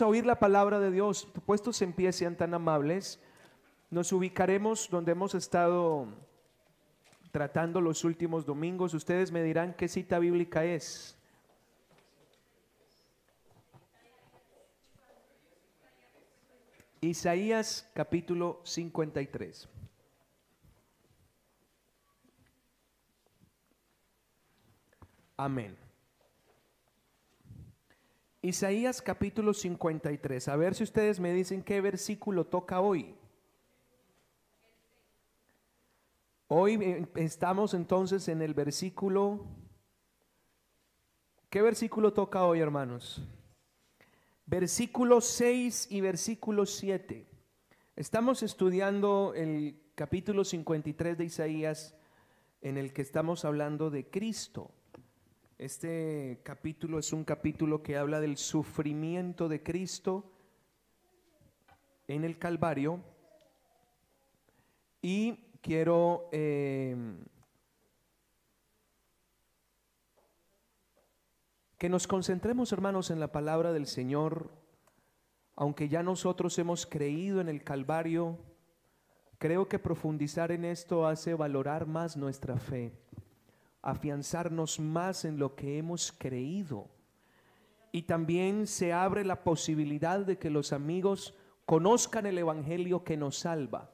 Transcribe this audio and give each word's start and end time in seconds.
A 0.00 0.06
oír 0.06 0.26
la 0.26 0.38
palabra 0.38 0.78
de 0.78 0.90
Dios. 0.90 1.26
Puestos 1.46 1.80
en 1.80 1.92
pie, 1.92 2.12
sean 2.12 2.36
tan 2.36 2.52
amables. 2.52 3.18
Nos 3.88 4.12
ubicaremos 4.12 4.90
donde 4.90 5.12
hemos 5.12 5.34
estado 5.34 6.08
tratando 7.30 7.80
los 7.80 8.04
últimos 8.04 8.44
domingos. 8.44 8.92
Ustedes 8.94 9.32
me 9.32 9.42
dirán 9.42 9.74
qué 9.74 9.88
cita 9.88 10.18
bíblica 10.18 10.64
es. 10.64 11.16
Isaías 17.00 17.88
capítulo 17.94 18.60
53. 18.64 19.68
Amén. 25.36 25.85
Isaías 28.46 29.02
capítulo 29.02 29.52
53. 29.52 30.46
A 30.46 30.54
ver 30.54 30.76
si 30.76 30.84
ustedes 30.84 31.18
me 31.18 31.32
dicen 31.32 31.64
qué 31.64 31.80
versículo 31.80 32.46
toca 32.46 32.78
hoy. 32.78 33.16
Hoy 36.46 36.74
eh, 36.74 37.08
estamos 37.16 37.74
entonces 37.74 38.28
en 38.28 38.42
el 38.42 38.54
versículo... 38.54 39.44
¿Qué 41.50 41.60
versículo 41.60 42.12
toca 42.12 42.44
hoy, 42.44 42.60
hermanos? 42.60 43.20
Versículo 44.46 45.20
6 45.20 45.88
y 45.90 46.00
versículo 46.00 46.66
7. 46.66 47.26
Estamos 47.96 48.44
estudiando 48.44 49.32
el 49.34 49.80
capítulo 49.96 50.44
53 50.44 51.18
de 51.18 51.24
Isaías 51.24 51.96
en 52.60 52.76
el 52.76 52.92
que 52.92 53.02
estamos 53.02 53.44
hablando 53.44 53.90
de 53.90 54.08
Cristo. 54.08 54.70
Este 55.58 56.42
capítulo 56.42 56.98
es 56.98 57.14
un 57.14 57.24
capítulo 57.24 57.82
que 57.82 57.96
habla 57.96 58.20
del 58.20 58.36
sufrimiento 58.36 59.48
de 59.48 59.62
Cristo 59.62 60.30
en 62.08 62.24
el 62.24 62.38
Calvario. 62.38 63.00
Y 65.00 65.32
quiero 65.62 66.28
eh, 66.30 66.94
que 71.78 71.88
nos 71.88 72.06
concentremos, 72.06 72.70
hermanos, 72.72 73.10
en 73.10 73.18
la 73.18 73.32
palabra 73.32 73.72
del 73.72 73.86
Señor, 73.86 74.50
aunque 75.54 75.88
ya 75.88 76.02
nosotros 76.02 76.58
hemos 76.58 76.84
creído 76.84 77.40
en 77.40 77.48
el 77.48 77.64
Calvario, 77.64 78.36
creo 79.38 79.70
que 79.70 79.78
profundizar 79.78 80.52
en 80.52 80.66
esto 80.66 81.06
hace 81.06 81.32
valorar 81.32 81.86
más 81.86 82.14
nuestra 82.14 82.58
fe 82.58 83.05
afianzarnos 83.86 84.80
más 84.80 85.24
en 85.24 85.38
lo 85.38 85.54
que 85.54 85.78
hemos 85.78 86.10
creído. 86.10 86.88
Y 87.92 88.02
también 88.02 88.66
se 88.66 88.92
abre 88.92 89.24
la 89.24 89.44
posibilidad 89.44 90.18
de 90.18 90.38
que 90.38 90.50
los 90.50 90.72
amigos 90.72 91.34
conozcan 91.66 92.26
el 92.26 92.36
Evangelio 92.36 93.04
que 93.04 93.16
nos 93.16 93.38
salva 93.38 93.92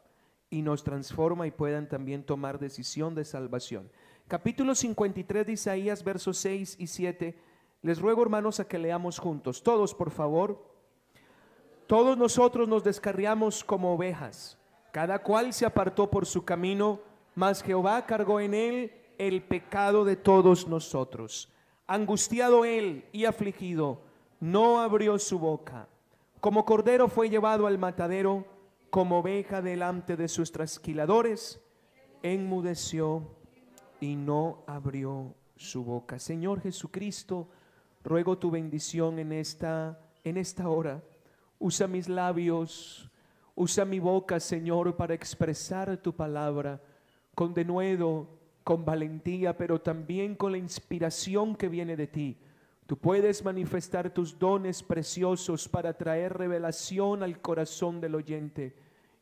y 0.48 0.62
nos 0.62 0.82
transforma 0.82 1.46
y 1.46 1.50
puedan 1.50 1.90
también 1.90 2.24
tomar 2.24 2.58
decisión 2.58 3.14
de 3.14 3.26
salvación. 3.26 3.90
Capítulo 4.28 4.74
53 4.74 5.46
de 5.46 5.52
Isaías, 5.52 6.02
versos 6.02 6.38
6 6.38 6.76
y 6.78 6.86
7. 6.86 7.38
Les 7.82 8.00
ruego, 8.00 8.22
hermanos, 8.22 8.60
a 8.60 8.66
que 8.66 8.78
leamos 8.78 9.18
juntos. 9.18 9.62
Todos, 9.62 9.94
por 9.94 10.10
favor. 10.10 10.72
Todos 11.86 12.16
nosotros 12.16 12.66
nos 12.66 12.82
descarriamos 12.82 13.62
como 13.62 13.92
ovejas. 13.92 14.58
Cada 14.90 15.18
cual 15.18 15.52
se 15.52 15.66
apartó 15.66 16.10
por 16.10 16.24
su 16.24 16.46
camino, 16.46 17.00
mas 17.34 17.62
Jehová 17.62 18.06
cargó 18.06 18.40
en 18.40 18.54
él 18.54 19.01
el 19.18 19.42
pecado 19.42 20.04
de 20.04 20.16
todos 20.16 20.68
nosotros. 20.68 21.52
Angustiado 21.86 22.64
él 22.64 23.04
y 23.12 23.24
afligido, 23.24 24.00
no 24.40 24.80
abrió 24.80 25.18
su 25.18 25.38
boca. 25.38 25.88
Como 26.40 26.64
cordero 26.64 27.08
fue 27.08 27.30
llevado 27.30 27.66
al 27.66 27.78
matadero, 27.78 28.46
como 28.90 29.18
oveja 29.18 29.62
delante 29.62 30.16
de 30.16 30.28
sus 30.28 30.52
trasquiladores, 30.52 31.60
enmudeció 32.22 33.36
y 34.00 34.16
no 34.16 34.64
abrió 34.66 35.34
su 35.56 35.84
boca. 35.84 36.18
Señor 36.18 36.60
Jesucristo, 36.60 37.48
ruego 38.02 38.38
tu 38.38 38.50
bendición 38.50 39.18
en 39.18 39.32
esta 39.32 39.98
en 40.24 40.36
esta 40.36 40.68
hora. 40.68 41.02
Usa 41.58 41.86
mis 41.86 42.08
labios, 42.08 43.10
usa 43.54 43.84
mi 43.84 43.98
boca, 43.98 44.40
Señor, 44.40 44.96
para 44.96 45.14
expresar 45.14 45.96
tu 45.98 46.14
palabra 46.14 46.80
con 47.34 47.54
denuedo 47.54 48.28
con 48.64 48.84
valentía, 48.84 49.56
pero 49.56 49.80
también 49.80 50.34
con 50.34 50.52
la 50.52 50.58
inspiración 50.58 51.56
que 51.56 51.68
viene 51.68 51.96
de 51.96 52.06
ti. 52.06 52.38
Tú 52.86 52.98
puedes 52.98 53.44
manifestar 53.44 54.10
tus 54.10 54.38
dones 54.38 54.82
preciosos 54.82 55.68
para 55.68 55.96
traer 55.96 56.34
revelación 56.34 57.22
al 57.22 57.40
corazón 57.40 58.00
del 58.00 58.14
oyente. 58.14 58.74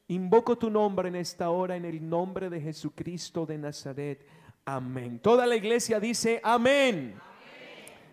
Invoco 0.08 0.58
tu 0.58 0.70
nombre 0.70 1.08
en 1.08 1.16
esta 1.16 1.50
hora, 1.50 1.76
en 1.76 1.84
el 1.84 2.08
nombre 2.08 2.50
de 2.50 2.60
Jesucristo 2.60 3.46
de 3.46 3.58
Nazaret. 3.58 4.26
Amén. 4.64 5.20
Toda 5.20 5.46
la 5.46 5.56
iglesia 5.56 6.00
dice 6.00 6.40
amén. 6.42 7.14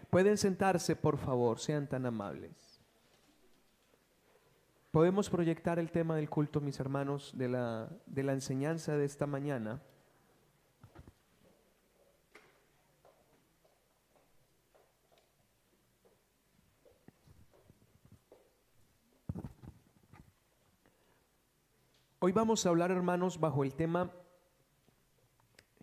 Pueden 0.10 0.38
sentarse, 0.38 0.96
por 0.96 1.18
favor, 1.18 1.60
sean 1.60 1.88
tan 1.88 2.06
amables. 2.06 2.82
Podemos 4.92 5.30
proyectar 5.30 5.80
el 5.80 5.92
tema 5.92 6.16
del 6.16 6.30
culto, 6.30 6.62
mis 6.62 6.80
hermanos, 6.80 7.32
de 7.36 7.50
la, 7.50 7.90
de 8.06 8.24
la 8.24 8.34
enseñanza 8.34 8.96
de 8.96 9.06
esta 9.06 9.28
mañana. 9.28 9.82
Hoy 22.20 22.32
vamos 22.32 22.66
a 22.66 22.70
hablar, 22.70 22.90
hermanos, 22.90 23.40
bajo 23.40 23.64
el 23.64 23.76
tema 23.76 24.12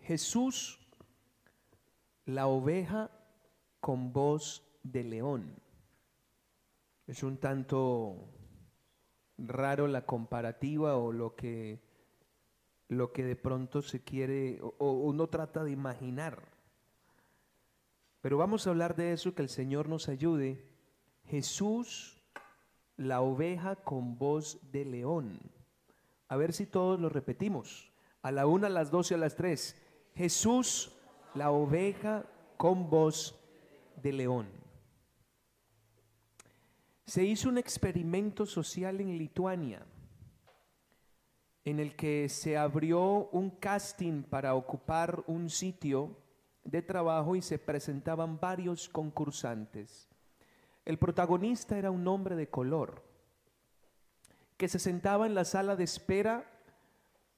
Jesús, 0.01 0.85
la 2.25 2.47
oveja 2.47 3.09
con 3.79 4.11
voz 4.11 4.61
de 4.83 5.05
león. 5.05 5.55
Es 7.07 7.23
un 7.23 7.37
tanto 7.37 8.27
raro 9.37 9.87
la 9.87 10.05
comparativa 10.05 10.97
o 10.97 11.13
lo 11.13 11.37
que, 11.37 11.79
lo 12.89 13.13
que 13.13 13.23
de 13.23 13.37
pronto 13.37 13.81
se 13.81 14.03
quiere 14.03 14.59
o 14.61 14.91
uno 14.91 15.27
trata 15.27 15.63
de 15.63 15.71
imaginar. 15.71 16.49
Pero 18.19 18.37
vamos 18.37 18.67
a 18.67 18.71
hablar 18.71 18.97
de 18.97 19.13
eso, 19.13 19.33
que 19.33 19.41
el 19.41 19.49
Señor 19.49 19.87
nos 19.87 20.09
ayude. 20.09 20.67
Jesús, 21.27 22.21
la 22.97 23.21
oveja 23.21 23.77
con 23.77 24.17
voz 24.17 24.59
de 24.73 24.83
león. 24.83 25.39
A 26.27 26.35
ver 26.35 26.53
si 26.53 26.65
todos 26.65 26.99
lo 26.99 27.09
repetimos. 27.09 27.91
A 28.21 28.31
la 28.31 28.47
una, 28.47 28.67
a 28.67 28.71
las 28.71 28.91
dos 28.91 29.11
y 29.11 29.13
a 29.13 29.17
las 29.17 29.35
tres. 29.35 29.75
Jesús, 30.15 30.91
la 31.33 31.51
oveja 31.51 32.25
con 32.57 32.89
voz 32.89 33.39
de 34.01 34.13
león. 34.13 34.47
Se 37.05 37.23
hizo 37.23 37.49
un 37.49 37.57
experimento 37.57 38.45
social 38.45 38.99
en 38.99 39.17
Lituania 39.17 39.85
en 41.65 41.79
el 41.79 41.95
que 41.95 42.29
se 42.29 42.57
abrió 42.57 43.27
un 43.31 43.49
casting 43.49 44.21
para 44.21 44.53
ocupar 44.53 45.23
un 45.25 45.49
sitio 45.49 46.15
de 46.63 46.83
trabajo 46.83 47.35
y 47.35 47.41
se 47.41 47.57
presentaban 47.57 48.39
varios 48.39 48.87
concursantes. 48.87 50.07
El 50.85 50.99
protagonista 50.99 51.77
era 51.77 51.89
un 51.89 52.07
hombre 52.07 52.35
de 52.35 52.49
color 52.49 53.03
que 54.57 54.67
se 54.67 54.79
sentaba 54.79 55.25
en 55.25 55.35
la 55.35 55.45
sala 55.45 55.75
de 55.75 55.83
espera 55.83 56.49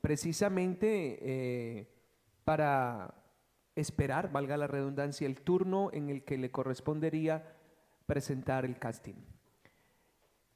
precisamente 0.01 1.19
eh, 1.21 1.87
para 2.43 3.13
esperar, 3.75 4.31
valga 4.31 4.57
la 4.57 4.67
redundancia, 4.67 5.27
el 5.27 5.41
turno 5.41 5.89
en 5.93 6.09
el 6.09 6.23
que 6.23 6.37
le 6.37 6.51
correspondería 6.51 7.55
presentar 8.05 8.65
el 8.65 8.79
casting. 8.79 9.15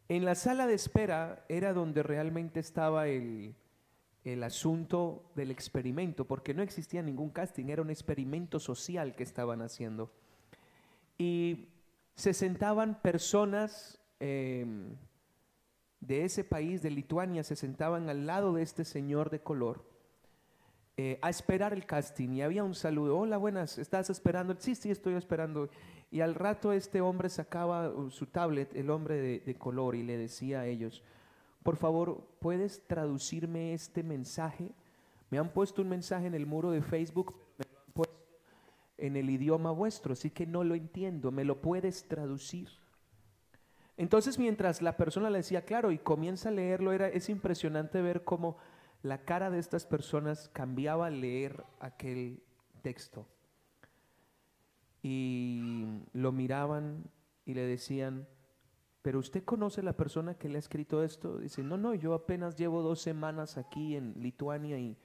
En 0.09 0.25
la 0.25 0.35
sala 0.35 0.67
de 0.67 0.73
espera 0.73 1.45
era 1.47 1.73
donde 1.73 2.03
realmente 2.03 2.59
estaba 2.59 3.07
el, 3.07 3.55
el 4.23 4.43
asunto 4.43 5.31
del 5.35 5.51
experimento, 5.51 6.25
porque 6.25 6.53
no 6.53 6.61
existía 6.61 7.01
ningún 7.01 7.29
casting, 7.29 7.67
era 7.67 7.81
un 7.81 7.89
experimento 7.89 8.59
social 8.59 9.15
que 9.15 9.23
estaban 9.23 9.61
haciendo. 9.61 10.11
Y 11.17 11.69
se 12.15 12.33
sentaban 12.33 13.01
personas 13.01 13.99
em, 14.19 14.95
de 16.01 16.25
ese 16.25 16.43
país, 16.43 16.81
de 16.81 16.91
Lituania, 16.91 17.43
se 17.43 17.55
sentaban 17.55 18.09
al 18.09 18.25
lado 18.25 18.53
de 18.53 18.63
este 18.63 18.83
señor 18.83 19.29
de 19.29 19.39
color 19.39 19.85
eh, 20.97 21.17
a 21.21 21.29
esperar 21.29 21.73
el 21.73 21.85
casting 21.85 22.29
y 22.33 22.41
había 22.41 22.63
un 22.63 22.75
saludo, 22.75 23.17
hola, 23.17 23.37
buenas, 23.37 23.77
¿estás 23.77 24.09
esperando? 24.09 24.55
Sí, 24.59 24.75
sí, 24.75 24.91
estoy 24.91 25.13
esperando. 25.13 25.69
Y 26.11 26.19
al 26.19 26.35
rato 26.35 26.73
este 26.73 26.99
hombre 26.99 27.29
sacaba 27.29 27.89
uh, 27.89 28.09
su 28.09 28.25
tablet, 28.25 28.75
el 28.75 28.89
hombre 28.89 29.15
de, 29.15 29.39
de 29.39 29.55
color, 29.55 29.95
y 29.95 30.03
le 30.03 30.17
decía 30.17 30.59
a 30.59 30.67
ellos, 30.67 31.01
por 31.63 31.77
favor, 31.77 32.27
¿puedes 32.39 32.85
traducirme 32.87 33.73
este 33.73 34.03
mensaje? 34.03 34.71
Me 35.29 35.39
han 35.39 35.53
puesto 35.53 35.81
un 35.81 35.89
mensaje 35.89 36.27
en 36.27 36.35
el 36.35 36.45
muro 36.45 36.71
de 36.71 36.81
Facebook, 36.81 37.35
me 37.57 37.65
lo 37.71 37.79
han 37.79 37.93
puesto 37.93 38.17
en 38.97 39.15
el 39.15 39.29
idioma 39.29 39.71
vuestro, 39.71 40.13
así 40.13 40.29
que 40.29 40.45
no 40.45 40.63
lo 40.63 40.75
entiendo, 40.75 41.31
¿me 41.31 41.45
lo 41.45 41.61
puedes 41.61 42.07
traducir? 42.07 42.67
Entonces 44.01 44.39
mientras 44.39 44.81
la 44.81 44.97
persona 44.97 45.29
le 45.29 45.37
decía, 45.37 45.63
claro, 45.63 45.91
y 45.91 45.99
comienza 45.99 46.49
a 46.49 46.51
leerlo, 46.51 46.91
era, 46.91 47.07
es 47.07 47.29
impresionante 47.29 48.01
ver 48.01 48.23
cómo 48.23 48.57
la 49.03 49.19
cara 49.25 49.51
de 49.51 49.59
estas 49.59 49.85
personas 49.85 50.49
cambiaba 50.49 51.05
al 51.05 51.21
leer 51.21 51.63
aquel 51.79 52.41
texto. 52.81 53.27
Y 55.03 56.01
lo 56.13 56.31
miraban 56.31 57.11
y 57.45 57.53
le 57.53 57.61
decían, 57.61 58.27
pero 59.03 59.19
usted 59.19 59.43
conoce 59.43 59.83
la 59.83 59.95
persona 59.95 60.33
que 60.33 60.49
le 60.49 60.55
ha 60.55 60.59
escrito 60.59 61.03
esto. 61.03 61.37
Dice, 61.37 61.61
no, 61.61 61.77
no, 61.77 61.93
yo 61.93 62.15
apenas 62.15 62.55
llevo 62.55 62.81
dos 62.81 63.01
semanas 63.01 63.59
aquí 63.59 63.95
en 63.95 64.15
Lituania 64.17 64.79
y 64.79 64.97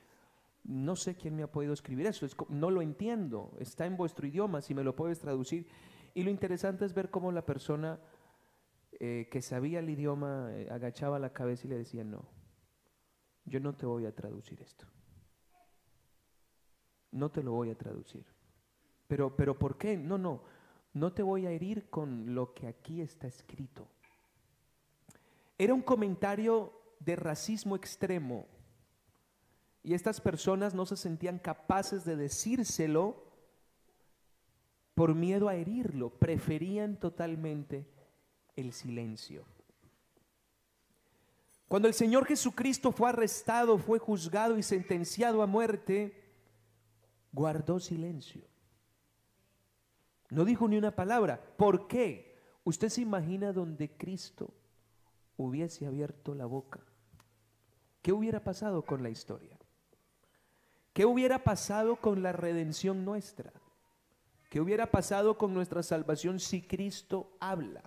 no 0.65 0.97
sé 0.97 1.17
quién 1.17 1.37
me 1.37 1.43
ha 1.43 1.53
podido 1.53 1.75
escribir 1.75 2.07
eso. 2.07 2.27
no 2.49 2.71
lo 2.71 2.81
entiendo. 2.81 3.53
Está 3.59 3.85
en 3.85 3.99
vuestro 3.99 4.27
idioma, 4.27 4.63
si 4.63 4.73
me 4.73 4.85
lo 4.85 4.97
puedes 4.97 5.19
traducir. 5.19 5.69
Y 6.15 6.23
lo 6.23 6.31
interesante 6.31 6.87
es 6.87 6.95
ver 6.95 7.11
cómo 7.11 7.31
la 7.31 7.45
persona 7.45 7.99
eh, 9.01 9.29
que 9.31 9.43
sabía 9.43 9.81
el 9.81 9.91
idioma 9.91 10.51
eh, 10.53 10.69
agachaba 10.71 11.19
la 11.19 11.33
cabeza 11.33 11.67
y 11.67 11.71
le 11.71 11.79
decía, 11.79 12.05
no, 12.05 12.29
yo 13.45 13.61
no 13.61 13.75
te 13.75 13.87
voy 13.87 14.07
a 14.07 14.15
traducir 14.15 14.61
esto. 14.63 14.87
No 17.13 17.31
te 17.31 17.43
lo 17.43 17.53
voy 17.53 17.71
a 17.71 17.79
traducir. 17.79 18.27
Pero, 19.07 19.35
pero 19.37 19.59
¿por 19.59 19.79
qué? 19.79 19.97
No, 19.97 20.19
no 20.19 20.43
no 20.97 21.13
te 21.13 21.23
voy 21.23 21.45
a 21.45 21.51
herir 21.51 21.91
con 21.91 22.35
lo 22.35 22.55
que 22.55 22.67
aquí 22.67 23.03
está 23.03 23.27
escrito. 23.27 23.87
Era 25.59 25.75
un 25.75 25.83
comentario 25.83 26.73
de 27.01 27.17
racismo 27.17 27.77
extremo 27.77 28.47
y 29.83 29.93
estas 29.93 30.23
personas 30.23 30.75
no 30.75 30.87
se 30.87 30.97
sentían 30.97 31.39
capaces 31.39 32.07
de 32.07 32.17
decírselo 32.17 33.27
por 34.95 35.15
miedo 35.15 35.51
a 35.51 35.57
herirlo, 35.57 36.19
preferían 36.19 36.99
totalmente 36.99 37.87
el 38.57 38.73
silencio. 38.73 39.45
Cuando 41.69 41.89
el 41.89 41.95
Señor 41.95 42.27
Jesucristo 42.27 42.93
fue 42.93 43.11
arrestado, 43.11 43.79
fue 43.79 43.99
juzgado 43.99 44.57
y 44.57 44.63
sentenciado 44.63 45.43
a 45.43 45.47
muerte, 45.47 46.25
guardó 47.33 47.81
silencio. 47.81 48.45
No 50.31 50.45
dijo 50.45 50.69
ni 50.69 50.77
una 50.77 50.95
palabra. 50.95 51.41
¿Por 51.57 51.87
qué? 51.87 52.37
¿Usted 52.65 52.89
se 52.89 53.03
imagina 53.03 53.53
donde 53.53 53.97
Cristo 53.97 54.55
hubiese 55.37 55.87
abierto 55.87 56.35
la 56.35 56.47
boca? 56.47 56.81
¿Qué 58.03 58.13
hubiera 58.13 58.43
pasado 58.43 58.83
con 58.83 59.03
la 59.03 59.11
historia? 59.11 59.59
¿Qué 60.93 61.05
hubiera 61.05 61.45
pasado 61.45 61.97
con 61.97 62.23
la 62.23 62.33
redención 62.33 63.05
nuestra? 63.05 63.53
¿Qué 64.49 64.61
hubiera 64.61 64.91
pasado 64.91 65.37
con 65.37 65.53
nuestra 65.53 65.83
salvación 65.83 66.41
si 66.41 66.63
Cristo 66.63 67.37
habla? 67.41 67.83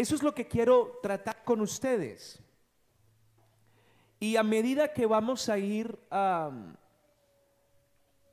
Eso 0.00 0.14
es 0.14 0.22
lo 0.22 0.34
que 0.34 0.48
quiero 0.48 0.98
tratar 1.02 1.44
con 1.44 1.60
ustedes. 1.60 2.40
Y 4.18 4.36
a 4.36 4.42
medida 4.42 4.94
que 4.94 5.04
vamos 5.04 5.50
a 5.50 5.58
ir. 5.58 5.98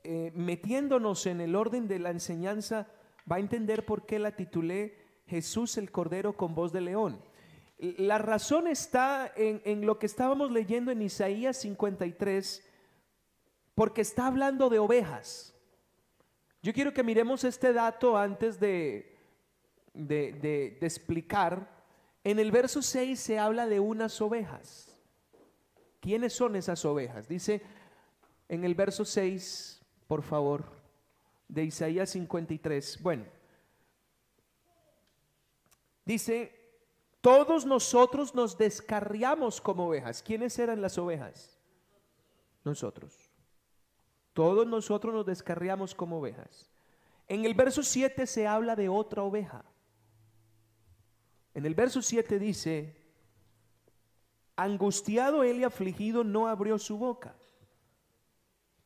Eh, 0.04 0.32
metiéndonos 0.34 1.26
en 1.26 1.42
el 1.42 1.54
orden 1.54 1.86
de 1.86 1.98
la 1.98 2.08
enseñanza, 2.08 2.86
va 3.30 3.36
a 3.36 3.40
entender 3.40 3.84
por 3.84 4.06
qué 4.06 4.18
la 4.18 4.34
titulé 4.34 4.96
Jesús 5.26 5.76
el 5.76 5.90
Cordero 5.90 6.34
con 6.34 6.54
voz 6.54 6.72
de 6.72 6.80
león. 6.80 7.20
La 7.76 8.16
razón 8.16 8.66
está 8.66 9.30
en 9.36 9.84
lo 9.84 9.98
que 9.98 10.06
estábamos 10.06 10.50
leyendo 10.50 10.90
en 10.90 11.02
Isaías 11.02 11.58
53, 11.58 12.66
porque 13.74 14.00
está 14.00 14.28
hablando 14.28 14.70
de 14.70 14.78
ovejas. 14.78 15.54
Yo 16.62 16.72
quiero 16.72 16.94
que 16.94 17.02
miremos 17.02 17.44
este 17.44 17.74
dato 17.74 18.16
antes 18.16 18.58
de, 18.58 19.17
de, 19.94 20.78
explicar. 20.80 21.68
En 22.24 22.38
el 22.38 22.50
verso 22.50 22.82
6 22.82 23.18
se 23.18 23.38
habla 23.38 23.66
de 23.66 23.80
unas 23.80 24.20
ovejas. 24.20 24.96
¿Quiénes 26.00 26.32
son 26.32 26.56
esas 26.56 26.84
ovejas? 26.84 27.28
Dice 27.28 27.62
en 28.48 28.64
el 28.64 28.74
verso 28.74 29.04
6, 29.04 29.82
por 30.06 30.22
favor, 30.22 30.64
de 31.48 31.64
Isaías 31.64 32.10
53. 32.10 33.02
Bueno, 33.02 33.24
dice, 36.04 36.52
todos 37.20 37.66
nosotros 37.66 38.34
nos 38.34 38.56
descarriamos 38.56 39.60
como 39.60 39.88
ovejas. 39.88 40.22
¿Quiénes 40.22 40.58
eran 40.58 40.80
las 40.80 40.98
ovejas? 40.98 41.58
Nosotros. 42.64 43.14
Todos 44.32 44.66
nosotros 44.66 45.12
nos 45.12 45.26
descarriamos 45.26 45.94
como 45.94 46.18
ovejas. 46.20 46.70
En 47.26 47.44
el 47.44 47.54
verso 47.54 47.82
7 47.82 48.26
se 48.26 48.46
habla 48.46 48.76
de 48.76 48.88
otra 48.88 49.22
oveja. 49.22 49.64
En 51.58 51.66
el 51.66 51.74
verso 51.74 52.02
7 52.02 52.38
dice, 52.38 52.96
angustiado 54.54 55.42
él 55.42 55.58
y 55.58 55.64
afligido 55.64 56.22
no 56.22 56.46
abrió 56.46 56.78
su 56.78 56.98
boca 56.98 57.34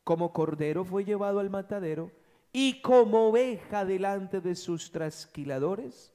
como 0.03 0.33
cordero 0.33 0.83
fue 0.83 1.05
llevado 1.05 1.39
al 1.39 1.51
matadero 1.51 2.11
y 2.51 2.81
como 2.81 3.29
oveja 3.29 3.85
delante 3.85 4.41
de 4.41 4.55
sus 4.55 4.91
trasquiladores, 4.91 6.11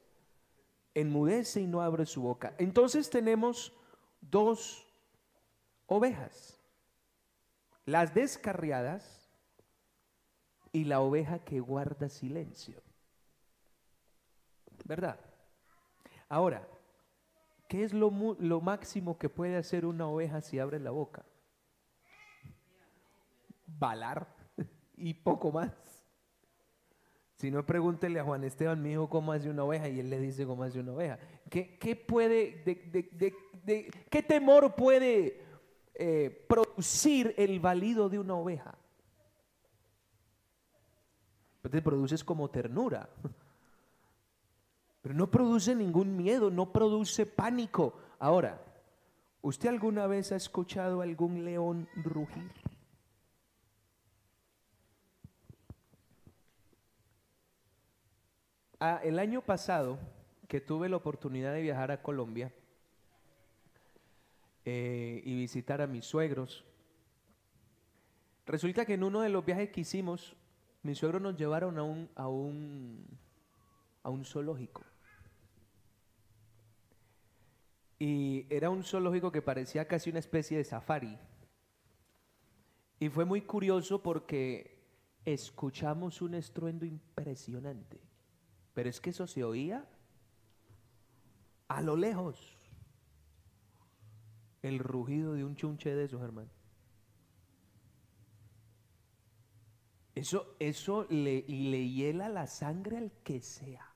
enmudece 0.94 1.60
y 1.60 1.69
no 1.69 1.81
abre 1.81 2.06
su 2.06 2.22
boca. 2.22 2.55
Entonces 2.58 3.08
tenemos 3.08 3.72
dos 4.20 4.84
ovejas, 5.87 6.61
las 7.87 8.14
descarriadas 8.14 9.31
y 10.72 10.82
la 10.82 11.00
oveja 11.00 11.38
que 11.44 11.61
guarda 11.61 12.08
silencio. 12.08 12.82
¿Verdad? 14.84 15.27
Ahora, 16.28 16.69
¿qué 17.69 17.84
es 17.84 17.92
lo, 17.92 18.10
máximo 18.10 19.19
que 19.19 19.28
puede 19.28 19.56
hacer 19.56 19.86
una 19.86 20.06
oveja 20.06 20.40
si 20.40 20.58
abre 20.58 20.78
la 20.78 20.90
boca? 20.90 21.25
balar 23.78 24.26
y 24.96 25.14
poco 25.14 25.52
más. 25.52 25.72
Si 27.36 27.50
no, 27.50 27.64
pregúntele 27.64 28.19
a 28.19 28.25
Juan 28.25 28.42
Esteban, 28.42 28.82
mi 28.82 28.92
hijo, 28.92 29.08
cómo 29.08 29.32
hace 29.32 29.48
una 29.48 29.62
oveja, 29.62 29.88
y 29.88 30.00
él 30.00 30.10
le 30.10 30.19
dice 30.19 30.44
cómo 30.44 30.64
hace 30.64 30.80
una 30.80 30.92
oveja. 30.92 31.19
¿Qué, 31.48 31.94
puede, 31.94 32.64
de, 32.64 33.87
qué 34.11 34.23
temor 34.23 34.75
puede 34.75 35.44
eh, 35.94 36.47
producir 36.49 37.35
el 37.38 37.61
valido 37.61 38.08
de 38.08 38.18
una 38.18 38.35
oveja? 38.35 38.76
Pues 41.62 41.70
te 41.70 41.80
produces 41.80 42.25
como 42.25 42.50
ternura, 42.50 43.08
pero 45.08 45.16
no 45.16 45.30
produce 45.30 45.74
ningún 45.74 46.18
miedo, 46.18 46.50
no 46.50 46.70
produce 46.70 47.24
pánico. 47.24 47.98
Ahora, 48.18 48.60
¿usted 49.40 49.70
alguna 49.70 50.06
vez 50.06 50.32
ha 50.32 50.36
escuchado 50.36 51.00
algún 51.00 51.46
león 51.46 51.88
rugir? 51.96 52.52
Ah, 58.78 59.00
el 59.02 59.18
año 59.18 59.40
pasado 59.40 59.98
que 60.46 60.60
tuve 60.60 60.90
la 60.90 60.96
oportunidad 60.96 61.54
de 61.54 61.62
viajar 61.62 61.90
a 61.90 62.02
Colombia 62.02 62.52
eh, 64.66 65.22
y 65.24 65.34
visitar 65.36 65.80
a 65.80 65.86
mis 65.86 66.04
suegros, 66.04 66.66
resulta 68.44 68.84
que 68.84 68.92
en 68.92 69.04
uno 69.04 69.22
de 69.22 69.30
los 69.30 69.42
viajes 69.42 69.70
que 69.70 69.80
hicimos, 69.80 70.36
mis 70.82 70.98
suegros 70.98 71.22
nos 71.22 71.34
llevaron 71.34 71.78
a 71.78 71.82
un, 71.82 72.10
a 72.14 72.28
un, 72.28 73.06
a 74.02 74.10
un 74.10 74.26
zoológico. 74.26 74.82
Y 77.99 78.47
era 78.49 78.71
un 78.71 78.85
zoológico 78.85 79.33
que 79.33 79.43
parecía 79.43 79.88
casi 79.88 80.11
una 80.11 80.21
especie 80.21 80.57
de 80.57 80.64
safari. 80.64 81.19
Y 83.00 83.09
fue 83.09 83.25
muy 83.25 83.43
curioso 83.43 84.02
porque 84.02 84.78
escuchamos 85.25 86.23
un 86.23 86.35
estruendo 86.35 86.85
impresionante. 86.85 88.00
Pero 88.75 88.88
es 88.88 89.00
que 89.00 89.11
eso 89.11 89.26
se 89.26 89.43
oía 89.45 89.88
a 91.67 91.83
lo 91.83 91.97
lejos. 91.97 92.57
El 94.62 94.78
rugido 94.78 95.35
de 95.35 95.45
un 95.45 95.57
chunche 95.57 95.95
de 95.95 96.05
esos, 96.05 96.23
hermano. 96.23 96.50
Eso, 100.14 100.57
eso 100.59 101.07
le, 101.11 101.45
le 101.47 101.88
hiela 101.88 102.28
la 102.28 102.49
sangre 102.49 102.97
al 102.97 103.12
que 103.23 103.40
sea. 103.40 103.95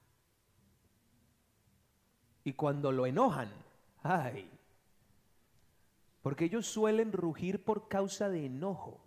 Y 2.45 2.53
cuando 2.53 2.93
lo 2.93 3.07
enojan, 3.07 3.51
ay, 4.03 4.51
porque 6.23 6.45
ellos 6.45 6.67
suelen 6.67 7.13
rugir 7.13 7.65
por 7.65 7.89
causa 7.89 8.29
de 8.29 8.47
enojo. 8.47 9.01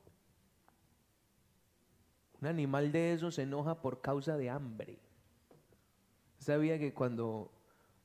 Un 2.41 2.47
animal 2.47 2.91
de 2.91 3.13
esos 3.13 3.39
enoja 3.39 3.81
por 3.81 4.01
causa 4.01 4.37
de 4.37 4.49
hambre. 4.49 4.99
¿Sabía 6.37 6.77
que 6.77 6.93
cuando 6.93 7.51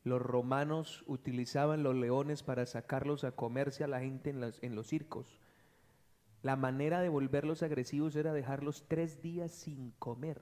los 0.04 0.22
romanos 0.22 1.04
utilizaban 1.06 1.82
los 1.82 1.94
leones 1.94 2.42
para 2.42 2.64
sacarlos 2.66 3.24
a 3.24 3.32
comerse 3.32 3.84
a 3.84 3.88
la 3.88 4.00
gente 4.00 4.30
en, 4.30 4.42
en 4.62 4.74
los 4.74 4.86
circos, 4.86 5.40
la 6.42 6.56
manera 6.56 7.00
de 7.00 7.10
volverlos 7.10 7.62
agresivos 7.62 8.16
era 8.16 8.32
dejarlos 8.32 8.84
tres 8.88 9.20
días 9.20 9.52
sin 9.52 9.90
comer. 9.98 10.40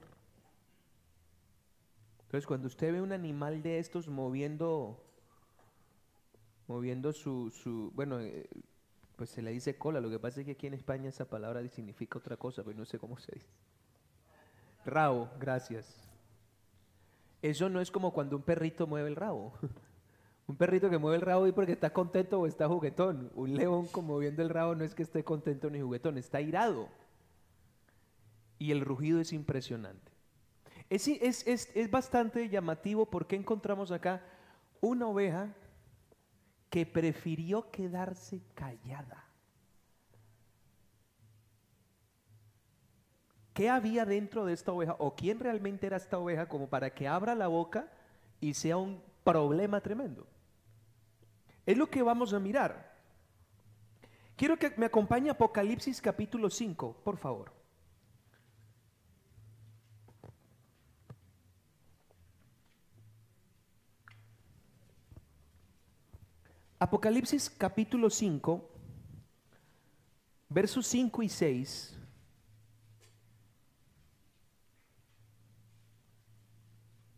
Entonces, 2.21 2.47
cuando 2.47 2.67
usted 2.67 2.93
ve 2.93 3.01
un 3.01 3.11
animal 3.11 3.61
de 3.63 3.79
estos 3.79 4.07
moviendo, 4.07 5.03
moviendo 6.69 7.11
su, 7.11 7.49
su 7.49 7.91
bueno, 7.95 8.21
eh, 8.21 8.47
pues 9.15 9.31
se 9.31 9.41
le 9.41 9.51
dice 9.51 9.77
cola. 9.77 9.99
Lo 9.99 10.09
que 10.09 10.19
pasa 10.19 10.39
es 10.39 10.45
que 10.45 10.53
aquí 10.53 10.67
en 10.67 10.75
España 10.75 11.09
esa 11.09 11.25
palabra 11.25 11.67
significa 11.67 12.19
otra 12.19 12.37
cosa, 12.37 12.63
pero 12.63 12.77
no 12.77 12.85
sé 12.85 12.99
cómo 12.99 13.17
se 13.17 13.33
dice. 13.33 13.49
Rabo, 14.85 15.29
gracias. 15.39 16.07
Eso 17.41 17.69
no 17.69 17.81
es 17.81 17.89
como 17.89 18.13
cuando 18.13 18.37
un 18.37 18.43
perrito 18.43 18.85
mueve 18.87 19.09
el 19.09 19.15
rabo. 19.15 19.51
Un 20.47 20.55
perrito 20.55 20.89
que 20.89 20.97
mueve 20.97 21.17
el 21.17 21.21
rabo 21.21 21.45
y 21.45 21.51
porque 21.51 21.73
está 21.73 21.93
contento 21.93 22.39
o 22.39 22.47
está 22.47 22.67
juguetón. 22.67 23.31
Un 23.35 23.53
león 23.53 23.85
como 23.85 24.13
moviendo 24.13 24.41
el 24.41 24.49
rabo 24.49 24.73
no 24.73 24.83
es 24.83 24.95
que 24.95 25.03
esté 25.03 25.23
contento 25.23 25.69
ni 25.69 25.79
juguetón, 25.79 26.17
está 26.17 26.41
irado. 26.41 26.89
Y 28.57 28.71
el 28.71 28.81
rugido 28.81 29.19
es 29.19 29.31
impresionante. 29.31 30.11
Es, 30.89 31.07
es, 31.07 31.45
es, 31.45 31.69
es 31.75 31.91
bastante 31.91 32.49
llamativo 32.49 33.05
porque 33.05 33.35
encontramos 33.35 33.91
acá 33.91 34.23
una 34.81 35.05
oveja 35.05 35.53
que 36.69 36.85
prefirió 36.85 37.69
quedarse 37.71 38.41
callada. 38.53 39.25
¿Qué 43.53 43.69
había 43.69 44.05
dentro 44.05 44.45
de 44.45 44.53
esta 44.53 44.71
oveja 44.71 44.95
o 44.99 45.15
quién 45.15 45.39
realmente 45.39 45.87
era 45.87 45.97
esta 45.97 46.17
oveja 46.17 46.47
como 46.47 46.69
para 46.69 46.93
que 46.93 47.07
abra 47.07 47.35
la 47.35 47.47
boca 47.47 47.91
y 48.39 48.53
sea 48.53 48.77
un 48.77 49.01
problema 49.23 49.81
tremendo? 49.81 50.25
Es 51.65 51.77
lo 51.77 51.89
que 51.89 52.01
vamos 52.01 52.33
a 52.33 52.39
mirar. 52.39 52.95
Quiero 54.37 54.57
que 54.57 54.73
me 54.77 54.85
acompañe 54.85 55.29
Apocalipsis 55.29 56.01
capítulo 56.01 56.49
5, 56.49 57.01
por 57.03 57.17
favor. 57.17 57.58
Apocalipsis 66.81 67.49
capítulo 67.49 68.09
5, 68.09 68.69
versos 70.47 70.87
5 70.87 71.23
y 71.23 71.27
6. 71.27 71.99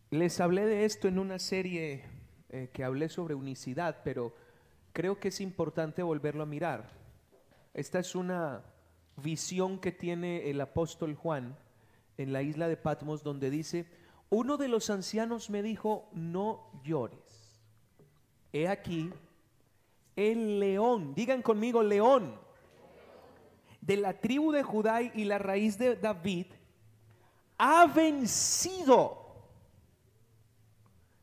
Les 0.10 0.39
hablé 0.39 0.65
de 0.65 0.86
esto 0.86 1.08
en 1.08 1.20
una 1.20 1.38
serie 1.38 2.03
eh, 2.50 2.72
que 2.74 2.84
hablé 2.84 3.08
sobre 3.08 3.36
unicidad, 3.36 4.01
pero 4.03 4.34
creo 4.94 5.20
que 5.20 5.27
es 5.27 5.39
importante 5.39 6.01
volverlo 6.01 6.41
a 6.41 6.48
mirar. 6.48 6.89
Esta 7.75 8.00
es 8.00 8.15
una 8.15 8.63
visión 9.18 9.77
que 9.77 9.91
tiene 9.91 10.50
el 10.50 10.60
apóstol 10.60 11.13
Juan 11.13 11.56
en 12.18 12.34
la 12.34 12.41
isla 12.41 12.68
de 12.68 12.77
Patmos 12.77 13.22
donde 13.22 13.51
dice, 13.51 13.86
uno 14.32 14.58
de 14.58 14.70
los 14.70 14.89
ancianos 14.89 15.51
me 15.51 15.62
dijo, 15.62 16.10
no 16.13 16.72
llores. 16.84 17.62
He 18.53 18.68
aquí 18.68 19.13
el 20.15 20.60
león, 20.60 21.13
digan 21.15 21.41
conmigo 21.41 21.84
león, 21.84 22.39
de 23.82 23.98
la 23.98 24.20
tribu 24.20 24.51
de 24.51 24.63
Judá 24.63 25.01
y 25.01 25.24
la 25.24 25.38
raíz 25.38 25.77
de 25.77 25.96
David, 25.96 26.48
ha 27.58 27.86
vencido 27.88 29.22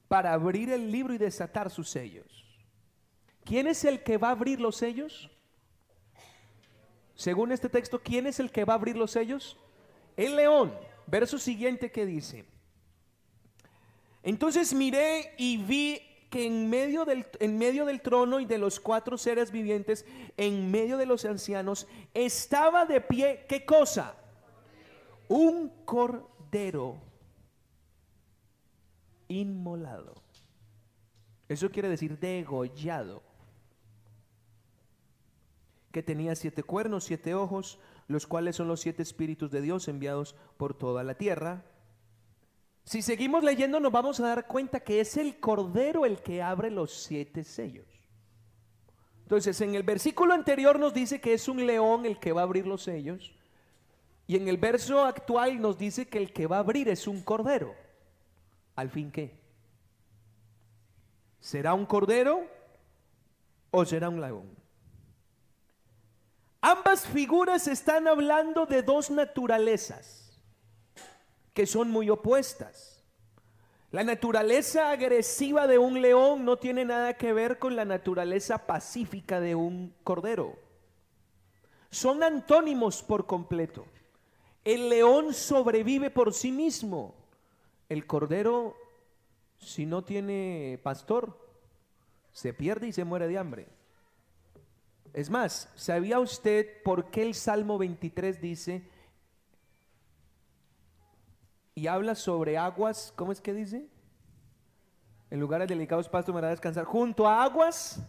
para 0.09 0.33
abrir 0.33 0.71
el 0.71 0.91
libro 0.91 1.15
y 1.15 1.19
desatar 1.19 1.71
sus 1.71 1.89
sellos. 1.91 2.45
¿Quién 3.45 3.67
es 3.67 3.85
el 3.85 4.03
que 4.03 4.19
va 4.19 4.29
a 4.29 4.33
abrir 4.33 4.61
los 4.61 4.77
sellos? 4.77 5.31
Según 7.15 7.53
este 7.53 7.69
texto, 7.69 8.01
¿quién 8.01 8.27
es 8.27 8.41
el 8.41 8.51
que 8.51 8.65
va 8.65 8.75
a 8.75 8.77
abrir 8.77 8.97
los 8.97 9.11
sellos? 9.11 9.57
El 10.17 10.37
león. 10.37 10.73
Verso 11.07 11.39
siguiente 11.39 11.91
que 11.91 12.05
dice. 12.05 12.45
Entonces 14.23 14.75
miré 14.75 15.35
y 15.39 15.57
vi 15.57 16.01
que 16.31 16.47
en 16.47 16.69
medio, 16.69 17.05
del, 17.05 17.27
en 17.41 17.59
medio 17.59 17.87
del 17.87 18.03
trono 18.03 18.41
y 18.41 18.45
de 18.45 18.59
los 18.59 18.81
cuatro 18.81 19.17
seres 19.17 19.51
vivientes, 19.51 20.05
en 20.37 20.71
medio 20.71 20.97
de 20.97 21.07
los 21.07 21.25
ancianos, 21.25 21.87
estaba 22.13 22.85
de 22.85 23.01
pie, 23.01 23.47
¿qué 23.49 23.65
cosa? 23.65 24.15
Un 25.29 25.71
cordero 25.85 26.97
inmolado. 29.29 30.15
Eso 31.49 31.71
quiere 31.71 31.89
decir 31.89 32.19
degollado. 32.19 33.23
Que 35.93 36.03
tenía 36.03 36.35
siete 36.35 36.63
cuernos, 36.63 37.05
siete 37.05 37.35
ojos, 37.35 37.79
los 38.07 38.27
cuales 38.27 38.57
son 38.57 38.69
los 38.69 38.81
siete 38.81 39.03
espíritus 39.03 39.51
de 39.51 39.63
Dios 39.63 39.89
enviados 39.89 40.35
por 40.59 40.75
toda 40.75 41.03
la 41.03 41.15
tierra. 41.15 41.65
Si 42.89 43.03
seguimos 43.03 43.45
leyendo 43.45 43.81
nos 43.81 43.93
vamos 43.93 44.19
a 44.19 44.29
dar 44.29 44.47
cuenta 44.47 44.81
que 44.81 44.99
es 44.99 45.19
el 45.19 45.39
Cordero 45.41 46.07
el 46.07 46.23
que 46.23 46.41
abre 46.41 46.71
los 46.71 46.91
siete 47.03 47.45
sellos. 47.45 47.87
Entonces, 49.25 49.61
en 49.61 49.75
el 49.75 49.83
versículo 49.83 50.33
anterior 50.33 50.79
nos 50.79 50.95
dice 50.95 51.21
que 51.21 51.35
es 51.35 51.49
un 51.49 51.67
león 51.67 52.07
el 52.07 52.19
que 52.19 52.33
va 52.33 52.41
a 52.41 52.45
abrir 52.45 52.67
los 52.67 52.85
sellos. 52.85 53.35
Y 54.27 54.37
en 54.37 54.49
el 54.49 54.57
verso 54.57 55.05
actual 55.05 55.61
nos 55.61 55.77
dice 55.77 56.09
que 56.09 56.17
el 56.17 56.33
que 56.33 56.47
va 56.47 56.57
a 56.57 56.61
abrir 56.61 56.89
es 56.89 57.07
un 57.07 57.21
cordero. 57.21 57.75
¿Al 58.75 58.89
fin 58.89 59.11
qué? 59.11 59.39
¿Será 61.41 61.75
un 61.75 61.85
cordero 61.85 62.47
o 63.71 63.85
será 63.85 64.09
un 64.09 64.23
león? 64.23 64.49
Ambas 66.63 67.07
figuras 67.07 67.69
están 67.69 68.09
hablando 68.09 68.65
de 68.65 68.83
dos 68.83 69.11
naturalezas 69.11 70.28
que 71.59 71.67
son 71.67 71.91
muy 71.91 72.09
opuestas. 72.09 73.03
La 73.91 74.05
naturaleza 74.05 74.93
agresiva 74.93 75.67
de 75.67 75.77
un 75.77 76.01
león 76.01 76.45
no 76.45 76.57
tiene 76.57 76.85
nada 76.85 77.15
que 77.15 77.33
ver 77.33 77.59
con 77.59 77.75
la 77.75 77.85
naturaleza 77.85 78.65
pacífica 78.65 79.41
de 79.41 79.57
un 79.57 79.93
cordero. 80.05 80.55
Son 81.91 82.23
antónimos 82.23 83.03
por 83.03 83.27
completo. 83.27 83.87
El 84.63 84.89
león 84.89 85.35
sobrevive 85.35 86.11
por 86.11 86.33
sí 86.33 86.53
mismo. 86.53 87.17
El 87.89 88.07
cordero, 88.07 88.77
si 89.59 89.85
no 89.85 90.05
tiene 90.05 90.79
pastor, 90.85 91.37
se 92.31 92.55
pierde 92.55 92.87
y 92.87 92.93
se 92.93 93.03
muere 93.03 93.27
de 93.27 93.37
hambre. 93.37 93.67
Es 95.13 95.29
más, 95.29 95.73
¿sabía 95.75 96.21
usted 96.21 96.85
por 96.85 97.11
qué 97.11 97.23
el 97.23 97.35
Salmo 97.35 97.79
23 97.79 98.41
dice, 98.41 98.85
y 101.79 101.87
habla 101.87 102.17
sobre 102.17 102.59
aguas, 102.59 103.13
¿cómo 103.15 103.31
es 103.31 103.41
que 103.41 103.55
dice? 103.55 103.87
En 105.31 105.39
lugares 105.39 105.69
delicados 105.69 106.09
pastos 106.09 106.35
me 106.35 106.41
hará 106.41 106.51
descansar. 106.51 106.85
Junto 106.85 107.29
a 107.29 107.45
aguas, 107.45 108.03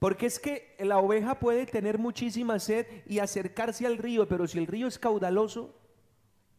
porque 0.00 0.26
es 0.26 0.40
que 0.40 0.74
la 0.80 0.98
oveja 0.98 1.38
puede 1.38 1.66
tener 1.66 1.98
muchísima 1.98 2.58
sed 2.58 2.84
y 3.06 3.20
acercarse 3.20 3.86
al 3.86 3.96
río, 3.96 4.26
pero 4.26 4.48
si 4.48 4.58
el 4.58 4.66
río 4.66 4.88
es 4.88 4.98
caudaloso, 4.98 5.78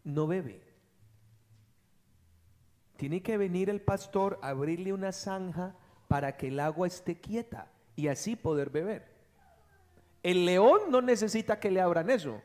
no 0.06 0.26
bebe. 0.26 0.64
Tiene 2.96 3.22
que 3.22 3.36
venir 3.36 3.70
el 3.70 3.82
pastor 3.82 4.40
a 4.42 4.50
abrirle 4.50 4.94
una 4.94 5.12
zanja 5.12 5.76
para 6.08 6.38
que 6.38 6.48
el 6.48 6.62
agua 6.62 6.88
esté 6.88 7.20
quieta 7.20 7.70
y 7.98 8.08
así 8.08 8.38
poder 8.38 8.70
beber. 8.70 9.06
El 10.22 10.46
león 10.46 10.84
no 10.90 11.02
necesita 11.02 11.60
que 11.60 11.72
le 11.72 11.82
abran 11.82 12.10
eso. 12.10 12.42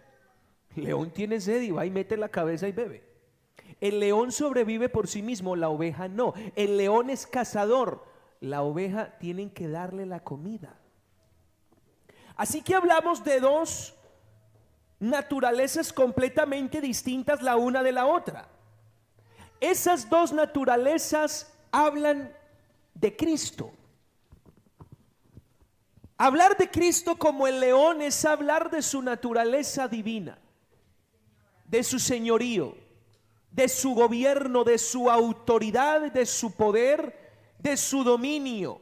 El 0.74 0.84
león 0.84 1.12
tiene 1.12 1.40
sed 1.40 1.62
y 1.62 1.70
va 1.70 1.86
y 1.86 1.90
mete 1.92 2.16
la 2.16 2.30
cabeza 2.30 2.66
y 2.66 2.72
bebe. 2.72 3.07
El 3.80 4.00
león 4.00 4.32
sobrevive 4.32 4.88
por 4.88 5.06
sí 5.06 5.22
mismo, 5.22 5.54
la 5.54 5.68
oveja 5.68 6.08
no. 6.08 6.34
El 6.56 6.76
león 6.76 7.10
es 7.10 7.26
cazador, 7.26 8.04
la 8.40 8.62
oveja 8.62 9.18
tienen 9.18 9.50
que 9.50 9.68
darle 9.68 10.04
la 10.04 10.20
comida. 10.20 10.78
Así 12.36 12.62
que 12.62 12.74
hablamos 12.74 13.22
de 13.24 13.40
dos 13.40 13.94
naturalezas 14.98 15.92
completamente 15.92 16.80
distintas 16.80 17.40
la 17.42 17.56
una 17.56 17.82
de 17.82 17.92
la 17.92 18.06
otra. 18.06 18.48
Esas 19.60 20.08
dos 20.08 20.32
naturalezas 20.32 21.52
hablan 21.70 22.32
de 22.94 23.16
Cristo. 23.16 23.72
Hablar 26.16 26.56
de 26.56 26.68
Cristo 26.68 27.16
como 27.16 27.46
el 27.46 27.60
león 27.60 28.02
es 28.02 28.24
hablar 28.24 28.70
de 28.70 28.82
su 28.82 29.02
naturaleza 29.02 29.86
divina, 29.86 30.36
de 31.64 31.84
su 31.84 32.00
señorío 32.00 32.87
de 33.58 33.68
su 33.68 33.92
gobierno, 33.92 34.62
de 34.62 34.78
su 34.78 35.10
autoridad, 35.10 36.12
de 36.12 36.26
su 36.26 36.54
poder, 36.54 37.12
de 37.58 37.76
su 37.76 38.04
dominio. 38.04 38.80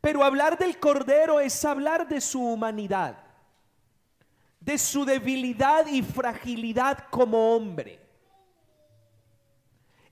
Pero 0.00 0.22
hablar 0.22 0.56
del 0.56 0.78
Cordero 0.78 1.40
es 1.40 1.64
hablar 1.64 2.06
de 2.06 2.20
su 2.20 2.40
humanidad, 2.40 3.18
de 4.60 4.78
su 4.78 5.04
debilidad 5.04 5.88
y 5.88 6.02
fragilidad 6.02 7.08
como 7.10 7.56
hombre. 7.56 7.98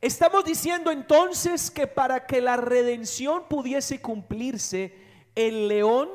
Estamos 0.01 0.45
diciendo 0.45 0.91
entonces 0.91 1.71
que 1.71 1.87
para 1.87 2.27
que 2.27 2.41
la 2.41 2.57
redención 2.57 3.45
pudiese 3.49 4.03
cumplirse, 4.03 4.93
el 5.37 5.69
león 5.69 6.09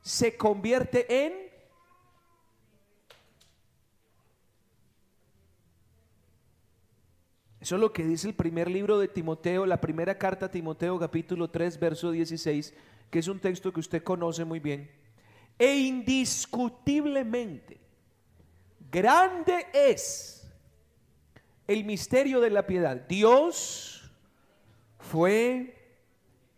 se 0.00 0.36
convierte 0.36 1.24
en 1.24 1.41
Eso 7.62 7.76
es 7.76 7.80
lo 7.80 7.92
que 7.92 8.04
dice 8.04 8.26
el 8.26 8.34
primer 8.34 8.68
libro 8.68 8.98
de 8.98 9.06
Timoteo, 9.06 9.64
la 9.66 9.80
primera 9.80 10.18
carta 10.18 10.46
a 10.46 10.50
Timoteo 10.50 10.98
capítulo 10.98 11.48
3, 11.48 11.78
verso 11.78 12.10
16, 12.10 12.74
que 13.08 13.20
es 13.20 13.28
un 13.28 13.38
texto 13.38 13.72
que 13.72 13.78
usted 13.78 14.02
conoce 14.02 14.44
muy 14.44 14.58
bien. 14.58 14.90
E 15.56 15.76
indiscutiblemente, 15.76 17.78
grande 18.90 19.66
es 19.72 20.52
el 21.68 21.84
misterio 21.84 22.40
de 22.40 22.50
la 22.50 22.66
piedad. 22.66 22.96
Dios 22.96 24.10
fue 24.98 25.96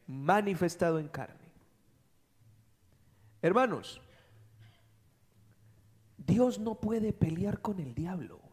manifestado 0.07 0.99
en 0.99 1.09
carne. 1.09 1.53
Hermanos, 3.43 4.01
Dios 6.17 6.59
no 6.59 6.77
puede 6.77 7.13
pelear 7.13 7.61
con 7.61 7.79
el 7.79 7.95
diablo. 7.95 8.44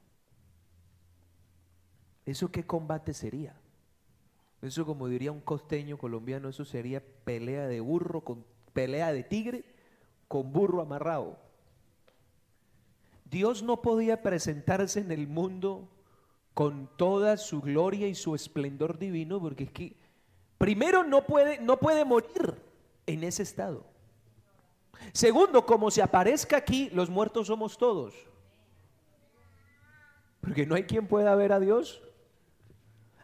¿Eso 2.32 2.50
qué 2.50 2.66
combate 2.66 3.14
sería? 3.14 3.54
Eso 4.62 4.86
como 4.86 5.10
diría 5.10 5.34
un 5.34 5.42
costeño 5.42 5.98
colombiano, 5.98 6.48
eso 6.48 6.64
sería 6.64 7.04
pelea 7.26 7.68
de 7.68 7.82
burro 7.82 8.22
con 8.22 8.46
pelea 8.72 9.12
de 9.12 9.24
tigre 9.24 9.66
con 10.30 10.54
burro 10.54 10.82
amarrado. 10.82 11.38
Dios 13.26 13.64
no 13.64 13.82
podía 13.82 14.22
presentarse 14.22 15.02
en 15.02 15.12
el 15.12 15.28
mundo 15.28 15.90
con 16.54 16.90
toda 16.96 17.36
su 17.36 17.60
gloria 17.60 18.08
y 18.08 18.16
su 18.16 18.34
esplendor 18.34 18.98
divino 18.98 19.42
porque 19.42 19.66
es 19.66 19.72
que 19.72 19.98
primero 20.58 21.04
no 21.04 21.26
puede 21.26 21.60
no 21.60 21.82
puede 21.82 22.06
morir 22.06 22.56
en 23.08 23.26
ese 23.26 23.44
estado. 23.44 23.86
Segundo, 25.12 25.66
como 25.66 25.92
se 25.92 26.02
aparezca 26.02 26.56
aquí, 26.56 26.90
los 26.94 27.10
muertos 27.10 27.48
somos 27.48 27.78
todos. 27.78 28.14
Porque 30.40 30.66
no 30.66 30.76
hay 30.76 30.84
quien 30.84 31.08
pueda 31.08 31.36
ver 31.36 31.52
a 31.52 31.60
Dios. 31.60 32.02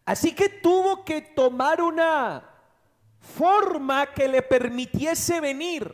Así 0.07 0.33
que 0.33 0.47
tuvo 0.47 1.03
que 1.03 1.21
tomar 1.21 1.81
una 1.81 2.41
forma 3.19 4.07
que 4.13 4.25
le 4.29 4.41
permitiese 4.41 5.41
venir. 5.41 5.93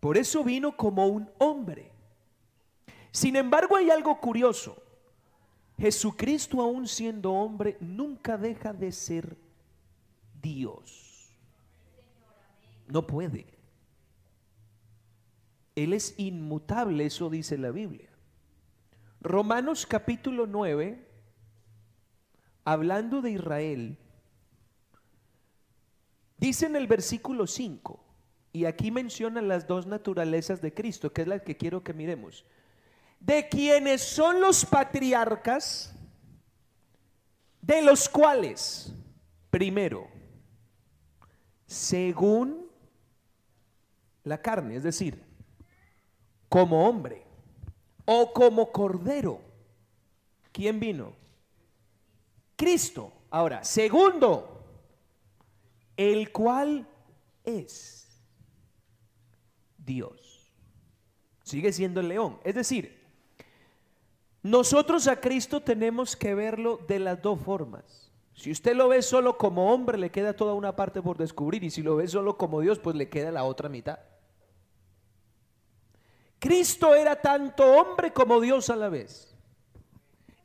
Por 0.00 0.16
eso 0.16 0.42
vino 0.42 0.74
como 0.74 1.06
un 1.06 1.30
hombre. 1.36 1.92
Sin 3.10 3.36
embargo, 3.36 3.76
hay 3.76 3.90
algo 3.90 4.18
curioso. 4.18 4.82
Jesucristo, 5.76 6.62
aún 6.62 6.88
siendo 6.88 7.34
hombre, 7.34 7.76
nunca 7.80 8.38
deja 8.38 8.72
de 8.72 8.90
ser 8.90 9.36
Dios. 10.40 11.36
No 12.86 13.06
puede. 13.06 13.44
Él 15.76 15.92
es 15.92 16.14
inmutable, 16.16 17.04
eso 17.04 17.28
dice 17.28 17.58
la 17.58 17.72
Biblia. 17.72 18.08
Romanos 19.20 19.84
capítulo 19.84 20.46
9 20.46 21.03
hablando 22.64 23.20
de 23.20 23.32
Israel, 23.32 23.98
dice 26.38 26.66
en 26.66 26.76
el 26.76 26.86
versículo 26.86 27.46
5, 27.46 28.00
y 28.52 28.66
aquí 28.66 28.90
menciona 28.90 29.42
las 29.42 29.66
dos 29.66 29.86
naturalezas 29.86 30.60
de 30.62 30.72
Cristo, 30.72 31.12
que 31.12 31.22
es 31.22 31.28
la 31.28 31.40
que 31.40 31.56
quiero 31.56 31.82
que 31.82 31.92
miremos, 31.92 32.44
de 33.20 33.48
quienes 33.48 34.02
son 34.02 34.40
los 34.40 34.64
patriarcas, 34.64 35.94
de 37.60 37.82
los 37.82 38.08
cuales, 38.08 38.92
primero, 39.50 40.08
según 41.66 42.68
la 44.22 44.40
carne, 44.40 44.76
es 44.76 44.82
decir, 44.82 45.22
como 46.48 46.88
hombre 46.88 47.24
o 48.04 48.32
como 48.32 48.70
cordero, 48.70 49.40
¿quién 50.52 50.78
vino? 50.78 51.23
Cristo. 52.56 53.12
Ahora, 53.30 53.64
segundo, 53.64 54.64
el 55.96 56.30
cual 56.32 56.86
es 57.44 58.22
Dios. 59.78 60.52
Sigue 61.42 61.72
siendo 61.72 62.00
el 62.00 62.08
león. 62.08 62.38
Es 62.44 62.54
decir, 62.54 63.04
nosotros 64.42 65.08
a 65.08 65.20
Cristo 65.20 65.62
tenemos 65.62 66.16
que 66.16 66.34
verlo 66.34 66.80
de 66.88 66.98
las 66.98 67.20
dos 67.20 67.40
formas. 67.40 68.12
Si 68.34 68.50
usted 68.50 68.74
lo 68.74 68.88
ve 68.88 69.02
solo 69.02 69.38
como 69.38 69.72
hombre, 69.72 69.96
le 69.96 70.10
queda 70.10 70.34
toda 70.34 70.54
una 70.54 70.74
parte 70.74 71.00
por 71.00 71.16
descubrir. 71.16 71.62
Y 71.64 71.70
si 71.70 71.82
lo 71.82 71.96
ve 71.96 72.08
solo 72.08 72.36
como 72.36 72.60
Dios, 72.60 72.78
pues 72.78 72.96
le 72.96 73.08
queda 73.08 73.30
la 73.30 73.44
otra 73.44 73.68
mitad. 73.68 73.98
Cristo 76.38 76.94
era 76.94 77.16
tanto 77.16 77.64
hombre 77.64 78.12
como 78.12 78.40
Dios 78.40 78.68
a 78.68 78.76
la 78.76 78.88
vez. 78.88 79.33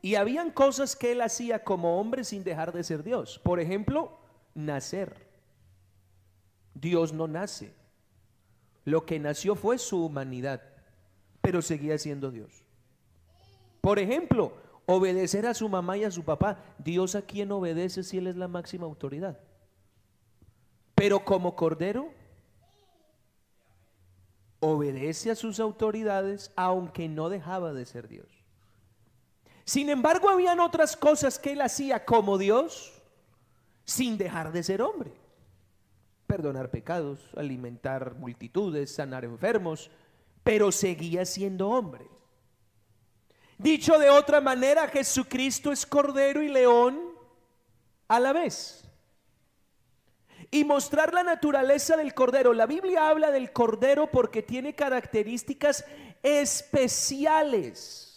Y 0.01 0.15
habían 0.15 0.51
cosas 0.51 0.95
que 0.95 1.11
él 1.11 1.21
hacía 1.21 1.63
como 1.63 1.99
hombre 1.99 2.23
sin 2.23 2.43
dejar 2.43 2.71
de 2.71 2.83
ser 2.83 3.03
Dios. 3.03 3.39
Por 3.43 3.59
ejemplo, 3.59 4.17
nacer. 4.53 5.27
Dios 6.73 7.13
no 7.13 7.27
nace. 7.27 7.73
Lo 8.85 9.05
que 9.05 9.19
nació 9.19 9.55
fue 9.55 9.77
su 9.77 10.05
humanidad, 10.05 10.61
pero 11.41 11.61
seguía 11.61 11.97
siendo 11.97 12.31
Dios. 12.31 12.63
Por 13.81 13.99
ejemplo, 13.99 14.53
obedecer 14.85 15.45
a 15.45 15.53
su 15.53 15.67
mamá 15.69 15.97
y 15.97 16.05
a 16.05 16.11
su 16.11 16.23
papá. 16.23 16.63
Dios 16.77 17.15
a 17.15 17.21
quien 17.21 17.51
obedece 17.51 18.03
si 18.03 18.17
Él 18.17 18.27
es 18.27 18.37
la 18.37 18.47
máxima 18.47 18.85
autoridad. 18.85 19.39
Pero 20.95 21.23
como 21.23 21.55
cordero, 21.55 22.09
obedece 24.59 25.31
a 25.31 25.35
sus 25.35 25.59
autoridades 25.59 26.51
aunque 26.55 27.07
no 27.07 27.29
dejaba 27.29 27.73
de 27.73 27.85
ser 27.85 28.07
Dios. 28.07 28.38
Sin 29.69 29.87
embargo, 29.89 30.29
habían 30.29 30.59
otras 30.59 30.97
cosas 30.97 31.37
que 31.37 31.51
él 31.51 31.61
hacía 31.61 32.03
como 32.03 32.39
Dios 32.39 32.91
sin 33.85 34.17
dejar 34.17 34.51
de 34.51 34.63
ser 34.63 34.81
hombre. 34.81 35.11
Perdonar 36.25 36.71
pecados, 36.71 37.19
alimentar 37.37 38.15
multitudes, 38.15 38.95
sanar 38.95 39.25
enfermos, 39.25 39.91
pero 40.43 40.71
seguía 40.71 41.23
siendo 41.23 41.69
hombre. 41.69 42.07
Dicho 43.59 43.99
de 43.99 44.09
otra 44.09 44.41
manera, 44.41 44.87
Jesucristo 44.87 45.71
es 45.71 45.85
cordero 45.85 46.41
y 46.41 46.47
león 46.47 46.99
a 48.07 48.19
la 48.19 48.33
vez. 48.33 48.89
Y 50.49 50.63
mostrar 50.63 51.13
la 51.13 51.21
naturaleza 51.21 51.95
del 51.95 52.15
cordero. 52.15 52.55
La 52.55 52.65
Biblia 52.65 53.07
habla 53.07 53.29
del 53.29 53.53
cordero 53.53 54.09
porque 54.09 54.41
tiene 54.41 54.73
características 54.73 55.85
especiales. 56.23 58.08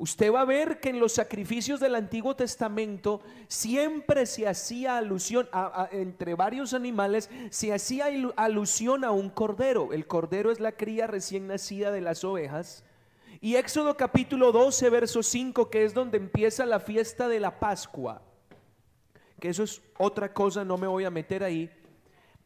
Usted 0.00 0.32
va 0.32 0.40
a 0.40 0.46
ver 0.46 0.80
que 0.80 0.88
en 0.88 0.98
los 0.98 1.12
sacrificios 1.12 1.78
del 1.78 1.94
Antiguo 1.94 2.34
Testamento 2.34 3.20
siempre 3.48 4.24
se 4.24 4.48
hacía 4.48 4.96
alusión, 4.96 5.46
entre 5.92 6.34
varios 6.34 6.72
animales, 6.72 7.28
se 7.50 7.74
hacía 7.74 8.06
alusión 8.36 9.04
a 9.04 9.10
un 9.10 9.28
cordero. 9.28 9.92
El 9.92 10.06
cordero 10.06 10.50
es 10.50 10.58
la 10.58 10.72
cría 10.72 11.06
recién 11.06 11.48
nacida 11.48 11.90
de 11.90 12.00
las 12.00 12.24
ovejas. 12.24 12.82
Y 13.42 13.56
Éxodo 13.56 13.98
capítulo 13.98 14.52
12, 14.52 14.88
verso 14.88 15.22
5, 15.22 15.68
que 15.68 15.84
es 15.84 15.92
donde 15.92 16.16
empieza 16.16 16.64
la 16.64 16.80
fiesta 16.80 17.28
de 17.28 17.38
la 17.38 17.60
Pascua, 17.60 18.22
que 19.38 19.50
eso 19.50 19.64
es 19.64 19.82
otra 19.98 20.32
cosa, 20.32 20.64
no 20.64 20.78
me 20.78 20.86
voy 20.86 21.04
a 21.04 21.10
meter 21.10 21.44
ahí, 21.44 21.70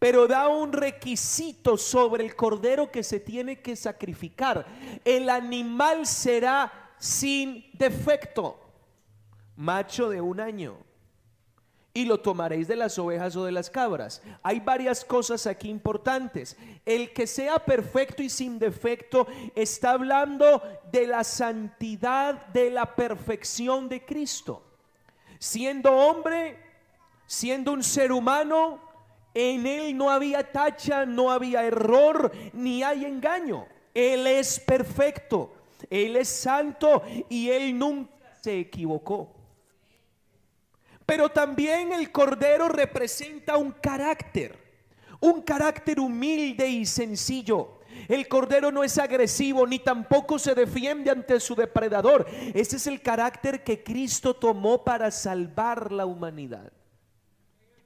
pero 0.00 0.26
da 0.26 0.48
un 0.48 0.72
requisito 0.72 1.76
sobre 1.76 2.24
el 2.24 2.34
cordero 2.34 2.90
que 2.90 3.04
se 3.04 3.20
tiene 3.20 3.62
que 3.62 3.76
sacrificar. 3.76 4.66
El 5.04 5.30
animal 5.30 6.04
será 6.04 6.80
sin 7.04 7.66
defecto, 7.74 8.58
macho 9.56 10.08
de 10.08 10.22
un 10.22 10.40
año. 10.40 10.78
Y 11.92 12.06
lo 12.06 12.18
tomaréis 12.18 12.66
de 12.66 12.76
las 12.76 12.98
ovejas 12.98 13.36
o 13.36 13.44
de 13.44 13.52
las 13.52 13.68
cabras. 13.68 14.22
Hay 14.42 14.58
varias 14.60 15.04
cosas 15.04 15.46
aquí 15.46 15.68
importantes. 15.68 16.56
El 16.86 17.12
que 17.12 17.26
sea 17.26 17.58
perfecto 17.58 18.22
y 18.22 18.30
sin 18.30 18.58
defecto 18.58 19.26
está 19.54 19.90
hablando 19.90 20.62
de 20.90 21.06
la 21.06 21.24
santidad, 21.24 22.46
de 22.46 22.70
la 22.70 22.96
perfección 22.96 23.86
de 23.90 24.02
Cristo. 24.02 24.62
Siendo 25.38 25.92
hombre, 25.92 26.58
siendo 27.26 27.72
un 27.72 27.82
ser 27.82 28.12
humano, 28.12 28.80
en 29.34 29.66
él 29.66 29.94
no 29.94 30.08
había 30.08 30.50
tacha, 30.50 31.04
no 31.04 31.30
había 31.30 31.64
error, 31.64 32.32
ni 32.54 32.82
hay 32.82 33.04
engaño. 33.04 33.66
Él 33.92 34.26
es 34.26 34.58
perfecto. 34.58 35.52
Él 35.90 36.16
es 36.16 36.28
santo 36.28 37.02
y 37.28 37.50
Él 37.50 37.78
nunca 37.78 38.12
se 38.40 38.60
equivocó. 38.60 39.34
Pero 41.06 41.28
también 41.28 41.92
el 41.92 42.10
Cordero 42.10 42.68
representa 42.68 43.56
un 43.56 43.72
carácter, 43.72 44.58
un 45.20 45.42
carácter 45.42 46.00
humilde 46.00 46.66
y 46.68 46.86
sencillo. 46.86 47.80
El 48.08 48.26
Cordero 48.26 48.72
no 48.72 48.82
es 48.82 48.98
agresivo 48.98 49.66
ni 49.66 49.78
tampoco 49.78 50.38
se 50.38 50.54
defiende 50.54 51.10
ante 51.10 51.38
su 51.40 51.54
depredador. 51.54 52.26
Ese 52.54 52.76
es 52.76 52.86
el 52.86 53.00
carácter 53.00 53.62
que 53.62 53.82
Cristo 53.82 54.34
tomó 54.34 54.82
para 54.82 55.10
salvar 55.10 55.92
la 55.92 56.06
humanidad. 56.06 56.72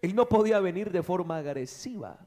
Él 0.00 0.14
no 0.14 0.28
podía 0.28 0.61
venir 0.61 0.90
de 0.90 1.02
forma 1.02 1.38
agresiva. 1.38 2.18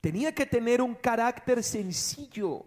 Tenía 0.00 0.34
que 0.34 0.46
tener 0.46 0.80
un 0.80 0.94
carácter 0.94 1.62
sencillo 1.62 2.66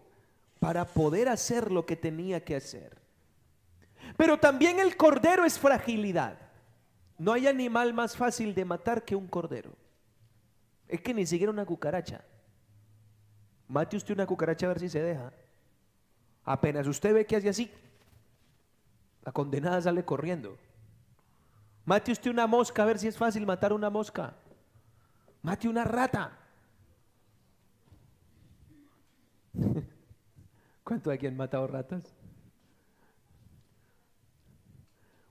para 0.60 0.86
poder 0.86 1.30
hacer 1.30 1.72
lo 1.72 1.86
que 1.86 1.96
tenía 1.96 2.44
que 2.44 2.56
hacer. 2.56 2.98
Pero 4.16 4.40
también 4.40 4.80
el 4.80 4.96
cordero 4.96 5.46
es 5.46 5.60
fragilidad. 5.60 6.38
No 7.18 7.34
hay 7.34 7.48
animal 7.48 7.94
más 7.94 8.16
fácil 8.16 8.54
de 8.54 8.66
matar 8.66 9.04
que 9.04 9.16
un 9.16 9.28
cordero. 9.28 9.72
Es 10.88 11.02
que 11.02 11.14
ni 11.14 11.26
siquiera 11.26 11.52
una 11.52 11.66
cucaracha. 11.66 12.24
Mate 13.68 13.98
usted 13.98 14.14
una 14.14 14.26
cucaracha 14.26 14.66
a 14.66 14.70
ver 14.70 14.80
si 14.80 14.90
se 14.90 15.02
deja. 15.02 15.34
Apenas 16.46 16.88
usted 16.88 17.14
ve 17.14 17.26
que 17.26 17.36
hace 17.36 17.50
así, 17.50 17.70
la 19.24 19.34
condenada 19.34 19.82
sale 19.82 20.06
corriendo. 20.06 20.58
Mate 21.84 22.14
usted 22.14 22.32
una 22.32 22.48
mosca 22.48 22.84
a 22.84 22.86
ver 22.86 23.00
si 23.00 23.08
es 23.08 23.18
fácil 23.18 23.46
matar 23.46 23.74
una 23.74 23.90
mosca. 23.90 24.34
Mate 25.42 25.68
una 25.68 25.84
rata. 25.84 26.38
¿Cuánto 30.88 31.12
hay 31.12 31.18
quien 31.18 31.36
matado 31.36 31.68
ratas? 31.68 32.16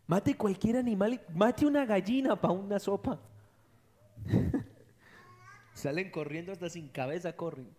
Mate 0.06 0.36
cualquier 0.36 0.76
animal, 0.76 1.18
mate 1.34 1.64
una 1.64 1.86
gallina 1.86 2.38
para 2.38 2.52
una 2.52 2.78
sopa. 2.78 3.18
Salen 5.72 6.10
corriendo 6.10 6.52
hasta 6.52 6.68
sin 6.68 6.88
cabeza, 6.88 7.34
corren. 7.34 7.74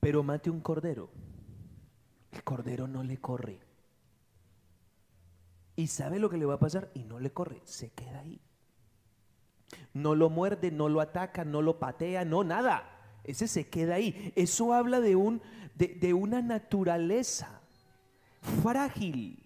Pero 0.00 0.22
mate 0.22 0.48
un 0.48 0.62
cordero. 0.62 1.10
El 2.30 2.42
cordero 2.42 2.88
no 2.88 3.02
le 3.02 3.18
corre. 3.18 3.60
Y 5.76 5.88
sabe 5.88 6.18
lo 6.18 6.30
que 6.30 6.38
le 6.38 6.46
va 6.46 6.54
a 6.54 6.58
pasar 6.58 6.90
y 6.94 7.04
no 7.04 7.20
le 7.20 7.30
corre, 7.32 7.60
se 7.66 7.90
queda 7.90 8.20
ahí. 8.20 8.40
No 9.94 10.14
lo 10.14 10.30
muerde, 10.30 10.70
no 10.70 10.88
lo 10.88 11.00
ataca, 11.00 11.44
no 11.44 11.62
lo 11.62 11.78
patea, 11.78 12.24
no 12.24 12.44
nada. 12.44 12.92
Ese 13.24 13.46
se 13.46 13.68
queda 13.68 13.94
ahí. 13.96 14.32
Eso 14.36 14.72
habla 14.72 15.00
de, 15.00 15.16
un, 15.16 15.42
de, 15.74 16.14
una 16.14 16.42
naturaleza 16.42 17.60
frágil. 18.62 19.38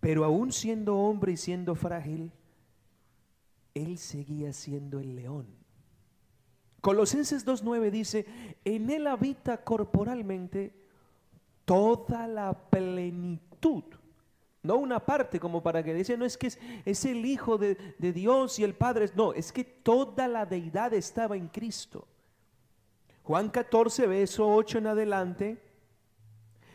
Pero 0.00 0.24
aún 0.24 0.52
siendo 0.52 0.96
hombre 0.96 1.32
y 1.32 1.36
siendo 1.36 1.74
frágil, 1.74 2.30
él 3.74 3.98
seguía 3.98 4.52
siendo 4.52 5.00
el 5.00 5.16
león. 5.16 5.46
Colosenses 6.80 7.44
2.9 7.44 7.90
dice, 7.90 8.26
en 8.64 8.88
él 8.90 9.08
habita 9.08 9.64
corporalmente 9.64 10.72
toda 11.68 12.26
la 12.26 12.54
plenitud 12.54 13.84
no 14.62 14.76
una 14.76 14.98
parte 14.98 15.38
como 15.38 15.62
para 15.62 15.82
que 15.82 15.94
dice, 15.94 16.16
no 16.16 16.24
es 16.24 16.36
que 16.36 16.48
es, 16.84 17.04
el 17.04 17.24
Hijo 17.24 17.58
de, 17.58 17.76
Dios 17.98 18.58
y 18.58 18.64
el 18.64 18.74
Padre. 18.74 19.08
No, 19.14 19.32
es 19.32 19.52
que 19.52 19.64
toda 19.64 20.26
la 20.26 20.46
deidad 20.46 20.92
estaba 20.94 21.36
en 21.36 21.48
Cristo. 21.48 22.06
Juan 23.22 23.50
14, 23.50 24.06
verso 24.06 24.48
8 24.48 24.78
en 24.78 24.86
adelante. 24.88 25.62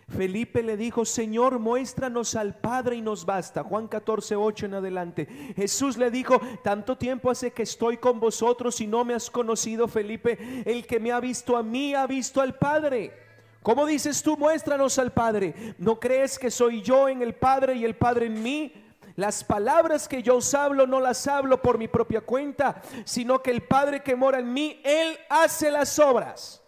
Felipe 0.07 0.63
le 0.63 0.77
dijo, 0.77 1.05
Señor, 1.05 1.59
muéstranos 1.59 2.35
al 2.35 2.57
Padre 2.59 2.97
y 2.97 3.01
nos 3.01 3.25
basta. 3.25 3.63
Juan 3.63 3.87
14, 3.87 4.35
8 4.35 4.65
en 4.67 4.73
adelante. 4.75 5.25
Jesús 5.55 5.97
le 5.97 6.09
dijo, 6.09 6.39
tanto 6.63 6.97
tiempo 6.97 7.31
hace 7.31 7.51
que 7.51 7.63
estoy 7.63 7.97
con 7.97 8.19
vosotros 8.19 8.79
y 8.81 8.87
no 8.87 9.03
me 9.03 9.13
has 9.13 9.29
conocido, 9.29 9.87
Felipe. 9.87 10.63
El 10.65 10.85
que 10.85 10.99
me 10.99 11.11
ha 11.11 11.19
visto 11.19 11.57
a 11.57 11.63
mí 11.63 11.93
ha 11.95 12.07
visto 12.07 12.41
al 12.41 12.57
Padre. 12.57 13.22
¿Cómo 13.63 13.85
dices 13.85 14.21
tú? 14.21 14.37
Muéstranos 14.37 14.99
al 14.99 15.11
Padre. 15.13 15.75
¿No 15.77 15.99
crees 15.99 16.37
que 16.37 16.51
soy 16.51 16.81
yo 16.81 17.07
en 17.07 17.21
el 17.21 17.33
Padre 17.33 17.75
y 17.75 17.85
el 17.85 17.95
Padre 17.95 18.25
en 18.27 18.43
mí? 18.43 18.73
Las 19.15 19.43
palabras 19.43 20.07
que 20.07 20.23
yo 20.23 20.37
os 20.37 20.53
hablo 20.53 20.87
no 20.87 20.99
las 20.99 21.27
hablo 21.27 21.61
por 21.61 21.77
mi 21.77 21.87
propia 21.87 22.21
cuenta, 22.21 22.81
sino 23.05 23.41
que 23.41 23.51
el 23.51 23.61
Padre 23.61 24.01
que 24.01 24.15
mora 24.15 24.39
en 24.39 24.51
mí, 24.51 24.81
Él 24.83 25.17
hace 25.29 25.69
las 25.71 25.97
obras. 25.99 26.62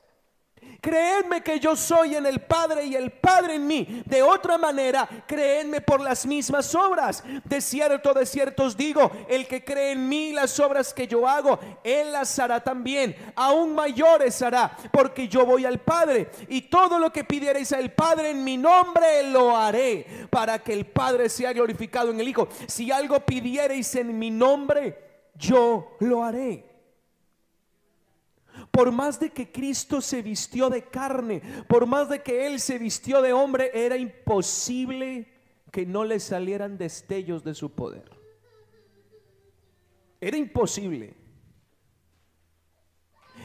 Creedme 0.85 1.41
que 1.41 1.59
yo 1.59 1.75
soy 1.75 2.13
en 2.13 2.27
el 2.27 2.41
Padre 2.41 2.85
y 2.85 2.95
el 2.95 3.11
Padre 3.11 3.55
en 3.55 3.65
mí. 3.65 4.03
De 4.05 4.21
otra 4.21 4.55
manera, 4.59 5.09
creedme 5.25 5.81
por 5.81 5.99
las 5.99 6.27
mismas 6.27 6.75
obras. 6.75 7.23
De 7.43 7.59
cierto, 7.59 8.13
de 8.13 8.23
cierto 8.23 8.65
os 8.65 8.77
digo, 8.77 9.11
el 9.27 9.47
que 9.47 9.63
cree 9.63 9.93
en 9.93 10.07
mí 10.07 10.31
las 10.31 10.59
obras 10.59 10.93
que 10.93 11.07
yo 11.07 11.27
hago, 11.27 11.59
él 11.83 12.11
las 12.11 12.37
hará 12.37 12.63
también. 12.63 13.15
Aún 13.33 13.73
mayores 13.73 14.39
hará, 14.43 14.77
porque 14.91 15.27
yo 15.27 15.43
voy 15.43 15.65
al 15.65 15.79
Padre. 15.79 16.29
Y 16.49 16.61
todo 16.61 16.99
lo 16.99 17.11
que 17.11 17.23
pidierais 17.23 17.71
al 17.73 17.91
Padre 17.91 18.29
en 18.29 18.43
mi 18.43 18.55
nombre, 18.55 19.23
lo 19.31 19.57
haré, 19.57 20.27
para 20.29 20.59
que 20.59 20.73
el 20.73 20.85
Padre 20.85 21.29
sea 21.29 21.51
glorificado 21.51 22.11
en 22.11 22.19
el 22.19 22.27
Hijo. 22.27 22.47
Si 22.67 22.91
algo 22.91 23.19
pidierais 23.21 23.95
en 23.95 24.19
mi 24.19 24.29
nombre, 24.29 24.99
yo 25.33 25.97
lo 25.99 26.23
haré. 26.23 26.74
Por 28.75 28.91
más 28.91 29.21
de 29.21 29.29
que 29.29 29.53
Cristo 29.53 30.01
se 30.01 30.21
vistió 30.21 30.69
de 30.69 30.83
carne, 30.83 31.41
por 31.65 31.85
más 31.85 32.09
de 32.09 32.21
que 32.21 32.45
Él 32.45 32.59
se 32.59 32.77
vistió 32.77 33.21
de 33.21 33.31
hombre, 33.31 33.71
era 33.73 33.95
imposible 33.95 35.31
que 35.71 35.85
no 35.85 36.03
le 36.03 36.19
salieran 36.19 36.77
destellos 36.77 37.41
de 37.45 37.55
su 37.55 37.71
poder. 37.73 38.11
Era 40.19 40.35
imposible. 40.35 41.15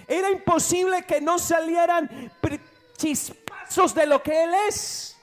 Era 0.08 0.32
imposible 0.32 1.04
que 1.04 1.20
no 1.20 1.38
salieran 1.38 2.10
chispazos 2.96 3.94
de 3.94 4.06
lo 4.06 4.20
que 4.24 4.42
Él 4.42 4.50
es. 4.68 5.16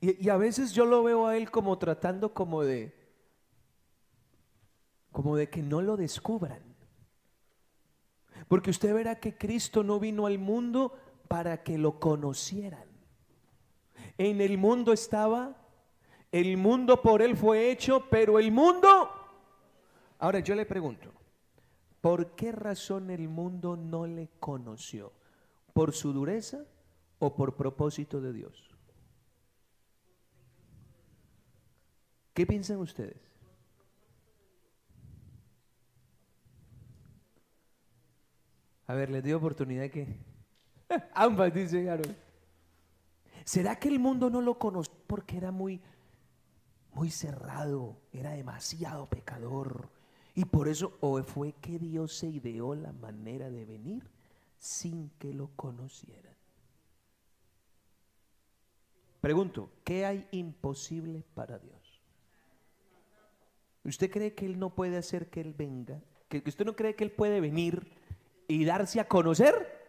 Y, 0.00 0.28
a 0.28 0.36
veces 0.36 0.72
yo 0.72 0.86
lo 0.86 1.04
veo 1.04 1.28
a 1.28 1.36
Él 1.36 1.52
como 1.52 1.78
tratando 1.78 2.34
como 2.34 2.64
de, 2.64 2.92
como 5.12 5.36
de 5.36 5.48
que 5.48 5.62
no 5.62 5.82
lo 5.82 5.96
descubran. 5.96 6.73
Porque 8.48 8.70
usted 8.70 8.94
verá 8.94 9.20
que 9.20 9.36
Cristo 9.36 9.82
no 9.82 9.98
vino 9.98 10.26
al 10.26 10.38
mundo 10.38 10.92
para 11.28 11.62
que 11.62 11.78
lo 11.78 11.98
conocieran. 11.98 12.86
En 14.18 14.40
el 14.40 14.58
mundo 14.58 14.92
estaba, 14.92 15.56
el 16.30 16.56
mundo 16.56 17.02
por 17.02 17.22
él 17.22 17.36
fue 17.36 17.70
hecho, 17.70 18.06
pero 18.10 18.38
el 18.38 18.52
mundo... 18.52 19.10
Ahora 20.18 20.40
yo 20.40 20.54
le 20.54 20.66
pregunto, 20.66 21.12
¿por 22.00 22.34
qué 22.34 22.52
razón 22.52 23.10
el 23.10 23.28
mundo 23.28 23.76
no 23.76 24.06
le 24.06 24.30
conoció? 24.40 25.12
¿Por 25.72 25.92
su 25.92 26.12
dureza 26.12 26.64
o 27.18 27.34
por 27.34 27.56
propósito 27.56 28.20
de 28.20 28.32
Dios? 28.32 28.70
¿Qué 32.32 32.46
piensan 32.46 32.78
ustedes? 32.78 33.33
A 38.86 38.94
ver, 38.94 39.10
les 39.10 39.22
dio 39.22 39.36
oportunidad 39.36 39.90
que... 39.90 40.06
Ambas, 41.14 41.52
dice 41.54 41.88
Aaron. 41.88 42.14
¿Será 43.44 43.78
que 43.78 43.88
el 43.88 43.98
mundo 43.98 44.30
no 44.30 44.40
lo 44.40 44.58
conoció 44.58 44.94
porque 45.06 45.36
era 45.36 45.50
muy, 45.50 45.80
muy 46.92 47.10
cerrado, 47.10 47.96
era 48.12 48.30
demasiado 48.30 49.06
pecador? 49.06 49.90
Y 50.34 50.46
por 50.46 50.68
eso, 50.68 50.96
o 51.00 51.22
fue 51.22 51.52
que 51.52 51.78
Dios 51.78 52.16
se 52.16 52.28
ideó 52.28 52.74
la 52.74 52.92
manera 52.92 53.50
de 53.50 53.64
venir 53.64 54.10
sin 54.58 55.10
que 55.18 55.32
lo 55.32 55.50
conocieran. 55.56 56.34
Pregunto, 59.20 59.70
¿qué 59.84 60.04
hay 60.04 60.26
imposible 60.32 61.24
para 61.34 61.58
Dios? 61.58 62.02
¿Usted 63.84 64.10
cree 64.10 64.34
que 64.34 64.46
Él 64.46 64.58
no 64.58 64.74
puede 64.74 64.96
hacer 64.96 65.30
que 65.30 65.40
Él 65.40 65.54
venga? 65.54 66.00
¿Que 66.28 66.42
usted 66.46 66.64
no 66.64 66.74
cree 66.74 66.96
que 66.96 67.04
Él 67.04 67.12
puede 67.12 67.40
venir 67.40 67.86
y 68.48 68.64
darse 68.64 69.00
a 69.00 69.08
conocer. 69.08 69.82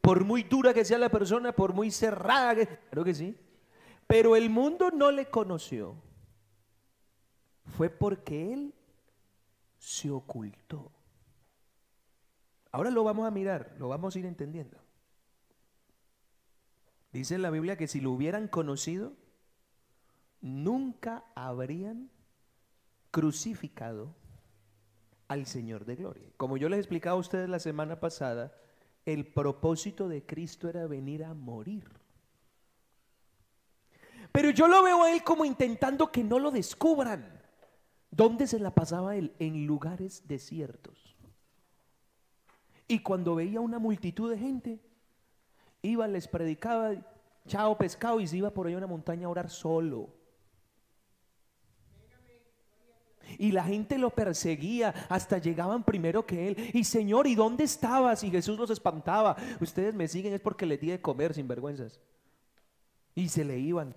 Por 0.00 0.24
muy 0.24 0.42
dura 0.42 0.74
que 0.74 0.84
sea 0.84 0.98
la 0.98 1.10
persona, 1.10 1.52
por 1.52 1.72
muy 1.72 1.90
cerrada 1.90 2.54
que... 2.54 2.68
Que 3.04 3.14
sí. 3.14 3.36
Pero 4.06 4.36
el 4.36 4.50
mundo 4.50 4.90
no 4.90 5.10
le 5.10 5.26
conoció. 5.30 5.96
Fue 7.76 7.88
porque 7.88 8.52
él 8.52 8.74
se 9.78 10.10
ocultó. 10.10 10.92
Ahora 12.72 12.90
lo 12.90 13.04
vamos 13.04 13.26
a 13.26 13.30
mirar, 13.30 13.74
lo 13.78 13.88
vamos 13.88 14.16
a 14.16 14.18
ir 14.18 14.26
entendiendo. 14.26 14.78
Dice 17.12 17.36
la 17.38 17.50
Biblia 17.50 17.76
que 17.76 17.86
si 17.86 18.00
lo 18.00 18.10
hubieran 18.12 18.48
conocido, 18.48 19.12
nunca 20.40 21.24
habrían 21.34 22.10
crucificado 23.10 24.14
al 25.32 25.46
Señor 25.46 25.84
de 25.84 25.96
gloria. 25.96 26.28
Como 26.36 26.56
yo 26.56 26.68
les 26.68 26.78
explicaba 26.78 27.16
a 27.16 27.20
ustedes 27.20 27.48
la 27.48 27.58
semana 27.58 27.98
pasada, 28.00 28.52
el 29.06 29.26
propósito 29.26 30.08
de 30.08 30.24
Cristo 30.24 30.68
era 30.68 30.86
venir 30.86 31.24
a 31.24 31.34
morir. 31.34 31.84
Pero 34.30 34.50
yo 34.50 34.68
lo 34.68 34.82
veo 34.82 35.02
a 35.02 35.12
él 35.12 35.24
como 35.24 35.44
intentando 35.44 36.12
que 36.12 36.22
no 36.22 36.38
lo 36.38 36.50
descubran. 36.50 37.40
¿Dónde 38.10 38.46
se 38.46 38.58
la 38.58 38.74
pasaba 38.74 39.16
él? 39.16 39.32
En 39.38 39.66
lugares 39.66 40.28
desiertos. 40.28 41.16
Y 42.86 42.98
cuando 42.98 43.34
veía 43.34 43.60
una 43.60 43.78
multitud 43.78 44.30
de 44.30 44.38
gente, 44.38 44.80
iba, 45.80 46.06
les 46.08 46.28
predicaba, 46.28 46.92
chao 47.46 47.78
pescado 47.78 48.20
y 48.20 48.26
se 48.26 48.36
iba 48.36 48.50
por 48.50 48.66
ahí 48.66 48.74
a 48.74 48.78
una 48.78 48.86
montaña 48.86 49.26
a 49.26 49.30
orar 49.30 49.48
solo. 49.48 50.10
Y 53.38 53.52
la 53.52 53.64
gente 53.64 53.98
lo 53.98 54.10
perseguía, 54.10 54.94
hasta 55.08 55.38
llegaban 55.38 55.84
primero 55.84 56.26
que 56.26 56.48
él. 56.48 56.70
Y 56.74 56.84
Señor, 56.84 57.26
¿y 57.26 57.34
dónde 57.34 57.64
estabas? 57.64 58.22
Y 58.24 58.30
Jesús 58.30 58.58
los 58.58 58.70
espantaba. 58.70 59.36
Ustedes 59.60 59.94
me 59.94 60.08
siguen 60.08 60.34
es 60.34 60.40
porque 60.40 60.66
les 60.66 60.80
di 60.80 60.88
de 60.88 61.00
comer 61.00 61.34
sin 61.34 61.48
vergüenzas. 61.48 62.00
Y 63.14 63.28
se 63.28 63.44
le 63.44 63.58
iban. 63.58 63.94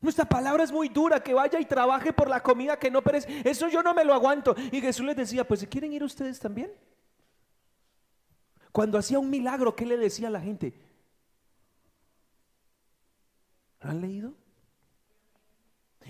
Nuestra 0.00 0.24
palabra 0.24 0.64
es 0.64 0.72
muy 0.72 0.88
dura, 0.88 1.22
que 1.22 1.32
vaya 1.32 1.60
y 1.60 1.64
trabaje 1.64 2.12
por 2.12 2.28
la 2.28 2.42
comida 2.42 2.76
que 2.76 2.90
no 2.90 3.02
perece. 3.02 3.48
Eso 3.48 3.68
yo 3.68 3.84
no 3.84 3.94
me 3.94 4.04
lo 4.04 4.12
aguanto. 4.12 4.54
Y 4.72 4.80
Jesús 4.80 5.06
les 5.06 5.16
decía, 5.16 5.46
pues 5.46 5.64
quieren 5.68 5.92
ir 5.92 6.02
ustedes 6.02 6.40
también? 6.40 6.72
Cuando 8.72 8.98
hacía 8.98 9.18
un 9.20 9.30
milagro, 9.30 9.76
¿qué 9.76 9.86
le 9.86 9.96
decía 9.96 10.26
a 10.26 10.30
la 10.30 10.40
gente? 10.40 10.74
¿Lo 13.80 13.90
han 13.90 14.00
leído? 14.00 14.34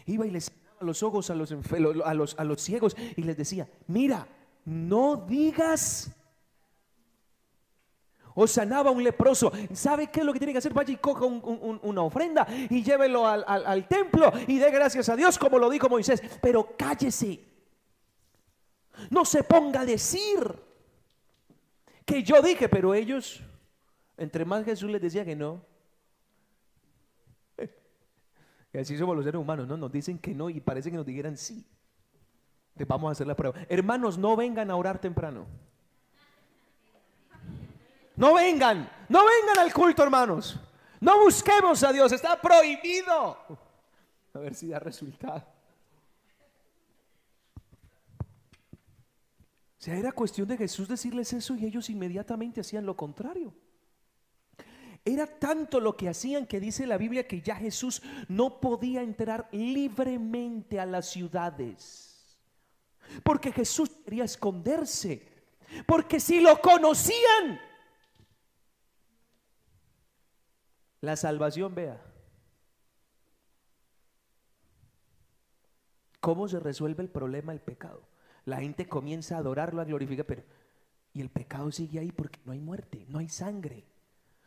Iba 0.06 0.26
y 0.26 0.30
les 0.30 0.50
a 0.82 0.84
los 0.84 1.02
ojos 1.02 1.30
a 1.30 1.34
los, 1.34 2.62
ciegos 2.62 2.96
y 3.16 3.22
les 3.22 3.36
decía, 3.36 3.68
mira, 3.86 4.26
no 4.64 5.16
digas 5.16 6.10
o 8.34 8.46
sanaba 8.46 8.90
un 8.90 9.04
leproso. 9.04 9.52
¿Sabe 9.72 10.08
qué 10.08 10.20
es 10.20 10.26
lo 10.26 10.32
que 10.32 10.38
tiene 10.38 10.52
que 10.52 10.58
hacer? 10.58 10.72
Vaya 10.72 10.92
y 10.92 10.96
coja 10.96 11.24
una 11.24 12.02
ofrenda 12.02 12.46
y 12.68 12.82
llévelo 12.82 13.26
al, 13.26 13.44
al, 13.46 13.88
templo 13.88 14.32
y 14.46 14.58
dé 14.58 14.70
gracias 14.70 15.08
a 15.08 15.16
Dios, 15.16 15.38
como 15.38 15.58
lo 15.58 15.70
dijo 15.70 15.88
Moisés. 15.88 16.22
Pero 16.40 16.74
cállese. 16.76 17.40
No 19.10 19.24
se 19.24 19.42
ponga 19.42 19.80
a 19.80 19.86
decir 19.86 20.38
que 22.04 22.22
yo 22.22 22.42
dije, 22.42 22.68
pero 22.68 22.94
ellos, 22.94 23.42
entre 24.16 24.44
más 24.44 24.64
Jesús 24.64 24.90
les 24.90 25.00
decía 25.00 25.24
que 25.24 25.36
no. 25.36 25.71
Y 28.72 28.78
así 28.78 28.96
somos 28.96 29.14
los 29.14 29.24
seres 29.24 29.40
humanos, 29.40 29.68
¿no? 29.68 29.76
Nos 29.76 29.92
dicen 29.92 30.18
que 30.18 30.34
no 30.34 30.48
y 30.48 30.60
parece 30.60 30.90
que 30.90 30.96
nos 30.96 31.06
dijeran 31.06 31.36
sí. 31.36 31.64
vamos 32.86 33.08
a 33.08 33.12
hacer 33.12 33.26
la 33.26 33.36
prueba. 33.36 33.58
Hermanos, 33.68 34.16
no 34.16 34.34
vengan 34.34 34.70
a 34.70 34.76
orar 34.76 34.98
temprano. 34.98 35.46
No 38.16 38.34
vengan, 38.34 38.90
no 39.08 39.20
vengan 39.20 39.58
al 39.58 39.72
culto, 39.72 40.02
hermanos. 40.02 40.58
No 41.00 41.18
busquemos 41.20 41.82
a 41.82 41.92
Dios, 41.92 42.12
está 42.12 42.40
prohibido. 42.40 43.36
A 44.34 44.38
ver 44.38 44.54
si 44.54 44.68
da 44.68 44.78
resultado. 44.78 45.44
O 49.82 49.84
sea, 49.84 49.96
era 49.96 50.12
cuestión 50.12 50.46
de 50.46 50.56
Jesús 50.56 50.86
decirles 50.86 51.32
eso 51.32 51.56
y 51.56 51.66
ellos 51.66 51.90
inmediatamente 51.90 52.60
hacían 52.60 52.86
lo 52.86 52.96
contrario. 52.96 53.52
Era 55.04 55.26
tanto 55.26 55.80
lo 55.80 55.96
que 55.96 56.08
hacían 56.08 56.46
que 56.46 56.60
dice 56.60 56.86
la 56.86 56.96
Biblia 56.96 57.26
que 57.26 57.40
ya 57.40 57.56
Jesús 57.56 58.02
no 58.28 58.60
podía 58.60 59.02
entrar 59.02 59.48
libremente 59.52 60.78
a 60.78 60.86
las 60.86 61.10
ciudades. 61.10 62.38
Porque 63.24 63.52
Jesús 63.52 63.90
quería 64.04 64.24
esconderse. 64.24 65.28
Porque 65.86 66.20
si 66.20 66.40
lo 66.40 66.60
conocían, 66.60 67.60
La 71.02 71.16
salvación, 71.16 71.74
vea. 71.74 72.00
¿Cómo 76.20 76.46
se 76.46 76.60
resuelve 76.60 77.02
el 77.02 77.10
problema 77.10 77.50
del 77.50 77.60
pecado? 77.60 78.08
La 78.44 78.58
gente 78.58 78.88
comienza 78.88 79.34
a 79.34 79.40
adorarlo, 79.40 79.82
a 79.82 79.84
glorificar, 79.84 80.24
pero 80.24 80.44
y 81.12 81.20
el 81.20 81.28
pecado 81.28 81.70
sigue 81.72 81.98
ahí 81.98 82.12
porque 82.12 82.40
no 82.44 82.52
hay 82.52 82.60
muerte, 82.60 83.04
no 83.08 83.18
hay 83.18 83.28
sangre, 83.28 83.84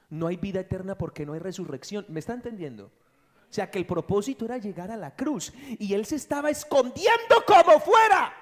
no 0.10 0.28
hay 0.28 0.38
vida 0.38 0.62
eterna 0.62 0.98
porque 0.98 1.26
no 1.26 1.34
hay 1.34 1.40
resurrección. 1.40 2.06
¿Me 2.10 2.20
está 2.20 2.34
entendiendo? 2.34 2.86
O 2.86 3.54
sea 3.56 3.70
que 3.70 3.80
el 3.80 3.86
propósito 3.86 4.46
era 4.46 4.58
llegar 4.58 4.92
a 4.92 4.98
la 4.98 5.16
cruz 5.16 5.54
y 5.80 5.94
él 5.94 6.06
se 6.06 6.16
estaba 6.16 6.50
escondiendo 6.50 7.44
como 7.48 7.80
fuera. 7.80 8.34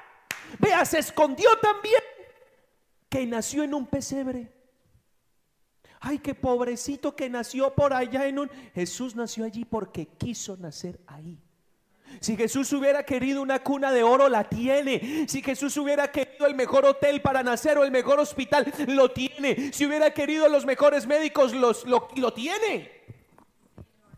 Vea, 0.59 0.85
se 0.85 0.99
escondió 0.99 1.49
también 1.61 2.01
que 3.09 3.25
nació 3.25 3.63
en 3.63 3.73
un 3.73 3.85
pesebre 3.85 4.51
ay, 6.03 6.19
qué 6.19 6.35
pobrecito 6.35 7.15
que 7.15 7.29
nació 7.29 7.73
por 7.73 7.93
allá 7.93 8.27
en 8.27 8.39
un... 8.39 8.49
Jesús 8.75 9.15
nació 9.15 9.45
allí 9.45 9.63
porque 9.63 10.05
quiso 10.05 10.57
nacer 10.57 10.99
ahí. 11.07 11.41
Si 12.19 12.35
Jesús 12.35 12.71
hubiera 12.73 13.03
querido 13.03 13.41
una 13.41 13.63
cuna 13.63 13.91
de 13.91 14.03
oro, 14.03 14.29
la 14.29 14.43
tiene. 14.43 15.25
Si 15.27 15.41
Jesús 15.41 15.75
hubiera 15.77 16.11
querido 16.11 16.45
el 16.45 16.55
mejor 16.55 16.85
hotel 16.85 17.21
para 17.21 17.43
nacer 17.43 17.77
o 17.77 17.83
el 17.83 17.91
mejor 17.91 18.19
hospital, 18.19 18.71
lo 18.87 19.11
tiene. 19.11 19.73
Si 19.73 19.85
hubiera 19.85 20.13
querido 20.13 20.47
los 20.49 20.65
mejores 20.65 21.05
médicos, 21.07 21.53
los, 21.53 21.85
lo, 21.85 22.07
lo 22.15 22.33
tiene. 22.33 22.91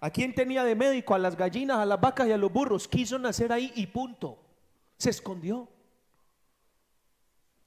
¿A 0.01 0.10
quién 0.10 0.36
tenía 0.36 0.63
de 0.63 0.75
médico? 0.75 1.15
A 1.15 1.19
las 1.19 1.36
gallinas, 1.36 1.79
a 1.79 1.86
las 1.86 1.99
vacas 1.99 2.27
y 2.27 2.31
a 2.31 2.38
los 2.38 2.51
burros. 2.51 2.88
Quiso 2.88 3.17
nacer 3.17 3.51
ahí 3.51 3.71
y 3.75 3.88
punto. 3.88 4.38
Se 4.97 5.10
escondió. 5.10 5.67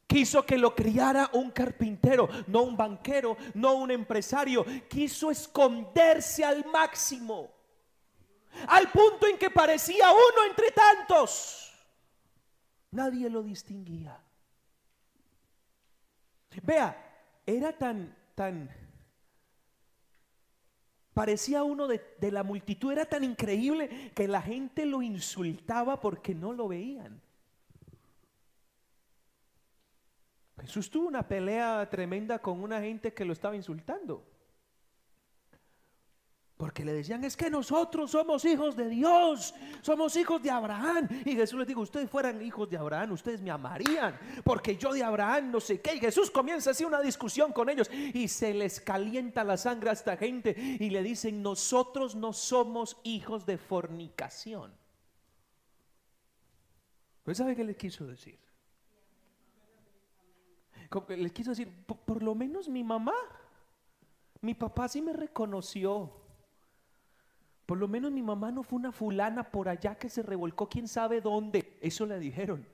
Quiso 0.06 0.46
que 0.46 0.56
lo 0.56 0.74
criara 0.74 1.28
un 1.34 1.50
carpintero, 1.50 2.30
no 2.46 2.62
un 2.62 2.76
banquero, 2.76 3.36
no 3.52 3.74
un 3.74 3.90
empresario. 3.90 4.64
Quiso 4.88 5.30
esconderse 5.30 6.44
al 6.44 6.64
máximo. 6.64 7.57
Al 8.66 8.90
punto 8.90 9.26
en 9.26 9.38
que 9.38 9.50
parecía 9.50 10.10
uno 10.10 10.44
entre 10.48 10.70
tantos. 10.72 11.72
Nadie 12.90 13.30
lo 13.30 13.42
distinguía. 13.42 14.18
Vea, 16.62 16.96
era 17.46 17.72
tan, 17.72 18.16
tan, 18.34 18.68
parecía 21.14 21.62
uno 21.62 21.86
de, 21.86 22.16
de 22.18 22.32
la 22.32 22.42
multitud, 22.42 22.90
era 22.90 23.04
tan 23.04 23.22
increíble 23.22 24.10
que 24.14 24.26
la 24.26 24.42
gente 24.42 24.86
lo 24.86 25.02
insultaba 25.02 26.00
porque 26.00 26.34
no 26.34 26.52
lo 26.52 26.68
veían. 26.68 27.20
Jesús 30.60 30.90
tuvo 30.90 31.06
una 31.06 31.26
pelea 31.26 31.88
tremenda 31.88 32.40
con 32.40 32.62
una 32.62 32.80
gente 32.80 33.14
que 33.14 33.24
lo 33.24 33.32
estaba 33.32 33.54
insultando. 33.54 34.26
Porque 36.58 36.84
le 36.84 36.92
decían, 36.92 37.22
es 37.22 37.36
que 37.36 37.48
nosotros 37.48 38.10
somos 38.10 38.44
hijos 38.44 38.74
de 38.74 38.88
Dios, 38.88 39.54
somos 39.80 40.16
hijos 40.16 40.42
de 40.42 40.50
Abraham. 40.50 41.08
Y 41.24 41.36
Jesús 41.36 41.56
les 41.56 41.68
dijo, 41.68 41.82
ustedes 41.82 42.10
fueran 42.10 42.42
hijos 42.42 42.68
de 42.68 42.76
Abraham, 42.76 43.12
ustedes 43.12 43.40
me 43.40 43.52
amarían, 43.52 44.18
porque 44.42 44.76
yo 44.76 44.92
de 44.92 45.04
Abraham 45.04 45.52
no 45.52 45.60
sé 45.60 45.80
qué. 45.80 45.94
Y 45.94 46.00
Jesús 46.00 46.32
comienza 46.32 46.72
así 46.72 46.84
una 46.84 47.00
discusión 47.00 47.52
con 47.52 47.70
ellos 47.70 47.88
y 47.92 48.26
se 48.26 48.52
les 48.52 48.80
calienta 48.80 49.44
la 49.44 49.56
sangre 49.56 49.90
a 49.90 49.92
esta 49.92 50.16
gente 50.16 50.56
y 50.58 50.90
le 50.90 51.04
dicen, 51.04 51.42
nosotros 51.42 52.16
no 52.16 52.32
somos 52.32 52.96
hijos 53.04 53.46
de 53.46 53.56
fornicación. 53.56 54.72
¿Pues 57.22 57.38
sabe 57.38 57.54
qué 57.54 57.62
les 57.62 57.76
quiso 57.76 58.04
decir? 58.04 58.36
les 61.10 61.32
quiso 61.32 61.50
decir, 61.50 61.72
por, 61.86 62.22
lo 62.22 62.34
menos 62.34 62.68
mi 62.68 62.82
mamá, 62.82 63.14
mi 64.40 64.54
papá 64.54 64.88
sí 64.88 65.02
me 65.02 65.12
reconoció. 65.12 66.17
Por 67.68 67.76
lo 67.76 67.87
menos 67.87 68.11
mi 68.11 68.22
mamá 68.22 68.50
no 68.50 68.62
fue 68.62 68.78
una 68.78 68.92
fulana 68.92 69.50
por 69.50 69.68
allá 69.68 69.94
que 69.94 70.09
se 70.09 70.22
revolcó 70.22 70.70
quién 70.70 70.88
sabe 70.88 71.20
dónde. 71.20 71.76
Eso 71.83 72.07
le 72.07 72.18
dijeron. 72.18 72.66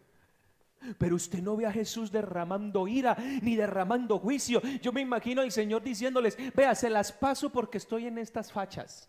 Pero 0.98 1.16
usted 1.16 1.42
no 1.42 1.57
ve 1.57 1.66
a 1.66 1.72
Jesús 1.72 2.12
derramando 2.12 2.87
ira 2.87 3.16
ni 3.42 3.57
derramando 3.57 4.20
juicio. 4.20 4.62
Yo 4.80 4.92
me 4.92 5.00
imagino 5.00 5.42
al 5.42 5.50
Señor 5.50 5.83
diciéndoles, 5.83 6.38
vea, 6.54 6.76
se 6.76 6.90
las 6.90 7.11
paso 7.11 7.50
porque 7.50 7.78
estoy 7.78 8.07
en 8.07 8.18
estas 8.18 8.52
fachas. 8.52 9.09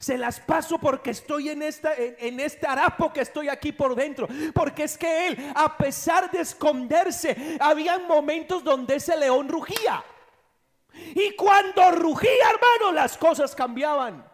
Se 0.00 0.18
las 0.18 0.40
paso 0.40 0.76
porque 0.80 1.10
estoy 1.10 1.50
en, 1.50 1.62
esta, 1.62 1.94
en, 1.94 2.40
este 2.40 2.66
harapo 2.66 3.12
que 3.12 3.20
estoy 3.20 3.48
aquí 3.48 3.70
por 3.70 3.94
dentro. 3.94 4.26
Porque 4.52 4.82
es 4.82 4.98
que 4.98 5.28
él, 5.28 5.52
a 5.54 5.76
pesar 5.76 6.32
de 6.32 6.40
esconderse, 6.40 7.58
había 7.60 8.00
momentos 8.00 8.64
donde 8.64 8.96
ese 8.96 9.16
león 9.16 9.48
rugía. 9.48 10.02
Y 11.14 11.34
cuando 11.34 11.90
rugía, 11.92 12.50
hermano, 12.50 12.92
las 12.92 13.16
cosas 13.16 13.54
cambiaban. 13.54 14.24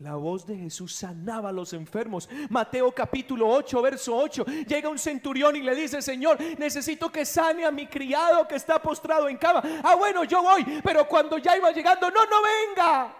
La 0.00 0.14
voz 0.14 0.46
de 0.46 0.56
Jesús 0.56 0.94
sanaba 0.94 1.50
a 1.50 1.52
los 1.52 1.74
enfermos. 1.74 2.26
Mateo 2.48 2.90
capítulo 2.90 3.46
8, 3.48 3.82
verso 3.82 4.16
8. 4.16 4.46
Llega 4.66 4.88
un 4.88 4.98
centurión 4.98 5.54
y 5.56 5.60
le 5.60 5.74
dice, 5.74 6.00
Señor, 6.00 6.40
necesito 6.58 7.12
que 7.12 7.26
sane 7.26 7.66
a 7.66 7.70
mi 7.70 7.86
criado 7.86 8.48
que 8.48 8.54
está 8.54 8.80
postrado 8.80 9.28
en 9.28 9.36
cama. 9.36 9.62
Ah, 9.84 9.96
bueno, 9.96 10.24
yo 10.24 10.42
voy. 10.42 10.64
Pero 10.82 11.06
cuando 11.06 11.36
ya 11.36 11.54
iba 11.54 11.70
llegando, 11.70 12.10
no, 12.10 12.24
no 12.24 12.36
venga. 12.42 13.14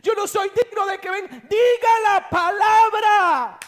Yo 0.00 0.14
no 0.14 0.28
soy 0.28 0.48
digno 0.54 0.86
de 0.86 1.00
que 1.00 1.10
venga. 1.10 1.28
Diga 1.28 2.00
la 2.04 2.30
palabra. 2.30 3.58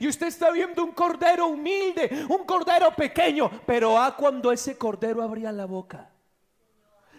Y 0.00 0.08
usted 0.08 0.26
está 0.26 0.50
viendo 0.50 0.82
un 0.82 0.90
cordero 0.90 1.46
humilde, 1.46 2.26
un 2.28 2.44
cordero 2.44 2.90
pequeño, 2.96 3.48
pero 3.64 3.96
a 3.96 4.16
cuando 4.16 4.50
ese 4.50 4.76
cordero 4.76 5.22
abría 5.22 5.52
la 5.52 5.66
boca. 5.66 6.09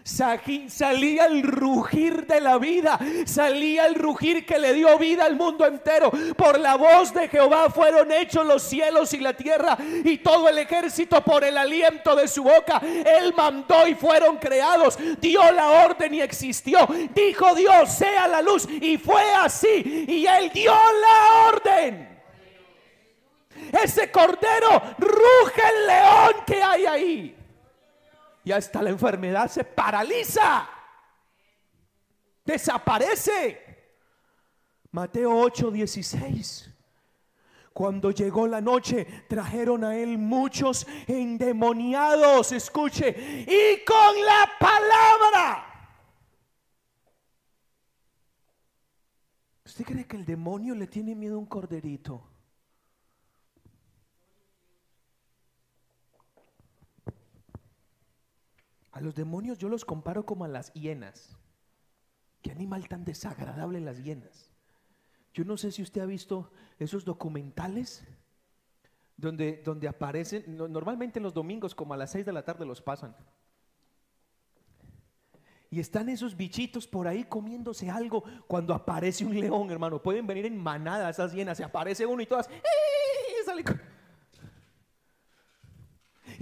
Salía 0.04 1.26
el 1.26 1.42
rugir 1.44 2.26
de 2.26 2.40
la 2.40 2.58
vida, 2.58 2.98
salía 3.24 3.86
el 3.86 3.94
rugir 3.94 4.44
que 4.44 4.58
le 4.58 4.72
dio 4.72 4.98
vida 4.98 5.24
al 5.24 5.36
mundo 5.36 5.64
entero. 5.64 6.10
Por 6.36 6.58
la 6.58 6.74
voz 6.76 7.14
de 7.14 7.28
Jehová 7.28 7.70
fueron 7.70 8.10
hechos 8.10 8.44
los 8.44 8.62
cielos 8.62 9.14
y 9.14 9.18
la 9.18 9.32
tierra 9.34 9.78
y 10.04 10.18
todo 10.18 10.48
el 10.48 10.58
ejército 10.58 11.22
por 11.22 11.44
el 11.44 11.56
aliento 11.56 12.16
de 12.16 12.26
su 12.26 12.42
boca. 12.42 12.80
Él 12.82 13.32
mandó 13.36 13.86
y 13.86 13.94
fueron 13.94 14.38
creados, 14.38 14.98
dio 15.20 15.52
la 15.52 15.84
orden 15.84 16.14
y 16.14 16.20
existió. 16.20 16.88
Dijo 17.14 17.54
Dios, 17.54 17.92
sea 17.92 18.26
la 18.26 18.42
luz 18.42 18.68
y 18.68 18.98
fue 18.98 19.22
así. 19.34 20.04
Y 20.08 20.26
él 20.26 20.50
dio 20.52 20.72
la 20.72 21.48
orden. 21.48 22.08
Ese 23.70 24.10
cordero 24.10 24.82
ruge 24.98 25.62
el 25.76 25.86
león 25.86 26.44
que 26.44 26.62
hay 26.62 26.86
ahí 26.86 27.41
y 28.44 28.52
hasta 28.52 28.82
la 28.82 28.90
enfermedad 28.90 29.50
se 29.50 29.64
paraliza, 29.64 30.68
desaparece. 32.44 33.72
Mateo 34.90 35.34
8, 35.38 35.70
16. 35.70 36.70
Cuando 37.72 38.10
llegó 38.10 38.46
la 38.46 38.60
noche, 38.60 39.06
trajeron 39.28 39.84
a 39.84 39.96
él 39.96 40.18
muchos 40.18 40.86
endemoniados, 41.06 42.52
escuche, 42.52 43.08
y 43.48 43.82
con 43.84 44.26
la 44.26 44.50
palabra. 44.60 45.68
¿Usted 49.64 49.84
cree 49.86 50.06
que 50.06 50.16
el 50.16 50.26
demonio 50.26 50.74
le 50.74 50.86
tiene 50.86 51.14
miedo 51.14 51.36
a 51.36 51.38
un 51.38 51.46
corderito? 51.46 52.31
A 58.92 59.00
los 59.00 59.14
demonios 59.14 59.58
yo 59.58 59.68
los 59.68 59.84
comparo 59.84 60.24
como 60.24 60.44
a 60.44 60.48
las 60.48 60.72
hienas. 60.74 61.36
Qué 62.42 62.50
animal 62.50 62.88
tan 62.88 63.04
desagradable 63.04 63.80
las 63.80 64.02
hienas. 64.02 64.50
Yo 65.32 65.44
no 65.44 65.56
sé 65.56 65.72
si 65.72 65.82
usted 65.82 66.02
ha 66.02 66.06
visto 66.06 66.52
esos 66.78 67.04
documentales 67.04 68.04
donde, 69.16 69.62
donde 69.64 69.88
aparecen, 69.88 70.56
normalmente 70.56 71.20
los 71.20 71.32
domingos 71.32 71.74
como 71.74 71.94
a 71.94 71.96
las 71.96 72.10
6 72.10 72.26
de 72.26 72.32
la 72.32 72.44
tarde 72.44 72.66
los 72.66 72.82
pasan. 72.82 73.16
Y 75.70 75.80
están 75.80 76.10
esos 76.10 76.36
bichitos 76.36 76.86
por 76.86 77.08
ahí 77.08 77.24
comiéndose 77.24 77.88
algo 77.88 78.22
cuando 78.46 78.74
aparece 78.74 79.24
un 79.24 79.40
león, 79.40 79.70
hermano. 79.70 80.02
Pueden 80.02 80.26
venir 80.26 80.44
en 80.44 80.58
manada 80.58 81.08
esas 81.08 81.32
hienas, 81.32 81.56
se 81.56 81.64
aparece 81.64 82.04
uno 82.04 82.20
y 82.20 82.26
todas... 82.26 82.50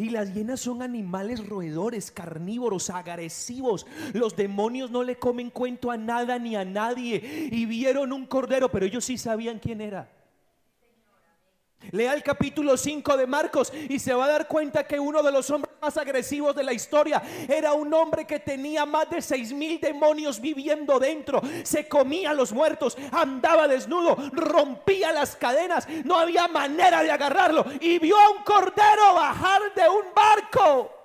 Y 0.01 0.09
las 0.09 0.33
hienas 0.33 0.61
son 0.61 0.81
animales 0.81 1.47
roedores, 1.47 2.11
carnívoros, 2.11 2.89
agresivos. 2.89 3.87
Los 4.15 4.35
demonios 4.35 4.91
no 4.91 5.03
le 5.03 5.19
comen 5.19 5.51
cuento 5.51 5.91
a 5.91 5.99
nada 5.99 6.39
ni 6.39 6.57
a 6.57 6.65
nadie. 6.65 7.49
Y 7.53 7.67
vieron 7.67 8.11
un 8.15 8.25
cordero, 8.25 8.71
pero 8.71 8.87
ellos 8.87 9.05
sí 9.05 9.19
sabían 9.19 9.59
quién 9.59 9.83
era. 9.83 10.11
Lea 11.91 12.15
el 12.15 12.23
capítulo 12.23 12.79
5 12.79 13.15
de 13.19 13.27
Marcos 13.27 13.75
y 13.91 13.99
se 13.99 14.15
va 14.15 14.25
a 14.25 14.29
dar 14.29 14.49
cuenta 14.49 14.85
que 14.85 14.99
uno 14.99 15.23
de 15.23 15.33
los 15.33 15.51
hombres 15.51 15.70
más 15.81 15.97
agresivos 15.97 16.55
de 16.55 16.63
la 16.63 16.73
historia 16.73 17.23
era 17.49 17.73
un 17.73 17.93
hombre 17.95 18.27
que 18.27 18.39
tenía 18.39 18.85
más 18.85 19.09
de 19.09 19.23
seis 19.23 19.53
mil 19.53 19.81
demonios 19.81 20.41
viviendo 20.41 20.99
dentro. 20.99 21.41
Se 21.63 21.89
comía 21.89 22.31
a 22.31 22.35
los 22.35 22.53
muertos, 22.53 22.99
andaba 23.13 23.67
desnudo, 23.67 24.17
rompía 24.33 25.13
las 25.13 25.37
cadenas, 25.37 25.89
no 26.05 26.17
había 26.17 26.49
manera 26.49 27.03
de 27.03 27.11
agarrarlo 27.11 27.65
y 27.81 27.99
vio 27.99 28.19
a 28.19 28.31
un 28.31 28.43
cordero 28.45 29.15
bajar 29.15 29.75
de 29.75 29.89
un 29.89 30.15
barco. 30.15 31.00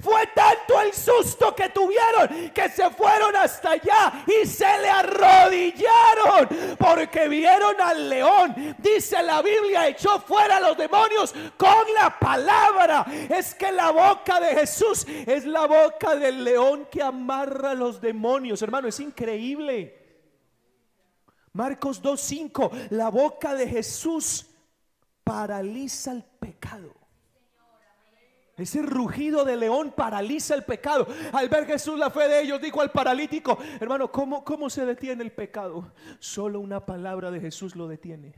Fue 0.00 0.26
tanto 0.28 0.80
el 0.80 0.92
susto 0.92 1.54
que 1.54 1.68
tuvieron 1.68 2.50
que 2.50 2.68
se 2.68 2.90
fueron 2.90 3.34
hasta 3.36 3.72
allá 3.72 4.24
y 4.26 4.46
se 4.46 4.78
le 4.78 4.88
arrodillaron 4.88 6.76
porque 6.78 7.28
vieron 7.28 7.80
al 7.80 8.08
león. 8.08 8.76
Dice 8.78 9.22
la 9.22 9.42
Biblia, 9.42 9.88
echó 9.88 10.20
fuera 10.20 10.56
a 10.56 10.60
los 10.60 10.76
demonios 10.76 11.34
con 11.56 11.84
la 11.94 12.18
palabra. 12.18 13.06
Es 13.28 13.54
que 13.54 13.70
la 13.72 13.90
boca 13.90 14.40
de 14.40 14.54
Jesús 14.54 15.06
es 15.26 15.44
la 15.44 15.66
boca 15.66 16.14
del 16.14 16.44
león 16.44 16.88
que 16.90 17.02
amarra 17.02 17.70
a 17.70 17.74
los 17.74 18.00
demonios. 18.00 18.62
Hermano, 18.62 18.88
es 18.88 19.00
increíble. 19.00 20.02
Marcos 21.52 22.02
2.5, 22.02 22.88
la 22.90 23.10
boca 23.10 23.54
de 23.54 23.68
Jesús 23.68 24.46
paraliza 25.22 26.12
el 26.12 26.24
pecado. 26.24 27.03
Ese 28.56 28.82
rugido 28.82 29.44
de 29.44 29.56
león 29.56 29.92
paraliza 29.96 30.54
el 30.54 30.62
pecado. 30.62 31.06
Al 31.32 31.48
ver 31.48 31.66
Jesús 31.66 31.98
la 31.98 32.10
fe 32.10 32.28
de 32.28 32.42
ellos, 32.42 32.60
dijo 32.60 32.80
al 32.80 32.92
paralítico, 32.92 33.58
hermano, 33.80 34.12
¿cómo, 34.12 34.44
¿cómo 34.44 34.70
se 34.70 34.86
detiene 34.86 35.24
el 35.24 35.32
pecado? 35.32 35.92
Solo 36.20 36.60
una 36.60 36.86
palabra 36.86 37.30
de 37.32 37.40
Jesús 37.40 37.74
lo 37.74 37.88
detiene. 37.88 38.34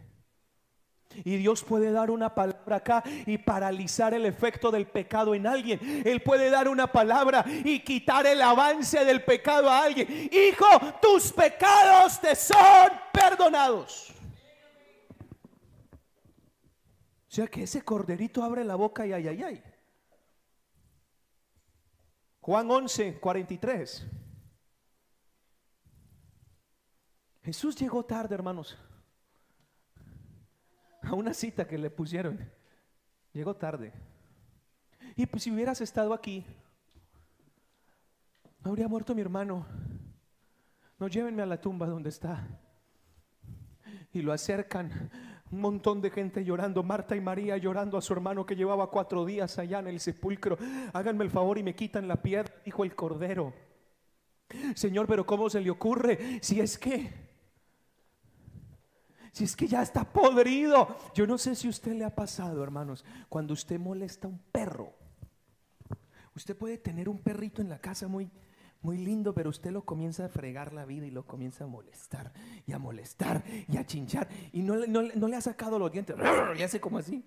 Y 1.24 1.36
Dios 1.36 1.62
puede 1.62 1.92
dar 1.92 2.10
una 2.10 2.34
palabra 2.34 2.76
acá 2.76 3.02
y 3.26 3.38
paralizar 3.38 4.12
el 4.14 4.26
efecto 4.26 4.70
del 4.70 4.86
pecado 4.86 5.34
en 5.34 5.46
alguien. 5.46 6.02
Él 6.04 6.22
puede 6.22 6.50
dar 6.50 6.68
una 6.68 6.90
palabra 6.90 7.44
y 7.46 7.80
quitar 7.80 8.26
el 8.26 8.42
avance 8.42 9.04
del 9.04 9.22
pecado 9.22 9.70
a 9.70 9.84
alguien. 9.84 10.30
Hijo, 10.32 10.66
tus 11.00 11.32
pecados 11.32 12.20
te 12.20 12.34
son 12.34 12.90
perdonados. 13.12 14.12
O 17.28 17.34
sea 17.36 17.46
que 17.46 17.64
ese 17.64 17.82
corderito 17.82 18.42
abre 18.42 18.64
la 18.64 18.76
boca 18.76 19.06
y 19.06 19.12
ay, 19.12 19.28
ay, 19.28 19.42
ay. 19.42 19.62
Juan 22.46 22.70
11, 22.70 23.18
43. 23.18 24.06
Jesús 27.42 27.74
llegó 27.74 28.04
tarde, 28.04 28.36
hermanos, 28.36 28.78
a 31.02 31.12
una 31.14 31.34
cita 31.34 31.66
que 31.66 31.76
le 31.76 31.90
pusieron. 31.90 32.48
Llegó 33.32 33.56
tarde. 33.56 33.92
Y 35.16 35.26
pues 35.26 35.42
si 35.42 35.50
hubieras 35.50 35.80
estado 35.80 36.14
aquí, 36.14 36.46
habría 38.62 38.86
muerto 38.86 39.12
mi 39.12 39.22
hermano. 39.22 39.66
No 41.00 41.08
llévenme 41.08 41.42
a 41.42 41.46
la 41.46 41.60
tumba 41.60 41.88
donde 41.88 42.10
está. 42.10 42.46
Y 44.12 44.22
lo 44.22 44.32
acercan 44.32 45.10
un 45.50 45.60
montón 45.60 46.00
de 46.00 46.10
gente 46.10 46.44
llorando, 46.44 46.82
Marta 46.82 47.14
y 47.14 47.20
María 47.20 47.56
llorando 47.56 47.96
a 47.96 48.02
su 48.02 48.12
hermano 48.12 48.44
que 48.44 48.56
llevaba 48.56 48.90
cuatro 48.90 49.24
días 49.24 49.58
allá 49.58 49.78
en 49.78 49.86
el 49.86 50.00
sepulcro. 50.00 50.58
Háganme 50.92 51.24
el 51.24 51.30
favor 51.30 51.58
y 51.58 51.62
me 51.62 51.74
quitan 51.74 52.08
la 52.08 52.20
piedra, 52.20 52.52
dijo 52.64 52.84
el 52.84 52.94
cordero. 52.94 53.52
Señor, 54.74 55.06
pero 55.06 55.24
¿cómo 55.24 55.48
se 55.48 55.60
le 55.60 55.70
ocurre? 55.70 56.38
Si 56.42 56.60
es 56.60 56.78
que, 56.78 57.12
si 59.32 59.44
es 59.44 59.54
que 59.54 59.68
ya 59.68 59.82
está 59.82 60.04
podrido. 60.04 60.96
Yo 61.14 61.26
no 61.26 61.38
sé 61.38 61.54
si 61.54 61.68
a 61.68 61.70
usted 61.70 61.92
le 61.92 62.04
ha 62.04 62.14
pasado, 62.14 62.62
hermanos, 62.62 63.04
cuando 63.28 63.54
usted 63.54 63.78
molesta 63.78 64.26
a 64.26 64.30
un 64.30 64.38
perro. 64.50 64.94
Usted 66.34 66.56
puede 66.56 66.78
tener 66.78 67.08
un 67.08 67.18
perrito 67.18 67.62
en 67.62 67.68
la 67.68 67.78
casa 67.78 68.08
muy, 68.08 68.30
muy 68.82 68.98
lindo, 68.98 69.34
pero 69.34 69.50
usted 69.50 69.72
lo 69.72 69.84
comienza 69.84 70.26
a 70.26 70.28
fregar 70.28 70.72
la 70.72 70.84
vida 70.84 71.06
y 71.06 71.10
lo 71.10 71.26
comienza 71.26 71.64
a 71.64 71.66
molestar 71.66 72.32
y 72.66 72.72
a 72.72 72.78
molestar 72.78 73.42
y 73.68 73.76
a 73.76 73.84
chinchar 73.84 74.28
y 74.52 74.62
no, 74.62 74.76
no, 74.86 75.28
le 75.28 75.36
ha 75.36 75.40
sacado 75.40 75.78
los 75.78 75.90
dientes 75.90 76.16
y 76.56 76.62
hace 76.62 76.80
como 76.80 76.98
así. 76.98 77.24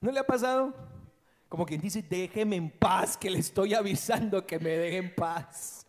¿No 0.00 0.10
le 0.10 0.18
ha 0.18 0.26
pasado? 0.26 0.74
Como 1.48 1.66
quien 1.66 1.80
dice, 1.80 2.02
déjeme 2.02 2.56
en 2.56 2.70
paz, 2.70 3.16
que 3.16 3.28
le 3.28 3.40
estoy 3.40 3.74
avisando 3.74 4.46
que 4.46 4.58
me 4.58 4.70
deje 4.70 4.96
en 4.96 5.14
paz. 5.14 5.86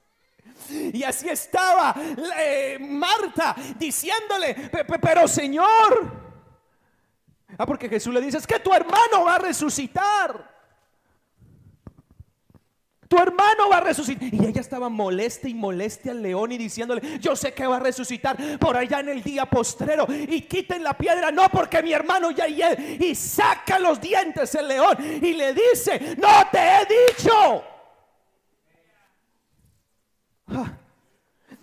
Y 0.70 1.04
así 1.04 1.30
estaba 1.30 1.96
eh, 2.38 2.78
Marta 2.80 3.56
diciéndole, 3.78 4.56
pero 5.02 5.28
Señor, 5.28 6.12
ah, 7.58 7.66
porque 7.66 7.88
Jesús 7.88 8.14
le 8.14 8.22
dice, 8.22 8.38
es 8.38 8.48
que 8.48 8.60
tu 8.60 8.74
hermano 8.74 9.24
va 9.26 9.36
a 9.36 9.40
resucitar 9.40 10.61
tu 13.12 13.18
hermano 13.18 13.68
va 13.70 13.80
a 13.80 13.82
resucitar. 13.82 14.34
Y 14.34 14.46
ella 14.46 14.62
estaba 14.62 14.88
molesta 14.88 15.50
y 15.50 15.54
moleste 15.54 16.12
al 16.12 16.22
león 16.22 16.54
y 16.54 16.58
diciéndole, 16.58 17.20
yo 17.20 17.36
sé 17.36 17.54
que 17.54 17.68
va 17.68 17.76
a 17.76 17.80
resucitar 17.82 18.38
por 18.58 18.78
allá 18.78 19.02
en 19.02 19.10
el 19.10 19.22
día 19.22 19.46
postrero. 19.46 20.08
Y 20.10 20.44
quiten 20.44 20.82
la 20.82 20.98
piedra, 20.98 21.30
no 21.30 21.50
porque 21.50 21.84
mi 21.84 21.92
hermano 21.92 22.32
ya 22.32 22.48
y 22.48 22.62
Y 23.02 23.14
saca 23.14 23.80
los 23.80 24.00
dientes 24.00 24.56
el 24.56 24.66
león 24.70 24.96
y 25.22 25.34
le 25.34 25.54
dice, 25.54 26.16
no 26.18 26.48
te 26.54 26.60
he 26.60 27.10
dicho. 27.10 27.64
Ah, 30.48 30.81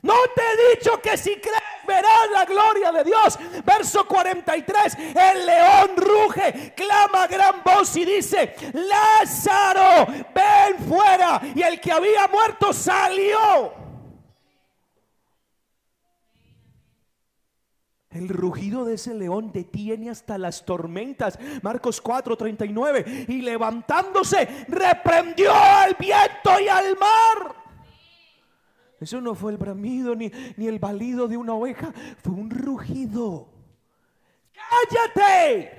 no 0.02 0.14
te 0.34 0.42
he 0.42 0.76
dicho 0.76 1.00
que 1.00 1.16
si 1.16 1.36
crees 1.36 1.62
verás 1.88 2.30
la 2.32 2.44
gloria 2.44 2.92
de 2.92 3.02
Dios. 3.02 3.38
Verso 3.64 4.06
43, 4.06 4.96
el 5.14 5.46
león 5.46 5.90
ruge, 5.96 6.74
clama 6.76 7.26
gran 7.26 7.62
voz 7.64 7.96
y 7.96 8.04
dice, 8.04 8.54
Lázaro, 8.74 10.06
ven 10.34 10.78
fuera. 10.86 11.40
Y 11.54 11.62
el 11.62 11.80
que 11.80 11.90
había 11.90 12.28
muerto 12.28 12.72
salió. 12.72 13.72
El 18.10 18.28
rugido 18.28 18.84
de 18.84 18.94
ese 18.94 19.14
león 19.14 19.52
detiene 19.52 20.10
hasta 20.10 20.38
las 20.38 20.64
tormentas. 20.64 21.38
Marcos 21.62 22.02
4:39. 22.02 23.26
Y 23.28 23.42
levantándose, 23.42 24.66
reprendió 24.68 25.52
al 25.54 25.94
viento 25.94 26.58
y 26.60 26.68
al 26.68 26.96
mar. 26.96 27.57
Eso 29.00 29.20
no 29.20 29.34
fue 29.34 29.52
el 29.52 29.58
bramido 29.58 30.14
ni, 30.14 30.30
ni 30.56 30.66
el 30.66 30.78
balido 30.78 31.28
de 31.28 31.36
una 31.36 31.54
oveja, 31.54 31.92
fue 32.22 32.34
un 32.34 32.50
rugido. 32.50 33.48
Cállate. 34.52 35.78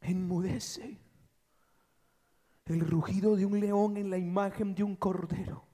Enmudece. 0.00 0.98
El 2.66 2.80
rugido 2.80 3.36
de 3.36 3.44
un 3.44 3.60
león 3.60 3.96
en 3.98 4.08
la 4.10 4.16
imagen 4.16 4.74
de 4.74 4.82
un 4.82 4.96
cordero. 4.96 5.64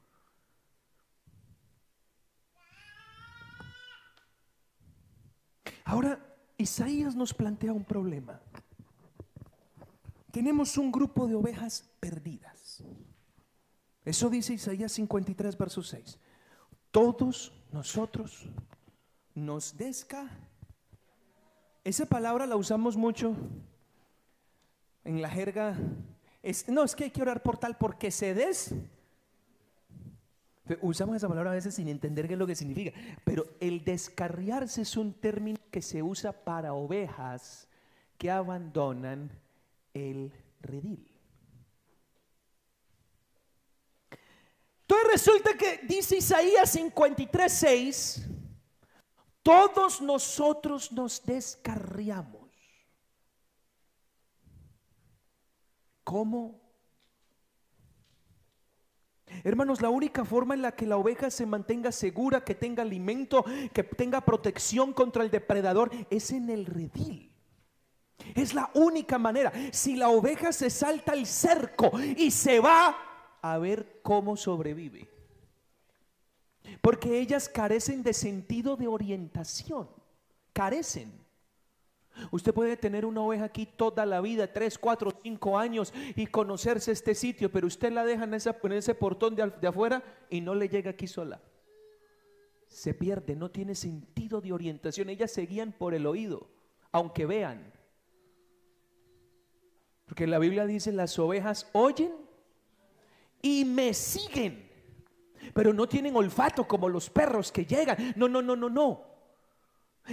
Ahora, 5.85 6.21
Isaías 6.57 7.17
nos 7.17 7.35
plantea 7.35 7.73
un 7.73 7.85
problema. 7.85 8.41
Tenemos 10.31 10.79
un 10.79 10.93
grupo 10.93 11.27
de 11.27 11.35
ovejas 11.35 11.91
perdidas. 11.99 12.40
Eso 14.05 14.31
dice 14.31 14.55
Isaías 14.55 14.93
53, 14.93 15.57
verso 15.57 15.83
6. 15.83 16.19
Todos 16.91 17.53
nosotros 17.71 18.47
nos 19.35 19.77
desca. 19.77 20.29
Esa 21.85 22.07
palabra 22.07 22.47
la 22.47 22.57
usamos 22.57 22.97
mucho 22.97 23.37
en 25.05 25.23
la 25.23 25.31
jerga. 25.31 25.77
no, 26.69 26.85
es 26.85 26.95
que 26.95 27.05
hay 27.05 27.11
que 27.11 27.23
orar 27.23 27.43
por 27.43 27.59
tal 27.59 27.77
porque 27.77 28.11
se 28.11 28.35
des. 28.35 28.75
Usamos 30.83 31.17
esa 31.17 31.29
palabra 31.29 31.51
a 31.51 31.55
veces 31.55 31.75
sin 31.75 31.89
entender 31.89 32.29
qué 32.29 32.35
es 32.35 32.39
lo 32.39 32.47
que 32.47 32.55
significa. 32.55 32.93
Pero 33.25 33.47
el 33.61 33.85
descarriarse 33.85 34.83
es 34.83 34.97
un 34.97 35.13
término 35.13 35.59
que 35.71 35.83
se 35.83 36.03
usa 36.03 36.33
para 36.33 36.75
ovejas 36.75 37.69
que 38.19 38.31
abandonan 38.31 39.31
el 39.95 40.33
redil. 40.61 41.11
Entonces 44.83 45.00
resulta 45.13 45.55
que 45.55 45.81
dice 45.85 46.17
Isaías 46.17 46.75
53:6, 46.75 48.23
todos 49.43 50.01
nosotros 50.01 50.93
nos 50.93 51.25
descarriamos. 51.25 52.51
¿Cómo? 56.05 56.61
Hermanos, 59.45 59.81
la 59.81 59.91
única 59.91 60.25
forma 60.25 60.55
en 60.55 60.63
la 60.63 60.73
que 60.73 60.87
la 60.87 60.97
oveja 60.97 61.31
se 61.31 61.47
mantenga 61.47 61.93
segura, 61.93 62.45
que 62.45 62.55
tenga 62.55 62.83
alimento, 62.83 63.45
que 63.73 63.85
tenga 63.85 64.21
protección 64.21 64.93
contra 64.93 65.23
el 65.23 65.31
depredador, 65.31 65.91
es 66.11 66.33
en 66.33 66.51
el 66.51 66.67
redil. 66.67 67.33
Es 68.35 68.55
la 68.55 68.71
única 68.75 69.19
manera. 69.19 69.53
Si 69.73 69.97
la 69.97 70.09
oveja 70.09 70.53
se 70.53 70.69
salta 70.69 71.13
el 71.15 71.27
cerco 71.27 71.93
y 72.17 72.31
se 72.31 72.61
va 72.61 73.10
a 73.43 73.59
ver 73.59 74.01
cómo 74.03 74.37
sobrevive. 74.37 75.09
Porque 76.81 77.19
ellas 77.19 77.49
carecen 77.49 78.03
de 78.03 78.13
sentido 78.13 78.77
de 78.77 78.89
orientación. 78.89 79.89
Carecen. 80.53 81.13
Usted 82.31 82.53
puede 82.53 82.77
tener 82.77 83.07
una 83.07 83.23
oveja 83.23 83.45
aquí 83.45 83.67
toda 83.67 84.05
la 84.05 84.21
vida, 84.21 84.53
tres, 84.53 84.79
cuatro, 84.79 85.13
cinco 85.23 85.59
años 85.59 85.93
y 86.17 86.27
conocerse 86.27 86.93
este 86.93 87.15
sitio, 87.15 87.51
pero 87.51 87.67
usted 87.67 87.93
la 87.93 88.05
deja 88.05 88.25
en, 88.25 88.35
ese 88.35 88.95
portón 88.95 89.35
de, 89.35 89.51
de 89.61 89.69
afuera 89.69 90.03
y 90.29 90.41
no 90.41 90.55
le 90.55 90.69
llega 90.69 90.91
aquí 90.91 91.07
sola. 91.07 91.41
Se 92.69 92.95
pierde, 92.95 93.35
no 93.37 93.51
tiene 93.51 93.75
sentido 93.75 94.41
de 94.41 94.53
orientación. 94.53 95.09
Ellas 95.09 95.31
seguían 95.31 95.73
por 95.73 95.95
el 95.95 96.07
oído, 96.07 96.49
aunque 96.93 97.27
vean. 97.27 97.73
Porque 100.07 100.27
la 100.27 100.39
Biblia 100.39 100.67
dice, 100.67 100.93
las 100.93 101.19
ovejas 101.19 101.69
oyen 101.73 102.13
y 103.43 103.65
me 103.65 103.95
siguen, 103.95 104.71
pero 105.55 105.73
no 105.73 105.89
tienen 105.89 106.15
olfato 106.17 106.67
como 106.67 106.89
los 106.89 107.09
perros 107.11 107.51
que 107.51 107.65
llegan. 107.65 108.15
No, 108.17 108.29
no, 108.29 108.43
no, 108.43 108.57
no, 108.57 108.69
no. 108.69 109.05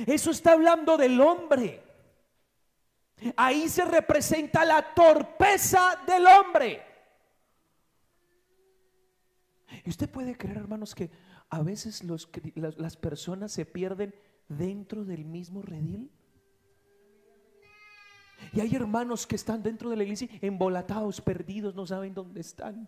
Eso 0.06 0.32
está 0.32 0.54
hablando 0.54 0.98
del 0.98 1.20
hombre. 1.20 1.84
Ahí 3.36 3.68
se 3.68 3.84
representa 3.84 4.64
la 4.64 4.94
torpeza 4.94 6.02
del 6.06 6.26
hombre. 6.28 6.84
Y 9.84 9.90
usted 9.90 10.10
puede 10.10 10.38
creer, 10.38 10.58
hermanos, 10.58 10.94
que 10.94 11.10
a 11.50 11.62
veces 11.62 12.04
las, 12.56 12.98
personas 12.98 13.52
se 13.52 13.66
pierden 13.66 14.14
dentro 14.48 15.04
del 15.04 15.26
mismo 15.26 15.62
redil. 15.62 16.12
Y 18.54 18.60
hay 18.60 18.76
hermanos 18.76 19.26
que 19.26 19.36
están 19.36 19.64
dentro 19.64 19.90
de 19.90 19.96
la 19.96 20.04
iglesia 20.04 20.30
embolatados, 20.42 21.22
perdidos, 21.22 21.74
no 21.74 21.88
saben 21.88 22.14
dónde 22.14 22.42
están. 22.42 22.88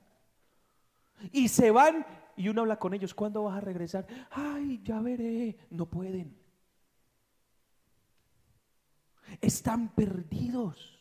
Y 1.32 1.48
se 1.48 1.72
van 1.72 2.06
y 2.36 2.50
uno 2.50 2.62
habla 2.62 2.80
con 2.80 2.94
ellos, 2.94 3.14
¿cuándo 3.14 3.44
vas 3.44 3.58
a 3.58 3.62
regresar? 3.62 4.08
Ay, 4.32 4.82
ya 4.84 5.00
veré. 5.02 5.58
No 5.70 5.86
pueden 5.86 6.40
están 9.42 9.90
perdidos. 9.90 10.96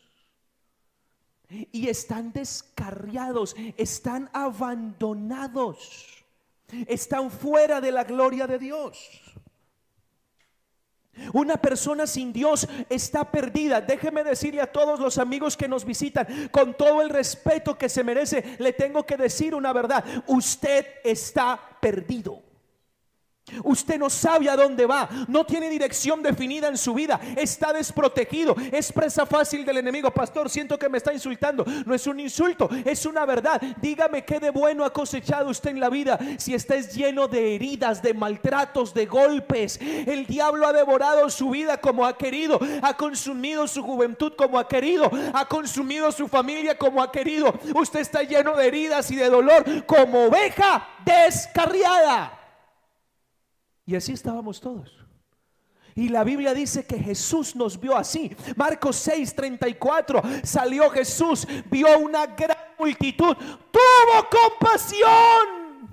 Y 1.73 1.89
están 1.89 2.31
descarriados, 2.33 3.57
están 3.79 4.29
abandonados, 4.35 6.23
están 6.87 7.31
fuera 7.31 7.81
de 7.81 7.91
la 7.91 8.05
gloria 8.05 8.47
de 8.47 8.59
Dios. 8.59 9.28
Una 11.33 11.57
persona 11.57 12.07
sin 12.07 12.33
Dios 12.33 12.66
está 12.89 13.31
perdida. 13.31 13.81
Déjeme 13.81 14.25
decirle 14.25 14.61
a 14.61 14.73
todos 14.73 15.01
los 15.01 15.19
amigos 15.19 15.57
que 15.57 15.69
nos 15.69 15.85
visitan, 15.85 16.49
con 16.51 16.75
todo 16.75 17.03
el 17.03 17.11
respeto 17.11 17.77
que 17.77 17.89
se 17.89 18.05
merece, 18.05 18.57
le 18.59 18.73
tengo 18.73 19.05
que 19.05 19.16
decir 19.16 19.55
una 19.55 19.73
verdad. 19.73 20.05
Usted 20.27 20.87
está 21.05 21.59
perdido. 21.81 22.47
Usted 23.64 23.99
no 23.99 24.11
sabe 24.11 24.49
a 24.49 24.57
dónde 24.57 24.86
va, 24.86 25.09
no 25.28 25.44
tiene 25.44 25.68
dirección 25.68 26.22
definida 26.22 26.68
en 26.68 26.78
su 26.78 26.94
vida, 26.94 27.20
está 27.36 27.72
desprotegido, 27.72 28.55
es 28.72 28.92
presa 28.92 29.26
fácil 29.26 29.64
del 29.64 29.78
enemigo. 29.78 30.11
Pastor, 30.11 30.49
siento 30.49 30.78
que 30.78 30.88
me 30.88 30.99
está 30.99 31.12
insultando. 31.12 31.64
No 31.84 31.94
es 31.94 32.07
un 32.07 32.20
insulto, 32.20 32.68
es 32.84 33.05
una 33.07 33.24
verdad. 33.26 33.61
Dígame 33.80 34.24
qué 34.24 34.40
de 34.40 34.51
bueno 34.51 34.84
ha 34.84 34.92
cosechado 34.92 35.51
usted 35.51 35.70
en 35.70 35.80
la 35.80 35.90
vida 35.90 36.18
si 36.38 36.55
está 36.55 36.78
lleno 36.78 37.28
de 37.28 37.55
heridas, 37.55 38.03
de 38.03 38.14
maltratos, 38.14 38.94
de 38.94 39.07
golpes. 39.07 39.78
El 39.80 40.26
diablo 40.26 40.66
ha 40.66 40.72
devorado 40.72 41.28
su 41.30 41.51
vida 41.51 41.78
como 41.78 42.07
ha 42.07 42.16
querido, 42.16 42.59
ha 42.82 42.96
consumido 42.96 43.66
su 43.66 43.82
juventud 43.82 44.32
como 44.36 44.59
ha 44.59 44.68
querido, 44.68 45.11
ha 45.32 45.46
consumido 45.46 46.12
su 46.12 46.28
familia 46.28 46.76
como 46.76 47.03
ha 47.03 47.11
querido. 47.11 47.53
Usted 47.74 48.01
está 48.01 48.22
lleno 48.22 48.57
de 48.57 48.66
heridas 48.66 49.11
y 49.11 49.16
de 49.16 49.28
dolor 49.28 49.64
como 49.86 50.26
oveja 50.26 50.88
descarriada. 51.05 52.38
Y 53.89 53.97
así 53.97 54.12
estábamos 54.12 54.61
todos. 54.61 54.95
Y 55.95 56.11
la 56.11 56.22
Biblia 56.22 56.53
dice 56.53 56.84
que 56.84 56.99
Jesús 56.99 57.57
nos 57.57 57.80
vio 57.80 57.97
así. 57.97 58.30
Marcos 58.55 58.97
6, 58.97 59.34
34. 59.34 60.20
Salió 60.45 60.91
Jesús, 60.91 61.49
vio 61.70 61.99
una 61.99 62.26
gran 62.26 62.59
multitud, 62.78 63.34
tuvo 63.34 64.28
compasión. 64.30 65.89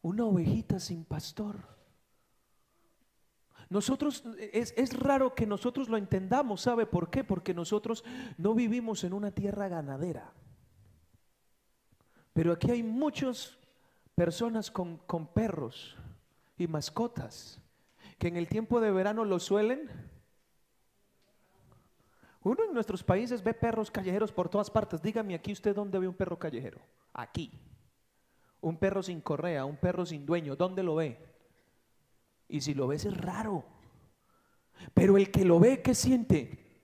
Una 0.00 0.24
ovejita 0.24 0.80
sin 0.80 1.04
pastor. 1.04 1.56
Nosotros, 3.68 4.24
es, 4.54 4.72
es, 4.78 4.98
raro 4.98 5.34
que 5.34 5.44
nosotros 5.44 5.90
lo 5.90 5.98
entendamos, 5.98 6.62
¿sabe 6.62 6.86
por 6.86 7.10
qué? 7.10 7.22
Porque 7.22 7.52
nosotros 7.52 8.02
no 8.38 8.54
vivimos 8.54 9.04
en 9.04 9.12
una 9.12 9.30
tierra 9.30 9.68
ganadera. 9.68 10.32
Pero 12.38 12.52
aquí 12.52 12.70
hay 12.70 12.84
muchos 12.84 13.57
personas 14.18 14.68
con, 14.68 14.98
perros 15.32 15.96
y 16.56 16.66
mascotas 16.66 17.62
que 18.18 18.26
en 18.26 18.36
el 18.36 18.48
tiempo 18.48 18.80
de 18.80 18.90
verano 18.90 19.24
lo 19.24 19.38
suelen. 19.38 19.88
Uno 22.42 22.64
en 22.64 22.74
nuestros 22.74 23.04
países 23.04 23.44
ve 23.44 23.54
perros 23.54 23.92
callejeros 23.92 24.32
por 24.32 24.48
todas 24.48 24.70
partes. 24.70 25.00
Dígame 25.00 25.36
aquí 25.36 25.52
usted 25.52 25.72
dónde 25.72 26.00
ve 26.00 26.08
un 26.08 26.16
perro 26.16 26.36
callejero. 26.36 26.80
Aquí. 27.12 27.52
Un 28.60 28.76
perro 28.76 29.04
sin 29.04 29.20
correa, 29.20 29.64
un 29.64 29.76
perro 29.76 30.04
sin 30.04 30.26
dueño. 30.26 30.56
¿Dónde 30.56 30.82
lo 30.82 30.96
ve? 30.96 31.24
Y 32.48 32.60
si 32.60 32.74
lo 32.74 32.88
ves 32.88 33.04
es 33.04 33.16
raro. 33.16 33.64
Pero 34.94 35.16
el 35.16 35.30
que 35.30 35.44
lo 35.44 35.60
ve, 35.60 35.80
¿qué 35.80 35.94
siente? 35.94 36.82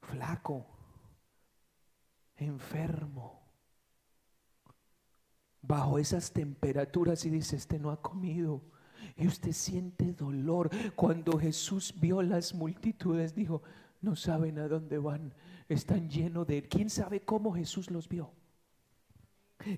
Flaco, 0.00 0.66
enfermo 2.38 3.35
bajo 5.66 5.98
esas 5.98 6.32
temperaturas 6.32 7.24
y 7.24 7.30
dice, 7.30 7.56
este 7.56 7.78
no 7.78 7.90
ha 7.90 8.00
comido. 8.00 8.62
Y 9.16 9.26
usted 9.26 9.52
siente 9.52 10.12
dolor. 10.12 10.70
Cuando 10.94 11.38
Jesús 11.38 11.94
vio 11.98 12.22
las 12.22 12.54
multitudes, 12.54 13.34
dijo, 13.34 13.62
no 14.00 14.16
saben 14.16 14.58
a 14.58 14.68
dónde 14.68 14.98
van. 14.98 15.34
Están 15.68 16.08
llenos 16.08 16.46
de... 16.46 16.62
¿Quién 16.68 16.90
sabe 16.90 17.20
cómo 17.20 17.52
Jesús 17.52 17.90
los 17.90 18.08
vio? 18.08 18.32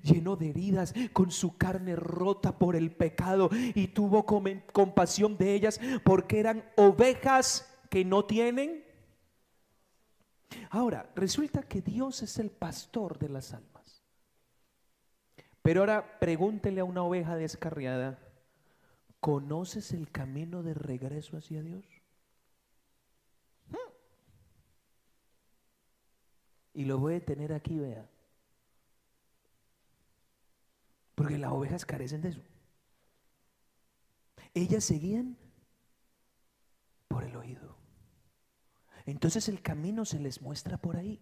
lleno 0.03 0.37
de 0.37 0.51
heridas, 0.51 0.95
con 1.13 1.31
su 1.31 1.57
carne 1.57 1.97
rota 1.97 2.59
por 2.59 2.77
el 2.77 2.91
pecado, 2.91 3.49
y 3.53 3.89
tuvo 3.89 4.27
compasión 4.27 5.37
de 5.37 5.55
ellas 5.55 5.81
porque 6.05 6.41
eran 6.41 6.65
ovejas 6.77 7.73
que 7.89 8.05
no 8.05 8.25
tienen. 8.25 8.85
Ahora, 10.71 11.11
resulta 11.15 11.63
que 11.63 11.81
Dios 11.83 12.23
es 12.23 12.39
el 12.39 12.51
pastor 12.51 13.19
de 13.19 13.29
las 13.29 13.53
almas. 13.53 13.78
Pero 15.69 15.81
ahora 15.81 16.19
pregúntele 16.19 16.81
a 16.81 16.85
una 16.85 17.03
oveja 17.03 17.37
descarriada, 17.37 18.19
¿conoces 19.21 19.93
el 19.93 20.11
camino 20.11 20.63
de 20.63 20.73
regreso 20.73 21.37
hacia 21.37 21.63
Dios? 21.63 21.85
Y 26.73 26.87
lo 26.87 26.97
voy 26.97 27.17
a 27.17 27.21
tener 27.23 27.53
aquí, 27.53 27.79
vea. 27.79 28.09
Porque 31.15 31.37
las 31.37 31.53
ovejas 31.53 31.85
carecen 31.85 32.23
de 32.23 32.31
eso. 32.31 32.43
Ellas 34.55 34.85
seguían 34.85 35.37
por 37.09 37.25
el 37.25 37.37
oído. 37.37 37.77
Entonces 39.05 39.51
el 39.51 39.61
camino 39.61 40.07
se 40.07 40.19
les 40.19 40.41
muestra 40.41 40.79
por 40.79 40.97
ahí. 40.97 41.21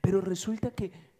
Pero 0.00 0.20
resulta 0.20 0.72
que 0.72 1.14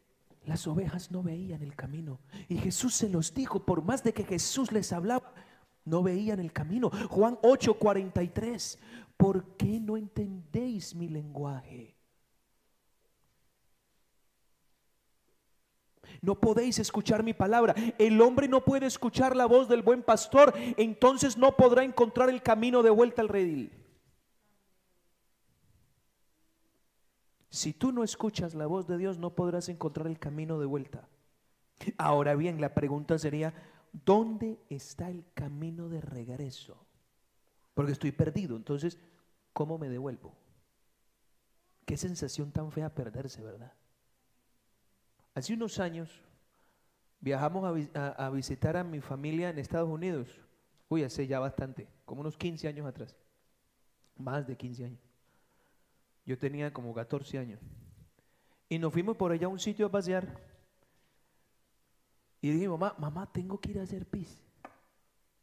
las 0.46 0.66
ovejas 0.66 1.10
no 1.10 1.22
veían 1.22 1.62
el 1.62 1.74
camino. 1.74 2.20
Y 2.48 2.56
Jesús 2.56 2.94
se 2.94 3.08
los 3.08 3.34
dijo, 3.34 3.66
por 3.66 3.82
más 3.82 4.02
de 4.02 4.14
que 4.14 4.24
Jesús 4.24 4.72
les 4.72 4.92
hablaba, 4.92 5.34
no 5.84 6.02
veían 6.02 6.40
el 6.40 6.52
camino. 6.52 6.90
Juan 7.10 7.36
8:43, 7.42 8.78
¿por 9.16 9.56
qué 9.56 9.80
no 9.80 9.96
entendéis 9.96 10.94
mi 10.94 11.08
lenguaje? 11.08 11.96
no 16.22 16.34
podéis 16.34 16.78
escuchar 16.78 17.22
mi 17.22 17.34
palabra. 17.34 17.74
El 17.98 18.20
hombre 18.20 18.48
no 18.48 18.64
puede 18.64 18.86
escuchar 18.86 19.36
la 19.36 19.46
voz 19.46 19.68
del 19.68 19.82
buen 19.82 20.02
pastor, 20.02 20.54
entonces 20.76 21.36
no 21.36 21.56
podrá 21.56 21.84
encontrar 21.84 22.30
el 22.30 22.42
camino 22.42 22.82
de 22.82 22.90
vuelta 22.90 23.22
al 23.22 23.28
redil. 23.28 23.70
Si 27.56 27.72
tú 27.72 27.90
no 27.90 28.04
escuchas 28.04 28.54
la 28.54 28.66
voz 28.66 28.86
de 28.86 28.98
Dios, 28.98 29.16
no 29.16 29.34
podrás 29.34 29.70
encontrar 29.70 30.08
el 30.08 30.18
camino 30.18 30.60
de 30.60 30.66
vuelta. 30.66 31.08
Ahora 31.96 32.34
bien, 32.34 32.60
la 32.60 32.74
pregunta 32.74 33.18
sería, 33.18 33.54
¿dónde 33.92 34.60
está 34.68 35.08
el 35.08 35.24
camino 35.32 35.88
de 35.88 36.02
regreso? 36.02 36.76
Porque 37.72 37.92
estoy 37.92 38.12
perdido, 38.12 38.56
entonces, 38.56 38.98
¿cómo 39.54 39.78
me 39.78 39.88
devuelvo? 39.88 40.34
Qué 41.86 41.96
sensación 41.96 42.52
tan 42.52 42.70
fea 42.70 42.94
perderse, 42.94 43.42
¿verdad? 43.42 43.72
Hace 45.32 45.54
unos 45.54 45.78
años 45.78 46.10
viajamos 47.20 47.88
a, 47.94 48.28
visitar 48.28 48.76
a 48.76 48.84
mi 48.84 49.00
familia 49.00 49.48
en 49.48 49.58
Estados 49.58 49.88
Unidos. 49.88 50.28
Uy, 50.90 51.04
hace 51.04 51.26
ya 51.26 51.38
bastante, 51.38 51.88
como 52.04 52.20
unos 52.20 52.36
15 52.36 52.68
años 52.68 52.86
atrás. 52.86 53.16
Más 54.14 54.46
de 54.46 54.58
15 54.58 54.84
años. 54.84 55.05
Yo 56.26 56.36
tenía 56.36 56.72
como 56.72 56.92
14 56.92 57.38
años. 57.38 57.60
Y 58.68 58.78
nos 58.78 58.92
fuimos 58.92 59.16
por 59.16 59.30
allá 59.30 59.46
a 59.46 59.50
un 59.50 59.60
sitio 59.60 59.86
a 59.86 59.90
pasear. 59.90 60.42
Y 62.40 62.50
dije, 62.50 62.68
mamá, 62.68 62.94
mamá, 62.98 63.32
tengo 63.32 63.60
que 63.60 63.70
ir 63.70 63.78
a 63.78 63.84
hacer 63.84 64.06
pis. 64.06 64.42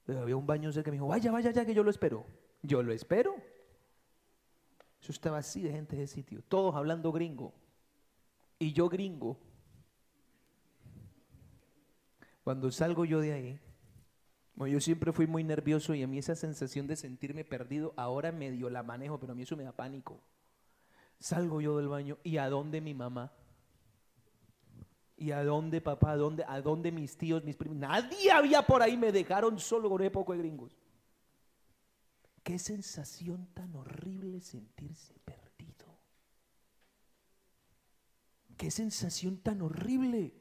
había 0.07 0.35
un 0.35 0.45
baño 0.45 0.71
cerca 0.71 0.85
que 0.85 0.91
me 0.91 0.97
dijo, 0.97 1.07
vaya, 1.07 1.31
vaya, 1.31 1.51
ya 1.51 1.65
que 1.65 1.73
yo 1.73 1.83
lo 1.83 1.89
espero. 1.89 2.25
Yo 2.61 2.83
lo 2.83 2.91
espero. 2.91 3.35
Eso 5.01 5.11
estaba 5.11 5.37
así 5.37 5.61
de 5.61 5.71
gente 5.71 5.95
de 5.95 6.05
sitio. 6.07 6.43
Todos 6.47 6.75
hablando 6.75 7.11
gringo. 7.11 7.53
Y 8.59 8.73
yo 8.73 8.89
gringo. 8.89 9.39
Cuando 12.43 12.71
salgo 12.71 13.05
yo 13.05 13.21
de 13.21 13.33
ahí, 13.33 13.59
yo 14.55 14.79
siempre 14.81 15.13
fui 15.13 15.27
muy 15.27 15.43
nervioso 15.43 15.95
y 15.95 16.03
a 16.03 16.07
mí 16.07 16.17
esa 16.17 16.35
sensación 16.35 16.87
de 16.87 16.97
sentirme 16.97 17.45
perdido, 17.45 17.93
ahora 17.95 18.31
medio 18.31 18.69
la 18.69 18.83
manejo, 18.83 19.17
pero 19.19 19.31
a 19.31 19.35
mí 19.35 19.43
eso 19.43 19.55
me 19.55 19.63
da 19.63 19.71
pánico. 19.71 20.19
Salgo 21.23 21.61
yo 21.61 21.77
del 21.77 21.87
baño 21.87 22.17
y 22.21 22.35
a 22.35 22.49
dónde 22.49 22.81
mi 22.81 22.93
mamá, 22.93 23.31
y 25.15 25.31
a 25.31 25.41
dónde 25.41 25.79
papá, 25.79 26.11
a 26.11 26.17
dónde, 26.17 26.43
a 26.45 26.59
dónde 26.59 26.91
mis 26.91 27.15
tíos, 27.15 27.45
mis 27.45 27.55
primos, 27.55 27.77
nadie 27.77 28.29
había 28.29 28.61
por 28.61 28.81
ahí, 28.81 28.97
me 28.97 29.09
dejaron 29.09 29.57
solo 29.57 29.89
con 29.89 30.01
un 30.01 30.11
poco 30.11 30.33
de 30.33 30.39
gringos. 30.39 30.75
Qué 32.43 32.59
sensación 32.59 33.47
tan 33.53 33.73
horrible 33.73 34.41
sentirse 34.41 35.17
perdido. 35.23 35.97
Qué 38.57 38.69
sensación 38.69 39.37
tan 39.37 39.61
horrible 39.61 40.33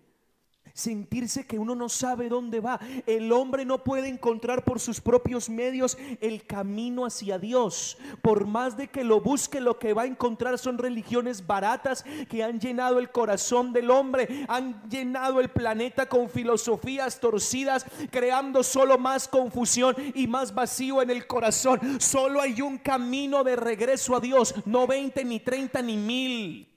sentirse 0.74 1.46
que 1.46 1.58
uno 1.58 1.74
no 1.74 1.88
sabe 1.88 2.28
dónde 2.28 2.60
va. 2.60 2.80
El 3.06 3.32
hombre 3.32 3.64
no 3.64 3.84
puede 3.84 4.08
encontrar 4.08 4.64
por 4.64 4.80
sus 4.80 5.00
propios 5.00 5.48
medios 5.48 5.98
el 6.20 6.44
camino 6.46 7.06
hacia 7.06 7.38
Dios. 7.38 7.98
Por 8.22 8.46
más 8.46 8.76
de 8.76 8.88
que 8.88 9.04
lo 9.04 9.20
busque, 9.20 9.60
lo 9.60 9.78
que 9.78 9.94
va 9.94 10.02
a 10.02 10.06
encontrar 10.06 10.58
son 10.58 10.78
religiones 10.78 11.46
baratas 11.46 12.04
que 12.28 12.42
han 12.42 12.60
llenado 12.60 12.98
el 12.98 13.10
corazón 13.10 13.72
del 13.72 13.90
hombre, 13.90 14.46
han 14.48 14.82
llenado 14.88 15.40
el 15.40 15.50
planeta 15.50 16.08
con 16.08 16.28
filosofías 16.28 17.20
torcidas, 17.20 17.86
creando 18.10 18.62
solo 18.62 18.98
más 18.98 19.28
confusión 19.28 19.94
y 20.14 20.26
más 20.26 20.54
vacío 20.54 21.02
en 21.02 21.10
el 21.10 21.26
corazón. 21.26 22.00
Solo 22.00 22.40
hay 22.40 22.62
un 22.62 22.78
camino 22.78 23.44
de 23.44 23.56
regreso 23.56 24.16
a 24.16 24.20
Dios, 24.20 24.54
no 24.64 24.86
20 24.86 25.24
ni 25.24 25.40
30 25.40 25.82
ni 25.82 25.96
mil. 25.96 26.71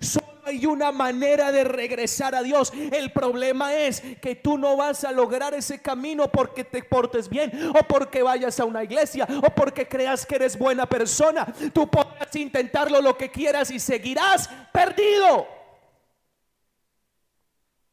Solo 0.00 0.26
hay 0.44 0.66
una 0.66 0.92
manera 0.92 1.52
de 1.52 1.64
regresar 1.64 2.34
a 2.34 2.42
Dios. 2.42 2.72
El 2.92 3.12
problema 3.12 3.74
es 3.74 4.00
que 4.20 4.36
tú 4.36 4.58
no 4.58 4.76
vas 4.76 5.04
a 5.04 5.12
lograr 5.12 5.54
ese 5.54 5.80
camino 5.80 6.30
porque 6.30 6.64
te 6.64 6.82
portes 6.82 7.28
bien 7.28 7.52
o 7.70 7.86
porque 7.86 8.22
vayas 8.22 8.58
a 8.60 8.64
una 8.64 8.84
iglesia 8.84 9.26
o 9.42 9.50
porque 9.54 9.88
creas 9.88 10.26
que 10.26 10.36
eres 10.36 10.58
buena 10.58 10.86
persona. 10.86 11.46
Tú 11.72 11.88
podrás 11.88 12.34
intentarlo 12.36 13.00
lo 13.00 13.16
que 13.16 13.30
quieras 13.30 13.70
y 13.70 13.78
seguirás 13.78 14.48
perdido. 14.72 15.46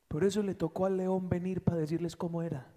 Por 0.08 0.24
eso 0.24 0.42
le 0.42 0.56
tocó 0.56 0.86
al 0.86 0.98
león 0.98 1.30
venir 1.30 1.64
para 1.64 1.78
decirles 1.78 2.16
cómo 2.16 2.42
era. 2.42 2.77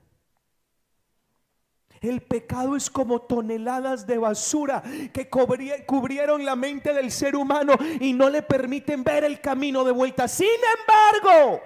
El 2.00 2.22
pecado 2.22 2.76
es 2.76 2.88
como 2.88 3.20
toneladas 3.20 4.06
de 4.06 4.16
basura 4.16 4.82
que 5.12 5.28
cubrieron 5.28 6.44
la 6.44 6.56
mente 6.56 6.94
del 6.94 7.10
ser 7.10 7.36
humano 7.36 7.74
y 8.00 8.14
no 8.14 8.30
le 8.30 8.42
permiten 8.42 9.04
ver 9.04 9.24
el 9.24 9.40
camino 9.40 9.84
de 9.84 9.92
vuelta. 9.92 10.26
Sin 10.26 10.48
embargo, 10.78 11.60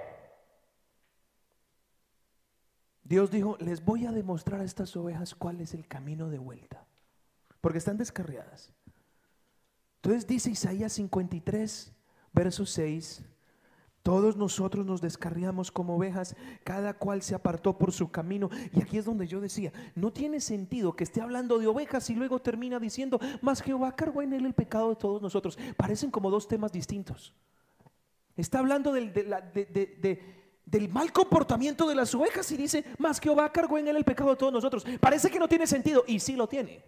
Dios 3.05 3.31
dijo, 3.31 3.57
les 3.61 3.85
voy 3.85 4.07
a 4.07 4.13
demostrar 4.13 4.61
a 4.61 4.65
estas 4.65 4.97
ovejas 4.97 5.35
cuál 5.35 5.61
es 5.61 5.73
el 5.75 5.87
camino 5.87 6.31
de 6.31 6.39
vuelta, 6.39 6.85
porque 7.61 7.79
están 7.79 7.97
descarriadas. 7.97 8.73
Entonces 9.97 10.27
dice 10.27 10.51
Isaías 10.51 10.95
53, 10.95 11.93
verso 12.33 12.67
6, 12.67 13.23
todos 14.05 14.37
nosotros 14.37 14.85
nos 14.85 15.01
descarriamos 15.01 15.73
como 15.73 15.97
ovejas, 15.97 16.37
cada 16.63 16.93
cual 16.93 17.23
se 17.23 17.35
apartó 17.35 17.79
por 17.79 17.91
su 17.91 18.11
camino. 18.11 18.51
Y 18.75 18.83
aquí 18.83 18.99
es 18.99 19.07
donde 19.07 19.27
yo 19.27 19.41
decía, 19.41 19.73
no 19.95 20.13
tiene 20.13 20.41
sentido 20.41 20.95
que 20.95 21.05
esté 21.05 21.23
hablando 21.23 21.59
de 21.59 21.67
ovejas 21.67 22.11
y 22.11 22.15
luego 22.15 22.39
termina 22.39 22.79
diciendo, 22.79 23.19
más 23.41 23.63
Jehová 23.63 23.97
cargó 23.97 24.21
en 24.21 24.35
él 24.35 24.45
el 24.45 24.53
pecado 24.53 24.91
de 24.91 24.97
todos 24.97 25.23
nosotros. 25.23 25.59
Parecen 25.79 26.11
como 26.11 26.31
dos 26.31 26.47
temas 26.47 26.71
distintos. 26.71 27.33
Está 28.37 28.59
hablando 28.59 28.93
del, 28.93 29.11
del 30.67 30.89
mal 30.91 31.11
comportamiento 31.11 31.89
de 31.89 31.95
las 31.95 32.15
ovejas 32.15 32.53
y 32.53 32.59
dice, 32.59 32.85
más 32.99 33.19
Jehová 33.21 33.51
cargó 33.53 33.79
en 33.79 33.89
él 33.89 33.97
el 33.97 34.05
pecado 34.05 34.29
de 34.29 34.37
todos 34.37 34.53
nosotros. 34.53 34.85
Parece 35.01 35.31
que 35.31 35.39
no 35.39 35.49
tiene 35.49 35.67
sentido 35.67 36.05
y 36.07 36.21
sí 36.21 36.37
lo 36.37 36.47
tiene. 36.47 36.85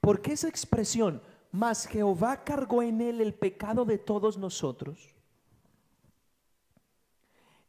Porque 0.00 0.34
esa 0.34 0.46
expresión, 0.46 1.20
más 1.50 1.86
Jehová 1.86 2.44
cargó 2.44 2.80
en 2.80 3.00
él 3.00 3.20
el 3.20 3.34
pecado 3.34 3.84
de 3.84 3.98
todos 3.98 4.38
nosotros, 4.38 5.17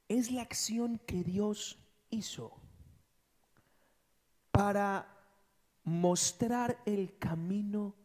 es 0.10 0.32
la 0.32 0.42
acción 0.42 0.98
que 1.06 1.24
Dios 1.24 1.78
hizo 2.10 2.60
para 4.52 5.08
mostrar 5.84 6.82
el 6.86 7.18
camino 7.18 7.96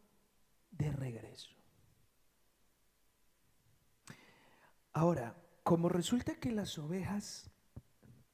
de 0.71 0.91
regreso. 0.91 1.49
Ahora, 4.93 5.35
como 5.63 5.89
resulta 5.89 6.35
que 6.35 6.51
las 6.51 6.77
ovejas 6.77 7.49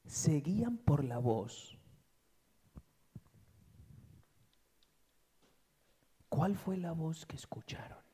seguían 0.06 0.76
por 0.76 1.02
la 1.02 1.18
voz, 1.18 1.78
¿cuál 6.28 6.56
fue 6.56 6.76
la 6.76 6.92
voz 6.92 7.24
que 7.24 7.36
escucharon? 7.36 8.11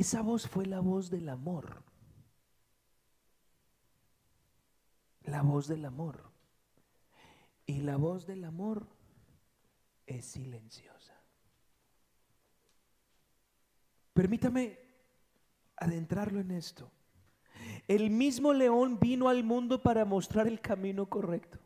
Esa 0.00 0.22
voz 0.22 0.48
fue 0.48 0.64
la 0.64 0.80
voz 0.80 1.10
del 1.10 1.28
amor. 1.28 1.82
La 5.24 5.42
voz 5.42 5.68
del 5.68 5.84
amor. 5.84 6.32
Y 7.66 7.82
la 7.82 7.98
voz 7.98 8.26
del 8.26 8.44
amor 8.44 8.86
es 10.06 10.24
silenciosa. 10.24 11.22
Permítame 14.14 14.78
adentrarlo 15.76 16.40
en 16.40 16.52
esto. 16.52 16.90
El 17.86 18.08
mismo 18.08 18.54
león 18.54 18.98
vino 18.98 19.28
al 19.28 19.44
mundo 19.44 19.82
para 19.82 20.06
mostrar 20.06 20.46
el 20.46 20.62
camino 20.62 21.10
correcto. 21.10 21.58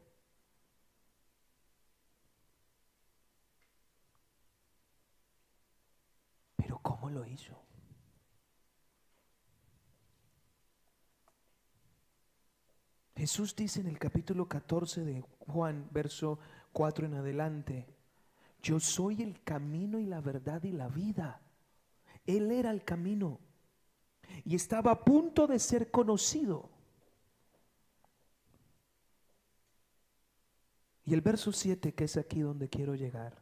Pero 6.56 6.80
¿cómo 6.82 7.10
lo 7.10 7.24
hizo? 7.24 7.64
Jesús 13.24 13.56
dice 13.56 13.80
en 13.80 13.86
el 13.86 13.98
capítulo 13.98 14.46
14 14.46 15.02
de 15.02 15.22
Juan, 15.38 15.88
verso 15.90 16.38
4 16.74 17.06
en 17.06 17.14
adelante, 17.14 17.86
yo 18.62 18.78
soy 18.78 19.22
el 19.22 19.42
camino 19.42 19.98
y 19.98 20.04
la 20.04 20.20
verdad 20.20 20.62
y 20.62 20.72
la 20.72 20.88
vida. 20.88 21.40
Él 22.26 22.50
era 22.50 22.70
el 22.70 22.84
camino 22.84 23.40
y 24.44 24.54
estaba 24.54 24.90
a 24.90 25.04
punto 25.06 25.46
de 25.46 25.58
ser 25.58 25.90
conocido. 25.90 26.68
Y 31.06 31.14
el 31.14 31.22
verso 31.22 31.50
7, 31.50 31.94
que 31.94 32.04
es 32.04 32.18
aquí 32.18 32.42
donde 32.42 32.68
quiero 32.68 32.94
llegar. 32.94 33.38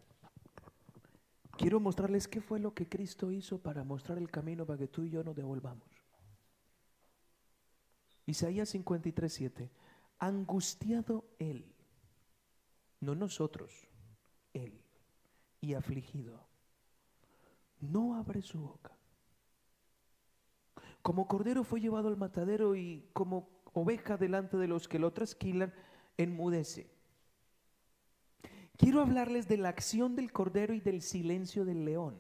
Quiero 1.57 1.81
mostrarles 1.81 2.29
qué 2.29 2.41
fue 2.41 2.61
lo 2.61 2.73
que 2.73 2.89
Cristo 2.89 3.33
hizo 3.33 3.59
para 3.59 3.83
mostrar 3.83 4.19
el 4.19 4.31
camino 4.31 4.65
para 4.65 4.79
que 4.79 4.87
tú 4.87 5.03
y 5.03 5.11
yo 5.11 5.25
nos 5.25 5.35
devolvamos. 5.35 5.92
Isaías 8.27 8.69
53, 8.71 9.33
7. 9.33 9.71
Angustiado 10.19 11.25
él, 11.39 11.65
no 13.01 13.15
nosotros, 13.15 13.89
él, 14.53 14.81
y 15.61 15.75
afligido, 15.75 16.47
no 17.81 18.15
abre 18.15 18.43
su 18.43 18.61
boca. 18.61 18.97
Como 21.03 21.27
cordero 21.27 21.65
fue 21.65 21.81
llevado 21.81 22.09
al 22.09 22.17
matadero 22.17 22.77
y 22.77 23.09
como 23.13 23.49
oveja 23.73 24.17
delante 24.17 24.57
de 24.57 24.69
los 24.69 24.87
que 24.87 25.01
lo 25.01 25.13
trasquilan, 25.13 25.75
enmudece. 26.17 26.89
Quiero 28.77 29.01
hablarles 29.01 29.49
de 29.49 29.57
la 29.57 29.69
acción 29.69 30.15
del 30.15 30.33
cordero 30.33 30.75
y 30.75 30.81
del 30.81 31.03
silencio 31.03 31.65
del 31.65 31.85
león. 31.85 32.17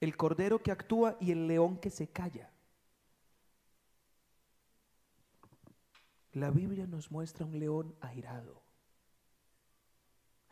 El 0.00 0.16
cordero 0.16 0.62
que 0.62 0.70
actúa 0.70 1.16
y 1.20 1.30
el 1.32 1.46
león 1.46 1.78
que 1.78 1.90
se 1.90 2.08
calla. 2.08 2.50
La 6.36 6.50
Biblia 6.50 6.86
nos 6.86 7.10
muestra 7.10 7.46
un 7.46 7.58
león 7.58 7.96
airado. 8.02 8.62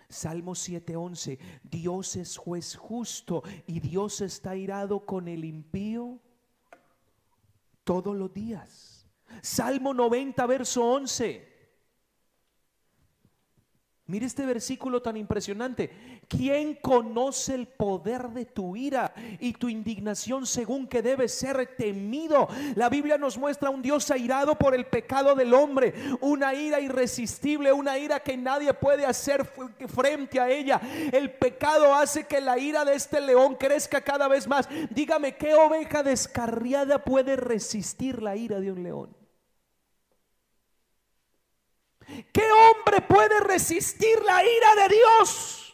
Salmo 0.08 0.54
7:11, 0.54 1.38
Dios 1.62 2.16
es 2.16 2.38
juez 2.38 2.74
justo 2.74 3.42
y 3.66 3.80
Dios 3.80 4.22
está 4.22 4.52
airado 4.52 5.04
con 5.04 5.28
el 5.28 5.44
impío 5.44 6.20
todos 7.84 8.16
los 8.16 8.32
días. 8.32 9.06
Salmo 9.42 9.92
90, 9.92 10.46
verso 10.46 10.82
11. 10.90 11.53
Mire 14.06 14.26
este 14.26 14.44
versículo 14.44 15.00
tan 15.00 15.16
impresionante. 15.16 16.20
¿Quién 16.28 16.74
conoce 16.74 17.54
el 17.54 17.66
poder 17.66 18.28
de 18.28 18.44
tu 18.44 18.76
ira 18.76 19.14
y 19.40 19.54
tu 19.54 19.70
indignación 19.70 20.44
según 20.44 20.86
que 20.86 21.00
debe 21.00 21.26
ser 21.26 21.74
temido? 21.78 22.46
La 22.74 22.90
Biblia 22.90 23.16
nos 23.16 23.38
muestra 23.38 23.70
un 23.70 23.80
Dios 23.80 24.10
airado 24.10 24.56
por 24.56 24.74
el 24.74 24.84
pecado 24.84 25.34
del 25.34 25.54
hombre, 25.54 25.94
una 26.20 26.52
ira 26.52 26.80
irresistible, 26.80 27.72
una 27.72 27.96
ira 27.96 28.20
que 28.20 28.36
nadie 28.36 28.74
puede 28.74 29.06
hacer 29.06 29.50
frente 29.88 30.38
a 30.38 30.50
ella. 30.50 30.82
El 31.10 31.32
pecado 31.32 31.94
hace 31.94 32.26
que 32.26 32.42
la 32.42 32.58
ira 32.58 32.84
de 32.84 32.96
este 32.96 33.22
león 33.22 33.54
crezca 33.54 34.02
cada 34.02 34.28
vez 34.28 34.46
más. 34.46 34.68
Dígame, 34.90 35.34
¿qué 35.36 35.54
oveja 35.54 36.02
descarriada 36.02 37.02
puede 37.02 37.36
resistir 37.36 38.20
la 38.20 38.36
ira 38.36 38.60
de 38.60 38.70
un 38.70 38.82
león? 38.82 39.23
¿Qué 42.32 42.50
hombre 42.50 43.00
puede 43.02 43.40
resistir 43.40 44.22
la 44.24 44.42
ira 44.42 44.74
de 44.82 44.94
Dios? 44.94 45.64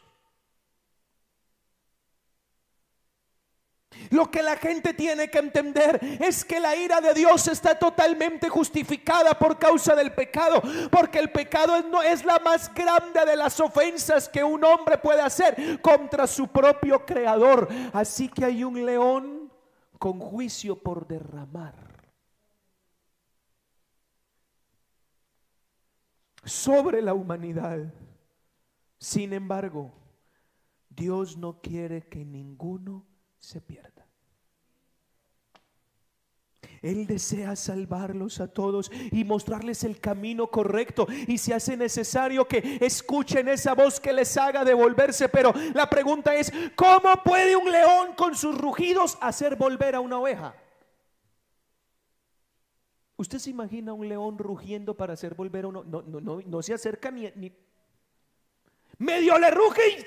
Lo 4.10 4.28
que 4.28 4.42
la 4.42 4.56
gente 4.56 4.92
tiene 4.92 5.30
que 5.30 5.38
entender 5.38 6.00
es 6.20 6.44
que 6.44 6.58
la 6.58 6.74
ira 6.74 7.00
de 7.00 7.14
Dios 7.14 7.46
está 7.46 7.78
totalmente 7.78 8.48
justificada 8.48 9.38
por 9.38 9.58
causa 9.58 9.94
del 9.94 10.12
pecado, 10.12 10.60
porque 10.90 11.20
el 11.20 11.30
pecado 11.30 11.80
no 11.82 12.02
es 12.02 12.24
la 12.24 12.40
más 12.40 12.74
grande 12.74 13.24
de 13.24 13.36
las 13.36 13.60
ofensas 13.60 14.28
que 14.28 14.42
un 14.42 14.64
hombre 14.64 14.98
puede 14.98 15.20
hacer 15.20 15.80
contra 15.80 16.26
su 16.26 16.48
propio 16.48 17.06
creador. 17.06 17.68
Así 17.92 18.28
que 18.28 18.44
hay 18.44 18.64
un 18.64 18.84
león 18.84 19.52
con 19.98 20.18
juicio 20.18 20.74
por 20.76 21.06
derramar. 21.06 21.89
Sobre 26.44 27.02
la 27.02 27.14
humanidad. 27.14 27.92
Sin 28.98 29.32
embargo, 29.32 29.92
Dios 30.88 31.36
no 31.36 31.60
quiere 31.60 32.02
que 32.02 32.24
ninguno 32.24 33.06
se 33.38 33.60
pierda. 33.60 34.06
Él 36.82 37.06
desea 37.06 37.56
salvarlos 37.56 38.40
a 38.40 38.48
todos 38.48 38.90
y 39.12 39.24
mostrarles 39.24 39.84
el 39.84 40.00
camino 40.00 40.46
correcto. 40.46 41.06
Y 41.26 41.36
si 41.36 41.52
hace 41.52 41.76
necesario 41.76 42.48
que 42.48 42.78
escuchen 42.80 43.48
esa 43.48 43.74
voz 43.74 44.00
que 44.00 44.12
les 44.12 44.34
haga 44.38 44.64
devolverse. 44.64 45.28
Pero 45.28 45.52
la 45.74 45.90
pregunta 45.90 46.34
es, 46.34 46.50
¿cómo 46.74 47.22
puede 47.22 47.54
un 47.54 47.70
león 47.70 48.14
con 48.16 48.34
sus 48.34 48.56
rugidos 48.56 49.18
hacer 49.20 49.56
volver 49.56 49.94
a 49.94 50.00
una 50.00 50.18
oveja? 50.18 50.54
¿Usted 53.20 53.38
se 53.38 53.50
imagina 53.50 53.92
un 53.92 54.08
león 54.08 54.38
rugiendo 54.38 54.96
para 54.96 55.12
hacer 55.12 55.34
volver 55.34 55.66
a 55.66 55.68
uno? 55.68 55.84
No, 55.84 56.00
no, 56.00 56.22
no, 56.22 56.40
no 56.40 56.62
se 56.62 56.72
acerca 56.72 57.10
ni, 57.10 57.30
ni... 57.36 57.52
Medio 58.96 59.38
le 59.38 59.50
ruge 59.50 60.06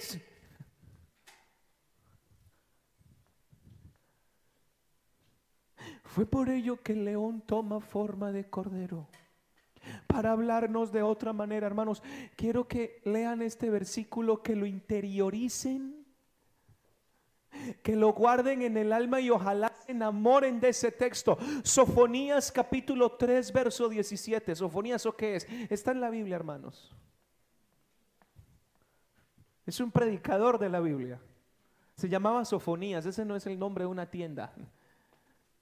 Fue 6.06 6.26
por 6.26 6.50
ello 6.50 6.82
que 6.82 6.94
el 6.94 7.06
león 7.06 7.44
toma 7.46 7.82
forma 7.82 8.32
de 8.32 8.50
cordero. 8.50 9.08
Para 10.08 10.32
hablarnos 10.32 10.92
de 10.92 11.04
otra 11.04 11.34
manera, 11.34 11.68
hermanos, 11.68 12.02
quiero 12.36 12.68
que 12.68 13.00
lean 13.06 13.44
este 13.44 13.70
versículo, 13.70 14.42
que 14.42 14.56
lo 14.56 14.66
interioricen 14.66 16.03
que 17.82 17.96
lo 17.96 18.14
guarden 18.14 18.62
en 18.62 18.78
el 18.78 18.94
alma 18.94 19.20
y 19.20 19.30
ojalá 19.30 19.74
se 19.86 19.92
enamoren 19.92 20.60
de 20.60 20.70
ese 20.70 20.92
texto. 20.92 21.38
Sofonías 21.64 22.52
capítulo 22.52 23.12
3, 23.14 23.52
verso 23.52 23.90
17. 23.90 24.56
Sofonías, 24.56 25.06
¿o 25.06 25.16
qué 25.16 25.36
es? 25.36 25.48
Está 25.70 25.92
en 25.92 26.02
la 26.02 26.10
Biblia, 26.10 26.36
hermanos. 26.36 26.94
Es 29.66 29.80
un 29.80 29.92
predicador 29.92 30.60
de 30.60 30.70
la 30.70 30.80
Biblia. 30.80 31.20
Se 31.96 32.10
llamaba 32.10 32.44
Sofonías, 32.44 33.06
ese 33.06 33.24
no 33.24 33.36
es 33.36 33.46
el 33.46 33.58
nombre 33.58 33.84
de 33.84 33.90
una 33.90 34.10
tienda 34.10 34.54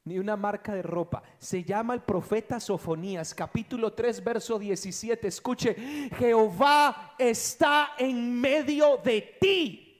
ni 0.03 0.17
una 0.17 0.35
marca 0.35 0.73
de 0.73 0.81
ropa. 0.81 1.21
Se 1.37 1.63
llama 1.63 1.93
el 1.93 2.01
profeta 2.01 2.59
Sofonías, 2.59 3.35
capítulo 3.35 3.93
3, 3.93 4.23
verso 4.23 4.57
17. 4.57 5.27
Escuche, 5.27 5.75
Jehová 6.17 7.15
está 7.17 7.91
en 7.97 8.39
medio 8.39 8.97
de 8.97 9.37
ti 9.39 9.90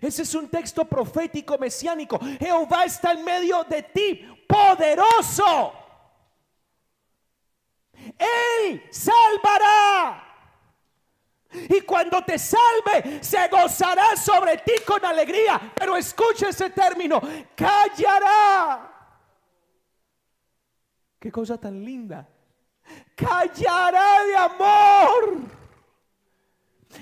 ese 0.00 0.22
es 0.22 0.34
un 0.34 0.48
texto 0.48 0.84
profético 0.84 1.58
mesiánico. 1.58 2.18
Jehová 2.38 2.84
está 2.84 3.12
en 3.12 3.24
medio 3.24 3.64
de 3.64 3.82
ti, 3.82 4.26
poderoso. 4.46 5.72
Él 8.18 8.82
salvará. 8.90 10.22
Y 11.50 11.80
cuando 11.82 12.22
te 12.22 12.38
salve, 12.38 13.22
se 13.22 13.48
gozará 13.48 14.16
sobre 14.16 14.58
ti 14.58 14.72
con 14.86 15.04
alegría. 15.04 15.72
Pero 15.74 15.96
escucha 15.96 16.48
ese 16.48 16.70
término, 16.70 17.20
callará. 17.54 18.92
Qué 21.18 21.32
cosa 21.32 21.58
tan 21.58 21.84
linda. 21.84 22.28
Callará 23.14 24.24
de 24.24 24.36
amor. 24.36 25.55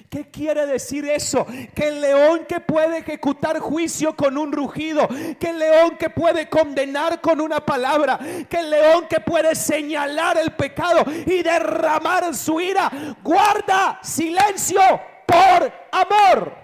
¿Qué 0.08 0.30
quiere 0.30 0.66
decir 0.66 1.04
eso? 1.08 1.46
Que 1.74 1.88
el 1.88 2.00
león 2.00 2.46
que 2.48 2.60
puede 2.60 2.98
ejecutar 2.98 3.58
juicio 3.58 4.14
con 4.14 4.38
un 4.38 4.52
rugido, 4.52 5.08
que 5.38 5.50
el 5.50 5.58
león 5.58 5.96
que 5.98 6.10
puede 6.10 6.48
condenar 6.48 7.20
con 7.20 7.40
una 7.40 7.64
palabra, 7.64 8.18
que 8.48 8.58
el 8.58 8.70
león 8.70 9.06
que 9.08 9.20
puede 9.20 9.54
señalar 9.54 10.38
el 10.38 10.52
pecado 10.52 11.04
y 11.26 11.42
derramar 11.42 12.34
su 12.34 12.60
ira, 12.60 12.90
guarda 13.22 13.98
silencio 14.02 14.80
por 15.26 15.72
amor. 15.92 16.54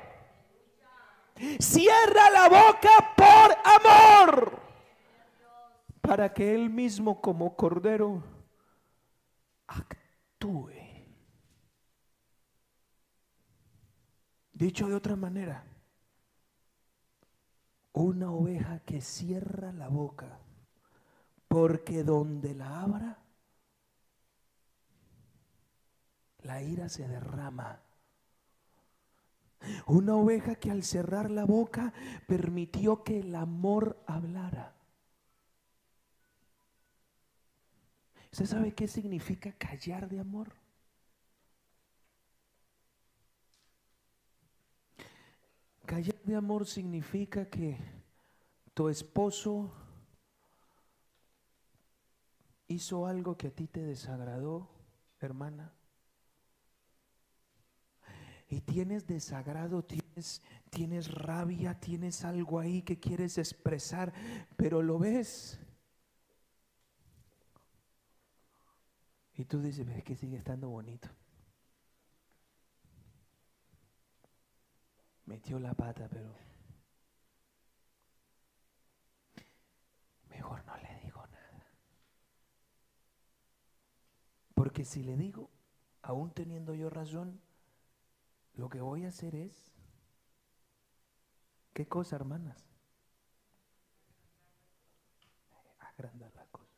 Cierra 1.59 2.31
la 2.31 2.49
boca 2.49 3.15
por 3.17 3.57
amor. 3.65 4.61
Para 6.01 6.33
que 6.33 6.55
él 6.55 6.71
mismo 6.71 7.21
como 7.21 7.57
cordero 7.57 8.23
actúe 9.67 10.80
Dicho 14.61 14.87
de 14.89 14.95
otra 14.95 15.17
manera, 15.17 15.65
Una 17.93 18.31
oveja 18.31 18.81
que 18.81 19.01
cierra 19.01 19.73
la 19.73 19.89
boca, 19.89 20.39
porque 21.49 22.05
donde 22.05 22.55
la 22.55 22.83
abra, 22.83 23.19
la 26.43 26.63
ira 26.63 26.91
se 26.91 27.09
derrama. 27.09 27.81
Una 29.87 30.15
oveja 30.15 30.55
que 30.55 30.71
al 30.71 30.85
cerrar 30.85 31.31
la 31.31 31.47
boca 31.47 31.95
permitió 32.29 33.03
que 33.03 33.21
el 33.21 33.35
amor 33.35 33.99
hablara. 34.07 34.75
¿Usted 38.31 38.47
sabe 38.47 38.75
qué 38.75 38.87
significa 38.87 39.53
callar 39.53 40.09
de 40.09 40.21
amor? 40.21 40.60
Callar 45.91 46.23
de 46.23 46.37
amor 46.37 46.69
significa 46.69 47.51
que 47.51 47.77
tu 48.75 48.89
esposo 48.89 49.73
hizo 52.69 53.07
algo 53.07 53.37
que 53.37 53.49
a 53.49 53.51
ti 53.51 53.67
te 53.67 53.83
desagradó, 53.83 54.71
hermana. 55.19 55.75
Y 58.49 58.61
tienes 58.61 59.09
desagrado, 59.09 59.85
tienes, 59.85 60.43
tienes 60.71 61.13
rabia, 61.13 61.81
tienes 61.81 62.25
algo 62.25 62.61
ahí 62.61 62.83
que 62.83 63.01
quieres 63.01 63.37
expresar, 63.37 64.13
pero 64.57 64.83
lo 64.83 64.97
ves. 65.01 65.59
Y 69.35 69.45
tú 69.45 69.61
dices, 69.61 69.89
es 69.89 70.05
que 70.05 70.15
sigue 70.15 70.37
estando 70.37 70.69
bonito. 70.69 71.09
Metió 75.31 75.61
la 75.61 75.73
pata, 75.75 76.09
pero 76.09 76.35
mejor 80.29 80.65
no 80.65 80.77
le 80.79 81.01
digo 81.05 81.25
nada. 81.29 81.67
Porque 84.57 84.85
si 84.85 85.05
le 85.05 85.17
digo, 85.17 85.49
aún 86.03 86.33
teniendo 86.33 86.75
yo 86.75 86.91
razón, 86.91 87.41
lo 88.55 88.69
que 88.69 88.81
voy 88.81 89.05
a 89.05 89.11
hacer 89.11 89.37
es, 89.37 89.71
¿qué 91.75 91.87
cosa, 91.87 92.17
hermanas? 92.17 92.69
Agrandar 95.79 96.35
la 96.35 96.47
cosa. 96.47 96.75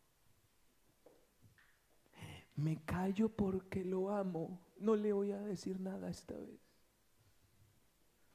Me 2.57 2.85
callo 2.85 3.31
porque 3.31 3.83
lo 3.83 4.11
amo. 4.11 4.61
No 4.79 4.95
le 4.95 5.15
voy 5.15 5.33
a 5.33 5.41
decir 5.41 5.81
nada 5.81 6.11
esta 6.11 6.35
vez. 6.35 6.72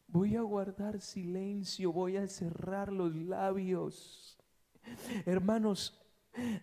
Voy 0.07 0.35
a 0.35 0.41
guardar 0.41 1.01
silencio, 1.01 1.91
voy 1.91 2.17
a 2.17 2.27
cerrar 2.27 2.91
los 2.91 3.13
labios. 3.13 4.37
Hermanos, 5.25 6.01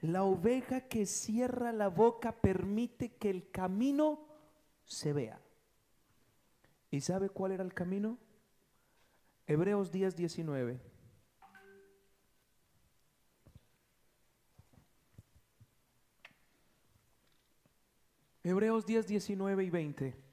la 0.00 0.24
oveja 0.24 0.82
que 0.82 1.04
cierra 1.04 1.72
la 1.72 1.88
boca 1.88 2.32
permite 2.32 3.16
que 3.16 3.30
el 3.30 3.50
camino 3.50 4.26
se 4.86 5.12
vea. 5.12 5.40
¿Y 6.90 7.00
sabe 7.00 7.28
cuál 7.28 7.52
era 7.52 7.64
el 7.64 7.74
camino? 7.74 8.18
Hebreos 9.46 9.92
10, 9.92 10.16
19. 10.16 10.80
Hebreos 18.42 18.86
10, 18.86 19.06
19 19.06 19.64
y 19.64 19.70
20. 19.70 20.23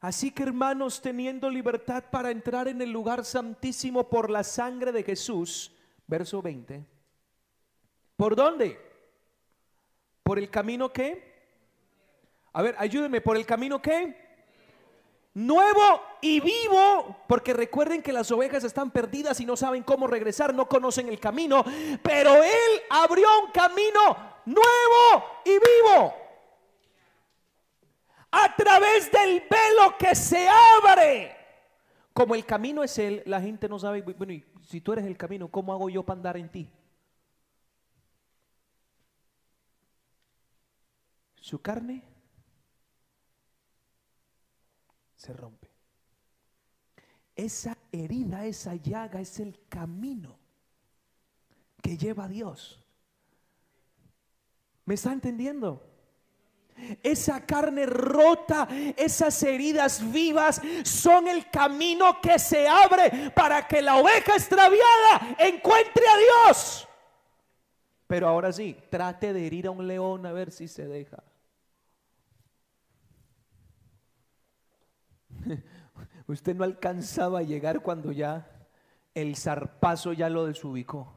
Así 0.00 0.30
que 0.30 0.44
hermanos, 0.44 1.02
teniendo 1.02 1.50
libertad 1.50 2.04
para 2.10 2.30
entrar 2.30 2.68
en 2.68 2.80
el 2.80 2.90
lugar 2.90 3.24
santísimo 3.24 4.08
por 4.08 4.30
la 4.30 4.44
sangre 4.44 4.92
de 4.92 5.02
Jesús, 5.02 5.72
verso 6.06 6.40
20. 6.40 6.84
¿Por 8.16 8.36
dónde? 8.36 8.80
¿Por 10.22 10.38
el 10.38 10.48
camino 10.50 10.92
qué? 10.92 11.28
A 12.52 12.62
ver, 12.62 12.76
ayúdenme, 12.78 13.20
¿por 13.20 13.36
el 13.36 13.44
camino 13.44 13.82
qué? 13.82 14.28
Nuevo 15.34 16.02
y 16.20 16.40
vivo, 16.40 17.24
porque 17.28 17.52
recuerden 17.52 18.02
que 18.02 18.12
las 18.12 18.30
ovejas 18.30 18.64
están 18.64 18.90
perdidas 18.90 19.40
y 19.40 19.46
no 19.46 19.56
saben 19.56 19.82
cómo 19.82 20.06
regresar, 20.06 20.54
no 20.54 20.68
conocen 20.68 21.08
el 21.08 21.18
camino, 21.18 21.64
pero 22.02 22.42
Él 22.42 22.82
abrió 22.90 23.26
un 23.44 23.50
camino 23.50 24.16
nuevo 24.46 25.24
y 25.44 25.50
vivo 25.50 26.27
a 28.30 28.54
través 28.56 29.10
del 29.10 29.42
velo 29.48 29.96
que 29.98 30.14
se 30.14 30.48
abre. 30.48 31.36
Como 32.12 32.34
el 32.34 32.44
camino 32.44 32.82
es 32.82 32.98
Él, 32.98 33.22
la 33.26 33.40
gente 33.40 33.68
no 33.68 33.78
sabe, 33.78 34.02
bueno, 34.02 34.32
y 34.32 34.44
si 34.66 34.80
tú 34.80 34.92
eres 34.92 35.06
el 35.06 35.16
camino, 35.16 35.48
¿cómo 35.48 35.72
hago 35.72 35.88
yo 35.88 36.04
para 36.04 36.18
andar 36.18 36.36
en 36.36 36.50
ti? 36.50 36.70
Su 41.40 41.62
carne 41.62 42.02
se 45.16 45.32
rompe. 45.32 45.70
Esa 47.34 47.78
herida, 47.92 48.44
esa 48.46 48.74
llaga 48.74 49.20
es 49.20 49.38
el 49.38 49.58
camino 49.68 50.36
que 51.80 51.96
lleva 51.96 52.24
a 52.24 52.28
Dios. 52.28 52.84
¿Me 54.84 54.94
está 54.94 55.12
entendiendo? 55.12 55.97
Esa 57.02 57.44
carne 57.44 57.86
rota, 57.86 58.68
esas 58.96 59.42
heridas 59.42 60.10
vivas 60.12 60.60
son 60.84 61.28
el 61.28 61.50
camino 61.50 62.20
que 62.20 62.38
se 62.38 62.68
abre 62.68 63.30
para 63.34 63.66
que 63.66 63.82
la 63.82 63.96
oveja 63.96 64.34
extraviada 64.34 65.36
encuentre 65.38 66.04
a 66.06 66.46
Dios. 66.46 66.88
Pero 68.06 68.28
ahora 68.28 68.52
sí, 68.52 68.76
trate 68.90 69.32
de 69.32 69.46
herir 69.46 69.66
a 69.66 69.70
un 69.70 69.86
león 69.86 70.24
a 70.24 70.32
ver 70.32 70.50
si 70.50 70.66
se 70.66 70.86
deja. 70.86 71.22
Usted 76.26 76.56
no 76.56 76.64
alcanzaba 76.64 77.40
a 77.40 77.42
llegar 77.42 77.80
cuando 77.80 78.12
ya 78.12 78.50
el 79.14 79.36
zarpazo 79.36 80.12
ya 80.12 80.28
lo 80.28 80.46
desubicó. 80.46 81.12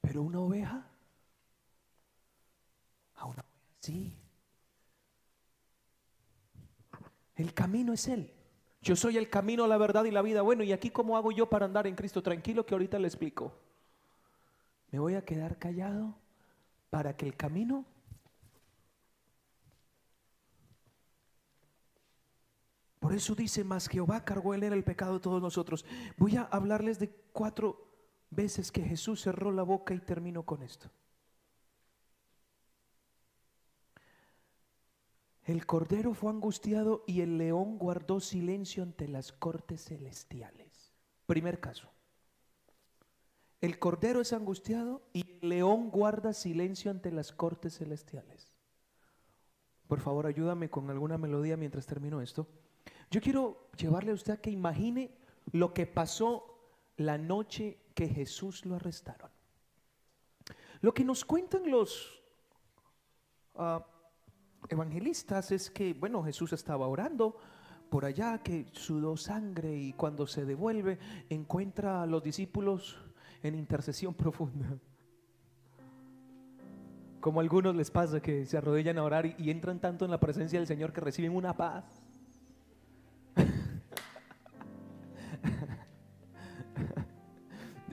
Pero 0.00 0.22
una 0.22 0.40
oveja, 0.40 0.86
a 3.14 3.26
una 3.26 3.44
Sí. 3.84 4.16
El 7.36 7.52
camino 7.52 7.92
es 7.92 8.08
Él. 8.08 8.32
Yo 8.80 8.96
soy 8.96 9.18
el 9.18 9.28
camino, 9.28 9.66
la 9.66 9.76
verdad 9.76 10.04
y 10.04 10.10
la 10.10 10.22
vida. 10.22 10.40
Bueno, 10.40 10.62
¿y 10.62 10.72
aquí 10.72 10.88
cómo 10.88 11.18
hago 11.18 11.32
yo 11.32 11.50
para 11.50 11.66
andar 11.66 11.86
en 11.86 11.94
Cristo? 11.94 12.22
Tranquilo 12.22 12.64
que 12.64 12.74
ahorita 12.74 12.98
le 12.98 13.08
explico. 13.08 13.52
Me 14.90 14.98
voy 14.98 15.16
a 15.16 15.24
quedar 15.26 15.58
callado 15.58 16.14
para 16.88 17.14
que 17.14 17.26
el 17.26 17.36
camino 17.36 17.84
Por 23.00 23.12
eso 23.12 23.34
dice 23.34 23.64
más 23.64 23.86
Jehová 23.86 24.24
cargó 24.24 24.54
en 24.54 24.62
el 24.62 24.82
pecado 24.82 25.12
de 25.12 25.20
todos 25.20 25.42
nosotros. 25.42 25.84
Voy 26.16 26.38
a 26.38 26.44
hablarles 26.44 26.98
de 26.98 27.10
cuatro 27.34 27.86
veces 28.30 28.72
que 28.72 28.80
Jesús 28.80 29.20
cerró 29.20 29.52
la 29.52 29.62
boca 29.62 29.92
y 29.92 30.00
termino 30.00 30.42
con 30.46 30.62
esto. 30.62 30.90
El 35.44 35.66
cordero 35.66 36.14
fue 36.14 36.30
angustiado 36.30 37.04
y 37.06 37.20
el 37.20 37.36
león 37.36 37.78
guardó 37.78 38.20
silencio 38.20 38.82
ante 38.82 39.08
las 39.08 39.32
cortes 39.32 39.84
celestiales. 39.84 40.92
Primer 41.26 41.60
caso. 41.60 41.90
El 43.60 43.78
cordero 43.78 44.20
es 44.20 44.32
angustiado 44.32 45.02
y 45.12 45.38
el 45.40 45.48
león 45.48 45.90
guarda 45.90 46.32
silencio 46.32 46.90
ante 46.90 47.10
las 47.10 47.32
cortes 47.32 47.78
celestiales. 47.78 48.52
Por 49.86 50.00
favor, 50.00 50.26
ayúdame 50.26 50.70
con 50.70 50.90
alguna 50.90 51.18
melodía 51.18 51.56
mientras 51.56 51.86
termino 51.86 52.22
esto. 52.22 52.46
Yo 53.10 53.20
quiero 53.20 53.68
llevarle 53.76 54.12
a 54.12 54.14
usted 54.14 54.32
a 54.32 54.40
que 54.40 54.50
imagine 54.50 55.10
lo 55.52 55.74
que 55.74 55.86
pasó 55.86 56.58
la 56.96 57.18
noche 57.18 57.78
que 57.94 58.08
Jesús 58.08 58.64
lo 58.64 58.76
arrestaron. 58.76 59.30
Lo 60.80 60.92
que 60.92 61.04
nos 61.04 61.24
cuentan 61.24 61.70
los 61.70 62.22
ah, 63.56 63.86
evangelistas 64.68 65.52
es 65.52 65.70
que, 65.70 65.94
bueno, 65.94 66.22
Jesús 66.22 66.52
estaba 66.52 66.86
orando 66.86 67.36
por 67.88 68.04
allá, 68.04 68.38
que 68.38 68.66
sudó 68.72 69.16
sangre 69.16 69.76
y 69.76 69.92
cuando 69.92 70.26
se 70.26 70.44
devuelve 70.44 70.98
encuentra 71.28 72.02
a 72.02 72.06
los 72.06 72.22
discípulos 72.22 72.98
en 73.42 73.54
intercesión 73.54 74.14
profunda. 74.14 74.78
Como 77.20 77.40
a 77.40 77.42
algunos 77.42 77.74
les 77.74 77.90
pasa 77.90 78.20
que 78.20 78.44
se 78.44 78.58
arrodillan 78.58 78.98
a 78.98 79.02
orar 79.04 79.26
y, 79.26 79.50
entran 79.50 79.80
tanto 79.80 80.04
en 80.04 80.10
la 80.10 80.20
presencia 80.20 80.58
del 80.58 80.68
Señor 80.68 80.92
que 80.92 81.00
reciben 81.00 81.34
una 81.34 81.56
paz. 81.56 82.03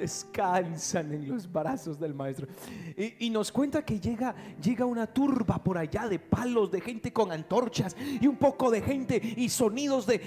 Descansan 0.01 1.13
en 1.13 1.29
los 1.29 1.51
brazos 1.51 1.99
del 1.99 2.13
maestro. 2.13 2.47
Y, 3.19 3.29
nos 3.29 3.51
cuenta 3.51 3.85
que 3.85 3.99
llega, 3.99 4.35
llega 4.61 4.85
una 4.85 5.07
turba 5.07 5.63
por 5.63 5.77
allá 5.77 6.07
de 6.07 6.19
palos, 6.19 6.71
de 6.71 6.81
gente 6.81 7.13
con 7.13 7.31
antorchas 7.31 7.95
y 7.99 8.25
un 8.27 8.35
poco 8.35 8.71
de 8.71 8.81
gente 8.81 9.21
y 9.37 9.47
sonidos 9.47 10.05
de, 10.07 10.19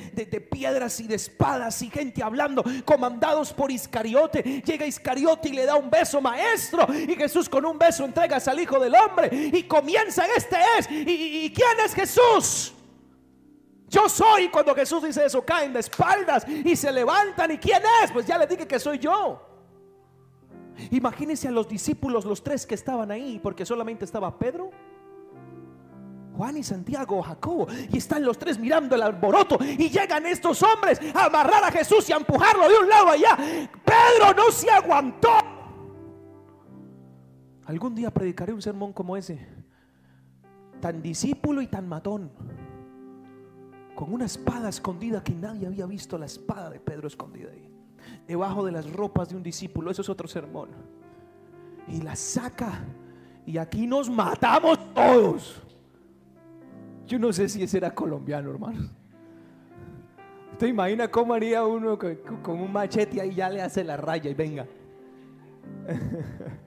piedras 0.50 1.00
y 1.00 1.06
de 1.06 1.16
espadas 1.16 1.82
y 1.82 1.90
gente 1.90 2.22
hablando, 2.22 2.64
comandados 2.84 3.52
por 3.52 3.70
Iscariote. 3.70 4.62
Llega 4.64 4.86
Iscariote 4.86 5.48
y 5.48 5.52
le 5.52 5.66
da 5.66 5.74
un 5.74 5.90
beso, 5.90 6.20
maestro. 6.20 6.86
Y 6.94 7.14
Jesús 7.16 7.48
con 7.48 7.64
un 7.64 7.78
beso 7.78 8.04
entregas 8.04 8.46
al 8.46 8.60
Hijo 8.60 8.78
del 8.78 8.94
Hombre 8.94 9.28
y 9.52 9.64
comienzan, 9.64 10.28
este 10.36 10.56
es. 10.78 10.90
¿Y, 10.90 11.46
y 11.46 11.52
quién 11.52 11.80
es 11.84 11.94
Jesús? 11.94 12.72
Yo 13.88 14.08
soy. 14.08 14.48
Cuando 14.48 14.74
Jesús 14.74 15.02
dice 15.02 15.26
eso, 15.26 15.44
caen 15.44 15.72
de 15.72 15.80
espaldas 15.80 16.46
y 16.48 16.76
se 16.76 16.92
levantan. 16.92 17.50
¿Y 17.50 17.58
quién 17.58 17.82
es? 18.02 18.12
Pues 18.12 18.24
ya 18.24 18.38
le 18.38 18.46
dije 18.46 18.66
que 18.66 18.78
soy 18.78 18.98
yo. 18.98 19.53
Imagínense 20.90 21.48
a 21.48 21.50
los 21.50 21.68
discípulos, 21.68 22.24
los 22.24 22.42
tres 22.42 22.66
que 22.66 22.74
estaban 22.74 23.10
ahí, 23.10 23.38
porque 23.42 23.64
solamente 23.64 24.04
estaba 24.04 24.38
Pedro, 24.38 24.70
Juan 26.36 26.56
y 26.56 26.64
Santiago, 26.64 27.22
Jacobo, 27.22 27.68
y 27.90 27.98
están 27.98 28.24
los 28.24 28.38
tres 28.38 28.58
mirando 28.58 28.96
el 28.96 29.02
alboroto 29.02 29.56
y 29.62 29.88
llegan 29.88 30.26
estos 30.26 30.62
hombres 30.62 31.00
a 31.14 31.26
amarrar 31.26 31.62
a 31.62 31.70
Jesús 31.70 32.08
y 32.10 32.12
a 32.12 32.16
empujarlo 32.16 32.68
de 32.68 32.76
un 32.76 32.88
lado 32.88 33.08
allá. 33.10 33.36
Pedro 33.84 34.34
no 34.36 34.50
se 34.50 34.68
aguantó. 34.70 35.30
Algún 37.66 37.94
día 37.94 38.10
predicaré 38.10 38.52
un 38.52 38.60
sermón 38.60 38.92
como 38.92 39.16
ese, 39.16 39.46
tan 40.80 41.00
discípulo 41.00 41.62
y 41.62 41.68
tan 41.68 41.88
matón, 41.88 42.30
con 43.94 44.12
una 44.12 44.24
espada 44.24 44.68
escondida 44.68 45.22
que 45.22 45.34
nadie 45.34 45.68
había 45.68 45.86
visto 45.86 46.18
la 46.18 46.26
espada 46.26 46.68
de 46.68 46.80
Pedro 46.80 47.06
escondida 47.06 47.52
ahí 47.52 47.73
debajo 48.26 48.64
de 48.64 48.72
las 48.72 48.90
ropas 48.92 49.28
de 49.28 49.36
un 49.36 49.42
discípulo. 49.42 49.90
Eso 49.90 50.02
es 50.02 50.08
otro 50.08 50.28
sermón. 50.28 50.70
Y 51.88 52.00
la 52.00 52.16
saca. 52.16 52.84
Y 53.46 53.58
aquí 53.58 53.86
nos 53.86 54.08
matamos 54.08 54.78
todos. 54.94 55.62
Yo 57.06 57.18
no 57.18 57.32
sé 57.32 57.48
si 57.48 57.62
ese 57.62 57.78
era 57.78 57.94
colombiano, 57.94 58.50
hermano. 58.50 58.90
¿Te 60.58 60.68
imagina 60.68 61.10
cómo 61.10 61.34
haría 61.34 61.64
uno 61.66 61.98
con, 61.98 62.60
un 62.60 62.72
machete 62.72 63.20
ahí 63.20 63.34
ya 63.34 63.50
le 63.50 63.60
hace 63.60 63.84
la 63.84 63.96
raya 63.96 64.30
y 64.30 64.34
venga? 64.34 64.66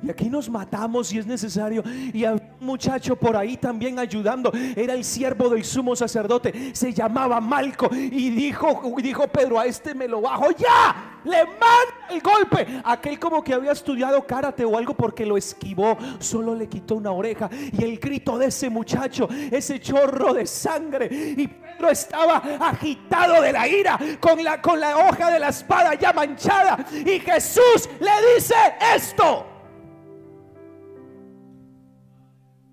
Y 0.00 0.10
aquí 0.10 0.30
nos 0.30 0.48
matamos 0.48 1.08
si 1.08 1.18
es 1.18 1.26
necesario. 1.26 1.82
Y 2.12 2.24
un 2.24 2.40
muchacho 2.60 3.16
por 3.16 3.36
ahí 3.36 3.56
también 3.56 3.98
ayudando. 3.98 4.52
Era 4.76 4.94
el 4.94 5.04
siervo 5.04 5.48
del 5.48 5.64
sumo 5.64 5.94
sacerdote. 5.96 6.74
Se 6.74 6.92
llamaba 6.92 7.40
Malco. 7.40 7.88
Y 7.92 8.30
dijo, 8.30 8.94
dijo 8.98 9.28
Pedro, 9.28 9.58
a 9.58 9.66
este 9.66 9.94
me 9.94 10.08
lo 10.08 10.20
bajo 10.20 10.50
ya. 10.52 11.20
Le 11.24 11.44
manda 11.44 12.08
el 12.10 12.20
golpe. 12.20 12.80
Aquel 12.84 13.18
como 13.18 13.42
que 13.42 13.54
había 13.54 13.72
estudiado 13.72 14.26
karate 14.26 14.64
o 14.64 14.76
algo 14.76 14.94
porque 14.94 15.26
lo 15.26 15.36
esquivó. 15.36 15.96
Solo 16.18 16.54
le 16.54 16.68
quitó 16.68 16.96
una 16.96 17.12
oreja. 17.12 17.48
Y 17.72 17.84
el 17.84 17.98
grito 17.98 18.38
de 18.38 18.46
ese 18.46 18.70
muchacho, 18.70 19.28
ese 19.50 19.80
chorro 19.80 20.34
de 20.34 20.46
sangre. 20.46 21.08
Y 21.10 21.46
Pedro 21.48 21.90
estaba 21.90 22.36
agitado 22.60 23.42
de 23.42 23.52
la 23.52 23.68
ira 23.68 23.98
con 24.20 24.42
la, 24.42 24.60
con 24.60 24.80
la 24.80 24.96
hoja 24.96 25.30
de 25.30 25.38
la 25.38 25.48
espada 25.48 25.94
ya 25.94 26.12
manchada. 26.12 26.84
Y 26.92 27.20
Jesús 27.20 27.88
le 28.00 28.34
dice 28.34 28.54
esto. 28.94 29.57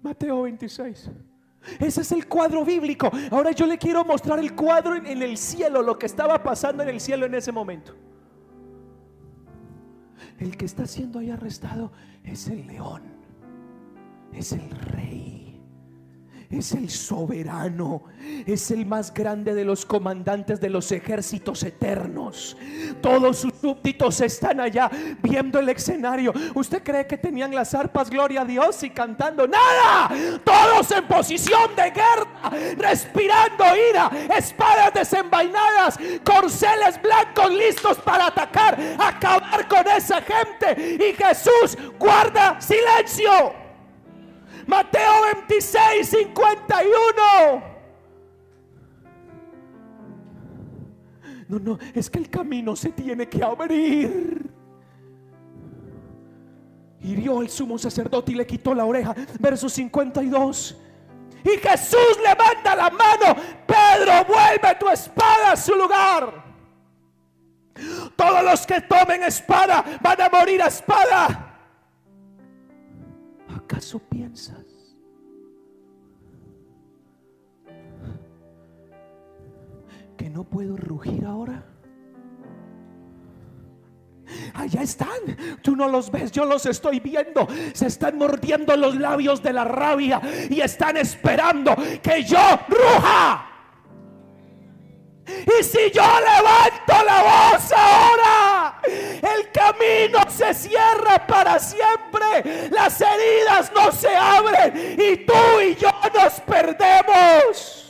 Mateo 0.06 0.44
26. 0.44 1.10
Ese 1.80 2.02
es 2.02 2.12
el 2.12 2.28
cuadro 2.28 2.64
bíblico. 2.64 3.10
Ahora 3.32 3.52
yo 3.52 3.66
le 3.66 3.80
quiero 3.80 4.06
mostrar 4.06 4.38
el 4.38 4.54
cuadro 4.54 4.96
en, 4.96 5.08
el 5.08 5.36
cielo, 5.36 5.82
lo 5.82 5.98
que 5.98 6.06
estaba 6.06 6.44
pasando 6.44 6.84
en 6.84 6.90
el 6.90 7.02
cielo 7.02 7.26
en 7.26 7.34
ese 7.34 7.52
momento. 7.52 7.96
El 10.38 10.56
que 10.56 10.66
está 10.66 10.86
siendo 10.86 11.18
ahí 11.18 11.32
arrestado 11.32 11.92
es 12.24 12.48
el 12.50 12.68
león, 12.68 13.02
es 14.32 14.52
el 14.52 14.70
rey 14.70 15.45
es 16.50 16.72
el 16.74 16.90
soberano, 16.90 18.04
es 18.46 18.72
el 18.72 18.86
más 18.86 19.14
grande 19.14 19.54
de 19.54 19.66
los 19.66 19.86
comandantes 19.86 20.60
de 20.62 20.70
los 20.70 20.92
ejércitos 20.92 21.64
eternos. 21.64 22.58
Todos 23.02 23.40
sus 23.40 23.54
súbditos 23.56 24.22
están 24.22 24.60
allá 24.60 24.90
viendo 25.22 25.60
el 25.60 25.70
escenario. 25.70 26.34
¿Usted 26.54 26.84
cree 26.84 27.08
que 27.08 27.18
tenían 27.18 27.54
las 27.54 27.74
arpas, 27.74 28.10
gloria 28.10 28.42
a 28.42 28.46
Dios, 28.46 28.82
y 28.84 28.90
cantando? 28.90 29.48
Nada, 29.48 30.10
todos 30.44 30.92
en 30.92 31.08
posición 31.08 31.76
de 31.76 31.92
guerra, 31.92 32.78
respirando 32.78 33.64
ira, 33.90 34.12
espadas 34.38 34.94
desenvainadas, 34.94 35.98
corceles 36.24 37.02
blancos 37.02 37.52
listos 37.52 37.98
para 37.98 38.28
atacar, 38.28 38.78
acabar 39.00 39.68
con 39.68 39.88
esa 39.88 40.22
gente. 40.22 40.98
Y 41.10 41.14
Jesús 41.14 41.78
guarda 42.00 42.60
silencio. 42.62 43.65
Mateo 44.68 45.22
26, 45.48 46.08
51. 46.08 47.76
No, 51.48 51.60
no, 51.60 51.80
es 51.94 52.10
que 52.10 52.20
el 52.20 52.30
camino 52.30 52.76
se 52.76 52.90
tiene 52.90 53.30
que 53.30 53.44
abrir. 53.44 54.50
Hirió 57.02 57.42
el 57.42 57.50
sumo 57.50 57.78
sacerdote 57.78 58.32
y 58.32 58.36
le 58.36 58.48
quitó 58.48 58.74
la 58.74 58.86
oreja. 58.86 59.14
Verso 59.40 59.70
52. 59.70 60.76
Y 61.44 61.58
Jesús 61.60 62.18
le 62.24 62.36
manda 62.36 62.76
la 62.76 62.90
mano. 62.90 63.36
Pedro, 63.68 64.26
vuelve 64.26 64.76
tu 64.80 64.90
espada 64.90 65.52
a 65.52 65.56
su 65.56 65.76
lugar. 65.76 66.44
Todos 68.16 68.44
los 68.44 68.66
que 68.66 68.82
tomen 68.82 69.24
espada 69.24 69.84
van 70.02 70.22
a 70.22 70.30
morir 70.30 70.64
a 70.64 70.68
espada. 70.68 71.55
No 80.36 80.44
puedo 80.44 80.76
rugir 80.76 81.24
ahora? 81.26 81.64
Allá 84.54 84.82
están, 84.82 85.08
tú 85.62 85.78
no 85.78 85.88
los 85.88 86.12
ves, 86.12 86.30
yo 86.34 86.44
los 86.44 86.66
estoy 86.66 87.00
viendo. 87.00 87.48
Se 87.74 87.88
están 87.88 88.18
mordiendo 88.18 88.76
los 88.76 88.98
labios 88.98 89.42
de 89.42 89.54
la 89.54 89.64
rabia 89.64 90.20
y 90.50 90.60
están 90.60 90.98
esperando 90.98 91.74
que 92.04 92.24
yo 92.26 92.60
ruja. 92.68 93.48
Y 95.26 95.64
si 95.64 95.90
yo 95.94 96.04
levanto 96.04 97.06
la 97.06 97.54
voz 97.54 97.72
ahora, 97.72 98.82
el 98.84 99.52
camino 99.54 100.20
se 100.28 100.54
cierra 100.54 101.26
para 101.26 101.60
siempre. 101.60 102.70
Las 102.72 103.00
heridas 103.00 103.72
no 103.74 103.90
se 103.94 104.14
abren 104.14 104.98
y 105.00 105.16
tú 105.26 105.62
y 105.66 105.76
yo 105.76 105.92
nos 106.14 106.42
perdemos. 106.42 107.85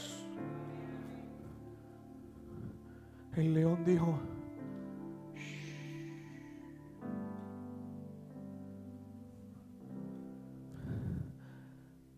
El 3.37 3.53
león 3.53 3.83
dijo, 3.83 4.17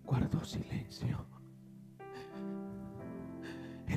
guardó 0.03 0.43
silencio. 0.45 1.26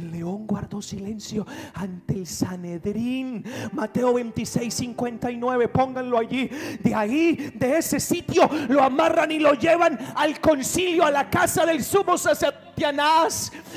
El 0.01 0.13
león 0.13 0.47
guardó 0.47 0.81
silencio 0.81 1.47
ante 1.75 2.15
el 2.15 2.27
Sanedrín. 2.27 3.45
Mateo 3.73 4.15
26, 4.15 4.73
59. 4.73 5.69
Pónganlo 5.69 6.19
allí. 6.19 6.49
De 6.83 6.95
ahí, 6.95 7.53
de 7.55 7.77
ese 7.77 8.01
sitio, 8.01 8.49
lo 8.69 8.83
amarran 8.83 9.31
y 9.31 9.39
lo 9.39 9.53
llevan 9.53 9.99
al 10.17 10.41
concilio, 10.41 11.05
a 11.05 11.11
la 11.11 11.29
casa 11.29 11.67
del 11.67 11.85
sumo 11.85 12.17
sacerdote 12.17 12.71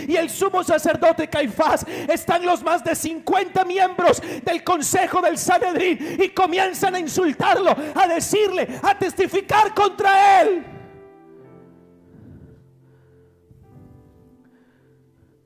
y 0.08 0.16
el 0.16 0.30
sumo 0.30 0.64
sacerdote 0.64 1.28
Caifás. 1.28 1.86
Están 2.08 2.46
los 2.46 2.64
más 2.64 2.84
de 2.84 2.96
50 2.96 3.66
miembros 3.66 4.22
del 4.44 4.64
consejo 4.64 5.22
del 5.22 5.38
Sanedrín 5.38 6.22
y 6.22 6.30
comienzan 6.30 6.96
a 6.96 7.00
insultarlo, 7.00 7.76
a 7.96 8.08
decirle, 8.08 8.68
a 8.82 8.98
testificar 8.98 9.74
contra 9.74 10.42
él. 10.42 10.73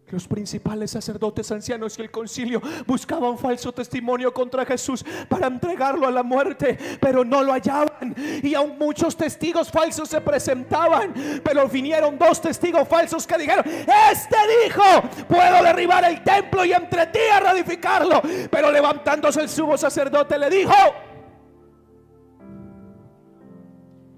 Los 0.10 0.26
principales 0.26 0.92
sacerdotes 0.92 1.52
ancianos 1.52 2.00
y 2.00 2.02
el 2.02 2.10
concilio 2.10 2.62
buscaban 2.86 3.38
falso 3.38 3.74
testimonio 3.74 4.34
contra 4.34 4.66
Jesús 4.66 5.04
para 5.28 5.48
entregarlo 5.48 6.08
a 6.08 6.12
la 6.12 6.24
muerte, 6.24 6.78
pero 7.02 7.26
no 7.26 7.44
lo 7.44 7.52
hallaban. 7.52 8.16
Y 8.42 8.56
aún 8.56 8.78
muchos 8.80 9.18
testigos 9.18 9.70
falsos 9.70 10.08
se 10.08 10.22
presentaban, 10.22 11.14
pero 11.44 11.68
vinieron 11.68 12.18
dos 12.18 12.40
testigos 12.42 12.88
falsos 12.88 13.28
que 13.28 13.38
dijeron, 13.38 13.66
este 13.66 14.38
dijo, 14.64 14.84
puedo 15.28 15.62
derribar 15.62 16.06
el 16.06 16.24
templo 16.24 16.64
y 16.64 16.72
entre 16.72 17.08
ti 17.08 17.20
a 17.34 17.42
radificarlo. 17.42 18.22
Pero 18.50 18.72
levantándose 18.72 19.42
el 19.42 19.50
sumo 19.50 19.78
sacerdote 19.78 20.40
le 20.40 20.50
dijo, 20.50 20.74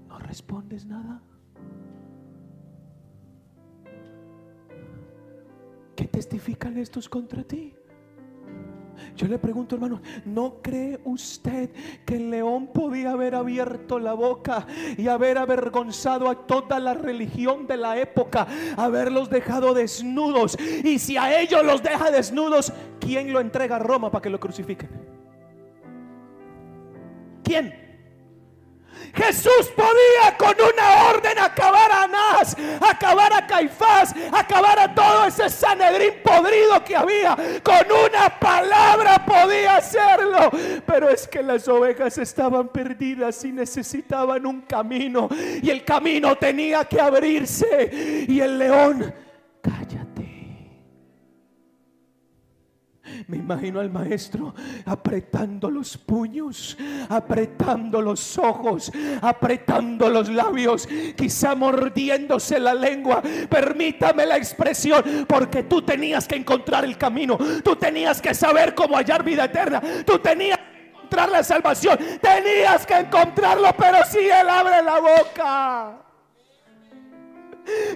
no 0.06 0.18
respondes 0.20 0.86
nada. 0.86 1.19
Testifican 6.10 6.76
estos 6.78 7.08
contra 7.08 7.42
ti? 7.42 7.74
Yo 9.16 9.26
le 9.26 9.38
pregunto, 9.38 9.74
hermano, 9.74 10.00
¿no 10.24 10.60
cree 10.62 11.00
usted 11.04 11.70
que 12.04 12.16
el 12.16 12.30
león 12.30 12.68
podía 12.68 13.12
haber 13.12 13.34
abierto 13.34 13.98
la 13.98 14.12
boca 14.12 14.66
y 14.96 15.08
haber 15.08 15.38
avergonzado 15.38 16.28
a 16.28 16.46
toda 16.46 16.78
la 16.78 16.94
religión 16.94 17.66
de 17.66 17.76
la 17.76 17.98
época, 17.98 18.46
haberlos 18.76 19.30
dejado 19.30 19.74
desnudos? 19.74 20.56
Y 20.84 20.98
si 20.98 21.16
a 21.16 21.40
ellos 21.40 21.64
los 21.64 21.82
deja 21.82 22.10
desnudos, 22.10 22.72
¿quién 22.98 23.32
lo 23.32 23.40
entrega 23.40 23.76
a 23.76 23.78
Roma 23.78 24.10
para 24.10 24.22
que 24.22 24.30
lo 24.30 24.40
crucifiquen? 24.40 24.90
¿Quién? 27.42 27.79
Jesús 29.14 29.72
podía 29.74 30.36
con 30.36 30.54
una 30.54 31.10
orden 31.10 31.38
acabar 31.38 31.90
a 31.90 32.02
Anás, 32.04 32.56
acabar 32.80 33.32
a 33.32 33.46
Caifás, 33.46 34.14
acabar 34.32 34.78
a 34.78 34.94
todo 34.94 35.26
ese 35.26 35.48
Sanedrín 35.48 36.14
podrido 36.22 36.82
que 36.84 36.96
había. 36.96 37.36
Con 37.62 37.86
una 37.90 38.38
palabra 38.38 39.24
podía 39.24 39.76
hacerlo. 39.76 40.50
Pero 40.86 41.10
es 41.10 41.26
que 41.28 41.42
las 41.42 41.66
ovejas 41.68 42.18
estaban 42.18 42.68
perdidas 42.68 43.44
y 43.44 43.52
necesitaban 43.52 44.46
un 44.46 44.62
camino. 44.62 45.28
Y 45.62 45.70
el 45.70 45.84
camino 45.84 46.36
tenía 46.36 46.84
que 46.84 47.00
abrirse. 47.00 48.26
Y 48.28 48.40
el 48.40 48.58
león, 48.58 49.12
Me 53.30 53.36
imagino 53.36 53.78
al 53.78 53.90
maestro 53.90 54.52
apretando 54.84 55.70
los 55.70 55.96
puños, 55.96 56.76
apretando 57.08 58.02
los 58.02 58.36
ojos, 58.36 58.90
apretando 59.22 60.08
los 60.08 60.28
labios, 60.28 60.88
quizá 61.16 61.54
mordiéndose 61.54 62.58
la 62.58 62.74
lengua. 62.74 63.22
Permítame 63.48 64.26
la 64.26 64.36
expresión, 64.36 65.26
porque 65.28 65.62
tú 65.62 65.80
tenías 65.80 66.26
que 66.26 66.34
encontrar 66.34 66.84
el 66.84 66.98
camino, 66.98 67.38
tú 67.62 67.76
tenías 67.76 68.20
que 68.20 68.34
saber 68.34 68.74
cómo 68.74 68.96
hallar 68.96 69.22
vida 69.22 69.44
eterna, 69.44 69.80
tú 70.04 70.18
tenías 70.18 70.58
que 70.58 70.88
encontrar 70.88 71.30
la 71.30 71.44
salvación, 71.44 71.98
tenías 72.20 72.84
que 72.84 72.94
encontrarlo, 72.94 73.68
pero 73.78 73.98
si 74.06 74.18
Él 74.18 74.48
abre 74.48 74.82
la 74.82 74.98
boca. 74.98 76.09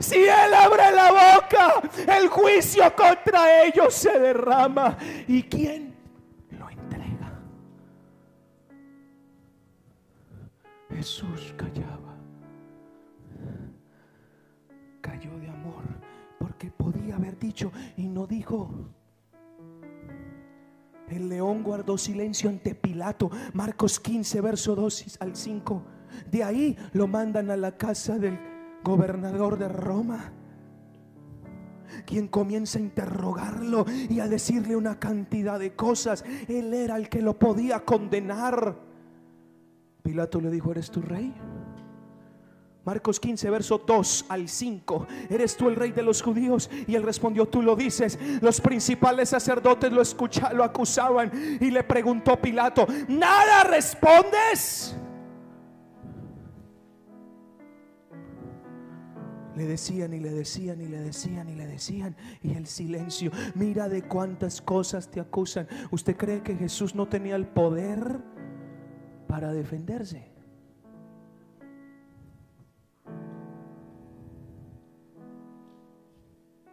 Si 0.00 0.16
Él 0.16 0.54
abre 0.54 0.92
la 0.92 1.10
boca, 1.10 1.82
el 2.06 2.28
juicio 2.28 2.94
contra 2.94 3.64
ellos 3.64 3.94
se 3.94 4.18
derrama. 4.18 4.96
¿Y 5.26 5.42
quién 5.44 5.94
lo 6.58 6.68
entrega? 6.68 7.40
Jesús 10.90 11.54
callaba. 11.56 12.16
Cayó 15.00 15.38
de 15.38 15.48
amor 15.48 15.84
porque 16.38 16.70
podía 16.70 17.16
haber 17.16 17.38
dicho 17.38 17.72
y 17.96 18.08
no 18.08 18.26
dijo. 18.26 18.70
El 21.08 21.28
león 21.28 21.62
guardó 21.62 21.98
silencio 21.98 22.48
ante 22.48 22.74
Pilato. 22.74 23.30
Marcos 23.52 24.00
15, 24.00 24.40
verso 24.40 24.74
2 24.74 25.18
al 25.20 25.36
5. 25.36 25.82
De 26.30 26.42
ahí 26.42 26.76
lo 26.92 27.06
mandan 27.06 27.50
a 27.50 27.56
la 27.56 27.76
casa 27.76 28.18
del 28.18 28.38
gobernador 28.84 29.58
de 29.58 29.66
Roma, 29.66 30.32
quien 32.06 32.28
comienza 32.28 32.78
a 32.78 32.82
interrogarlo 32.82 33.86
y 34.08 34.20
a 34.20 34.28
decirle 34.28 34.76
una 34.76 35.00
cantidad 35.00 35.58
de 35.58 35.74
cosas. 35.74 36.24
Él 36.46 36.72
era 36.72 36.96
el 36.96 37.08
que 37.08 37.22
lo 37.22 37.36
podía 37.38 37.84
condenar. 37.84 38.76
Pilato 40.02 40.40
le 40.40 40.50
dijo, 40.50 40.70
¿eres 40.70 40.90
tu 40.90 41.00
rey? 41.00 41.34
Marcos 42.84 43.18
15, 43.18 43.48
verso 43.48 43.82
2 43.86 44.26
al 44.28 44.46
5. 44.46 45.06
¿Eres 45.30 45.56
tú 45.56 45.70
el 45.70 45.76
rey 45.76 45.92
de 45.92 46.02
los 46.02 46.20
judíos? 46.20 46.68
Y 46.86 46.94
él 46.94 47.02
respondió, 47.02 47.46
tú 47.46 47.62
lo 47.62 47.74
dices. 47.74 48.18
Los 48.42 48.60
principales 48.60 49.30
sacerdotes 49.30 49.90
lo, 49.90 50.02
escucharon, 50.02 50.58
lo 50.58 50.64
acusaban 50.64 51.32
y 51.58 51.70
le 51.70 51.82
preguntó 51.82 52.38
Pilato, 52.38 52.86
¿nada 53.08 53.64
respondes? 53.64 54.94
Le 59.56 59.66
decían 59.66 60.12
y 60.12 60.20
le 60.20 60.30
decían 60.30 60.80
y 60.80 60.86
le 60.86 61.00
decían 61.00 61.48
y 61.48 61.54
le 61.54 61.66
decían. 61.66 62.16
Y 62.42 62.54
el 62.54 62.66
silencio. 62.66 63.30
Mira 63.54 63.88
de 63.88 64.02
cuántas 64.02 64.60
cosas 64.60 65.10
te 65.10 65.20
acusan. 65.20 65.68
¿Usted 65.90 66.16
cree 66.16 66.42
que 66.42 66.56
Jesús 66.56 66.94
no 66.94 67.08
tenía 67.08 67.36
el 67.36 67.46
poder 67.46 68.20
para 69.28 69.52
defenderse? 69.52 70.32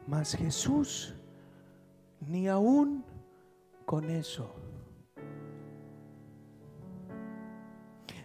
Mas 0.08 0.36
Jesús, 0.36 1.16
ni 2.20 2.48
aún 2.48 3.06
con 3.86 4.10
eso. 4.10 4.56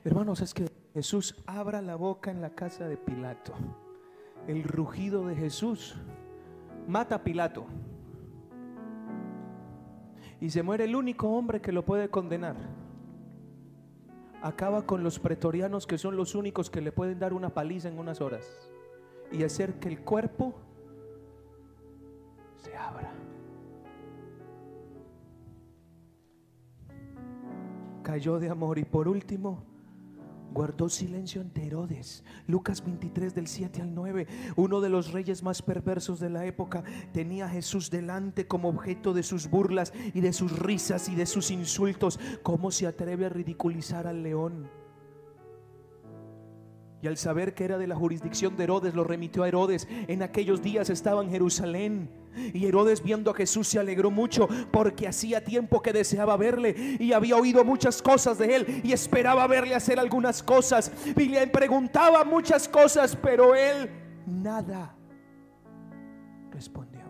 Hermanos, 0.03 0.41
es 0.41 0.55
que 0.55 0.67
Jesús 0.95 1.37
abra 1.47 1.83
la 1.83 1.97
boca 1.97 2.31
en 2.31 2.41
la 2.41 2.51
casa 2.51 2.89
de 2.89 2.97
Pilato 2.97 3.55
el 4.49 4.63
rugido 4.63 5.27
de 5.27 5.35
Jesús 5.35 5.97
mata 6.87 7.17
a 7.17 7.25
Pilato. 7.25 7.67
Y 10.41 10.51
se 10.51 10.63
muere 10.63 10.85
el 10.85 10.95
único 10.95 11.29
hombre 11.31 11.61
que 11.61 11.73
lo 11.73 11.85
puede 11.85 12.09
condenar. 12.11 12.57
Acaba 14.43 14.87
con 14.87 15.03
los 15.03 15.19
pretorianos 15.19 15.87
que 15.87 15.99
son 15.99 16.17
los 16.17 16.35
únicos 16.35 16.71
que 16.71 16.81
le 16.81 16.93
pueden 16.93 17.19
dar 17.19 17.33
una 17.33 17.55
paliza 17.55 17.89
en 17.89 17.99
unas 17.99 18.21
horas 18.21 18.71
y 19.33 19.43
hacer 19.43 19.81
que 19.81 19.89
el 19.89 20.01
cuerpo 20.03 20.55
se 22.57 22.77
abra. 22.77 23.13
Cayó 28.03 28.39
de 28.39 28.51
amor 28.51 28.79
y 28.79 28.85
por 28.85 29.09
último 29.09 29.65
guardó 30.57 30.89
silencio 30.89 31.43
ante 31.43 31.67
Herodes. 31.67 32.25
Lucas 32.47 32.83
23 32.83 33.35
del 33.35 33.47
7 33.47 33.83
al 33.83 33.95
9. 33.95 34.27
Uno 34.57 34.81
de 34.81 34.89
los 34.89 35.13
reyes 35.13 35.43
más 35.43 35.61
perversos 35.61 36.19
de 36.19 36.31
la 36.31 36.47
época 36.47 36.83
tenía 37.13 37.45
a 37.45 37.51
Jesús 37.51 37.91
delante 37.91 38.47
como 38.47 38.71
objeto 38.71 39.13
de 39.13 39.23
sus 39.23 39.51
burlas 39.51 39.93
y 40.15 40.23
de 40.23 40.33
sus 40.33 40.59
risas 40.59 41.11
y 41.11 41.15
de 41.15 41.27
sus 41.27 41.51
insultos. 41.51 42.19
¿Cómo 42.43 42.71
se 42.71 42.87
atreve 42.87 43.27
a 43.27 43.29
ridiculizar 43.29 44.07
al 44.07 44.23
león? 44.23 44.86
Y 47.07 47.09
al 47.09 47.19
saber 47.19 47.55
que 47.55 47.65
era 47.65 47.79
de 47.79 47.87
la 47.87 47.95
jurisdicción 47.95 48.57
de 48.57 48.65
Herodes, 48.65 48.97
lo 48.97 49.05
remitió 49.05 49.45
a 49.45 49.49
Herodes. 49.49 49.87
En 50.09 50.25
aquellos 50.25 50.61
días 50.61 50.91
estaba 50.91 51.23
en 51.23 51.31
Jerusalén. 51.31 52.11
Y 52.53 52.67
Herodes 52.67 53.01
viendo 53.01 53.31
a 53.31 53.35
Jesús 53.35 53.69
se 53.69 53.79
alegró 53.79 54.11
mucho 54.11 54.49
porque 54.73 55.07
hacía 55.07 55.45
tiempo 55.45 55.81
que 55.81 55.93
deseaba 55.93 56.37
verle 56.37 56.97
y 56.99 57.13
había 57.13 57.37
oído 57.37 57.65
muchas 57.65 58.03
cosas 58.03 58.39
de 58.39 58.57
él 58.57 58.81
y 58.83 58.91
esperaba 58.93 59.47
verle 59.47 59.77
hacer 59.77 60.01
algunas 60.01 60.43
cosas. 60.43 60.91
Y 61.17 61.29
le 61.29 61.47
preguntaba 61.47 62.25
muchas 62.25 62.67
cosas, 62.69 63.15
pero 63.15 63.55
él 63.55 63.89
nada 64.27 64.93
respondió. 66.51 67.03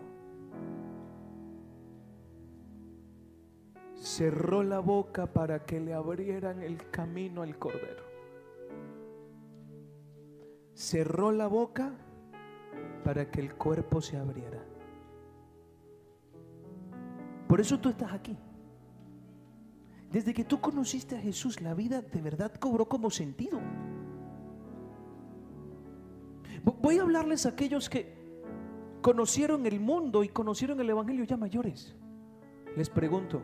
Cerró 3.95 4.61
la 4.61 4.77
boca 4.77 5.25
para 5.25 5.65
que 5.65 5.79
le 5.79 5.95
abrieran 5.95 6.61
el 6.61 6.87
camino 6.91 7.41
al 7.41 7.57
Cordero 7.57 8.06
cerró 10.77 11.31
la 11.31 11.47
boca 11.47 11.91
para 13.03 13.31
que 13.31 13.41
el 13.41 13.55
cuerpo 13.55 13.99
se 13.99 14.15
abriera. 14.15 14.63
Por 17.47 17.59
eso 17.59 17.79
tú 17.79 17.89
estás 17.89 18.13
aquí. 18.13 18.37
Desde 20.11 20.35
que 20.35 20.43
tú 20.43 20.61
conociste 20.61 21.17
a 21.17 21.19
Jesús, 21.19 21.61
la 21.61 21.73
vida 21.73 22.03
de 22.03 22.21
verdad 22.21 22.53
cobró 22.53 22.87
como 22.87 23.09
sentido. 23.09 23.59
Voy 26.63 26.99
a 26.99 27.01
hablarles 27.01 27.47
a 27.47 27.49
aquellos 27.49 27.89
que 27.89 28.15
conocieron 29.01 29.65
el 29.65 29.79
mundo 29.79 30.23
y 30.23 30.29
conocieron 30.29 30.79
el 30.79 30.91
Evangelio 30.91 31.23
ya 31.23 31.37
mayores. 31.37 31.95
Les 32.75 32.91
pregunto, 32.91 33.41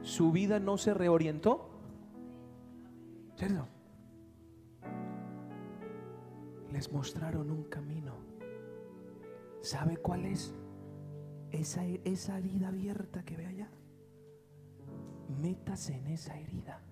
¿su 0.00 0.32
vida 0.32 0.58
no 0.58 0.78
se 0.78 0.94
reorientó? 0.94 1.68
¿Cierto? 3.36 3.68
Les 6.72 6.92
mostraron 6.92 7.50
un 7.50 7.64
camino. 7.64 8.14
¿Sabe 9.60 9.96
cuál 9.96 10.26
es? 10.26 10.54
Esa, 11.50 11.84
esa 11.84 12.38
herida 12.38 12.68
abierta 12.68 13.24
que 13.24 13.36
ve 13.36 13.46
allá. 13.46 13.70
Métase 15.40 15.96
en 15.96 16.06
esa 16.08 16.38
herida. 16.38 16.82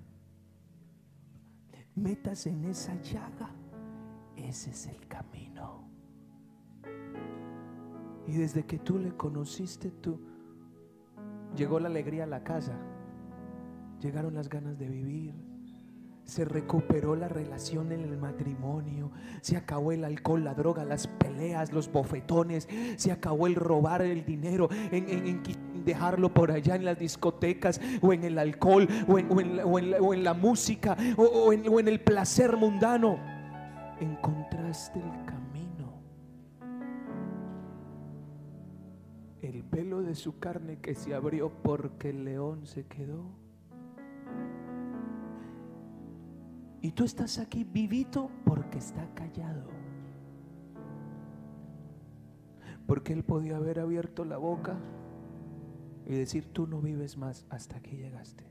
Métase 1.94 2.50
en 2.50 2.64
esa 2.64 2.94
llaga. 3.02 3.50
Ese 4.36 4.70
es 4.70 4.86
el 4.86 5.06
camino. 5.08 5.88
Y 8.26 8.32
desde 8.32 8.64
que 8.64 8.78
tú 8.78 8.98
le 8.98 9.16
conociste, 9.16 9.90
tú 9.90 10.20
llegó 11.54 11.78
la 11.78 11.88
alegría 11.88 12.24
a 12.24 12.26
la 12.26 12.42
casa. 12.42 12.76
Llegaron 14.00 14.34
las 14.34 14.48
ganas 14.48 14.78
de 14.78 14.88
vivir 14.88 15.34
se 16.26 16.44
recuperó 16.44 17.14
la 17.14 17.28
relación 17.28 17.92
en 17.92 18.00
el 18.00 18.18
matrimonio, 18.18 19.12
se 19.40 19.56
acabó 19.56 19.92
el 19.92 20.04
alcohol, 20.04 20.44
la 20.44 20.54
droga, 20.54 20.84
las 20.84 21.06
peleas, 21.06 21.72
los 21.72 21.90
bofetones, 21.90 22.68
se 22.96 23.12
acabó 23.12 23.46
el 23.46 23.54
robar 23.54 24.02
el 24.02 24.26
dinero, 24.26 24.68
en, 24.90 25.42
dejarlo 25.84 26.34
por 26.34 26.50
allá 26.50 26.74
en 26.74 26.84
las 26.84 26.98
discotecas 26.98 27.80
o 28.02 28.12
en 28.12 28.24
el 28.24 28.38
alcohol 28.38 28.88
o 29.06 29.18
en, 29.18 30.24
la, 30.24 30.34
música 30.34 30.96
o 31.16 31.52
en 31.52 31.88
el 31.88 32.00
placer 32.00 32.56
mundano. 32.56 33.18
Encontraste 34.00 34.98
el 34.98 35.24
camino. 35.24 36.02
El 39.40 39.62
pelo 39.62 40.02
de 40.02 40.16
su 40.16 40.40
carne 40.40 40.80
que 40.80 40.96
se 40.96 41.14
abrió 41.14 41.50
porque 41.62 42.10
el 42.10 42.24
león 42.24 42.66
se 42.66 42.84
quedó. 42.86 43.45
Y 46.80 46.92
tú 46.92 47.04
estás 47.04 47.38
aquí 47.38 47.64
vivito 47.64 48.30
porque 48.44 48.78
está 48.78 49.08
callado. 49.14 49.64
Porque 52.86 53.12
Él 53.12 53.24
podía 53.24 53.56
haber 53.56 53.80
abierto 53.80 54.24
la 54.24 54.36
boca 54.36 54.78
y 56.06 56.14
decir, 56.14 56.46
tú 56.52 56.66
no 56.66 56.80
vives 56.80 57.16
más 57.16 57.46
hasta 57.50 57.80
que 57.80 57.96
llegaste. 57.96 58.44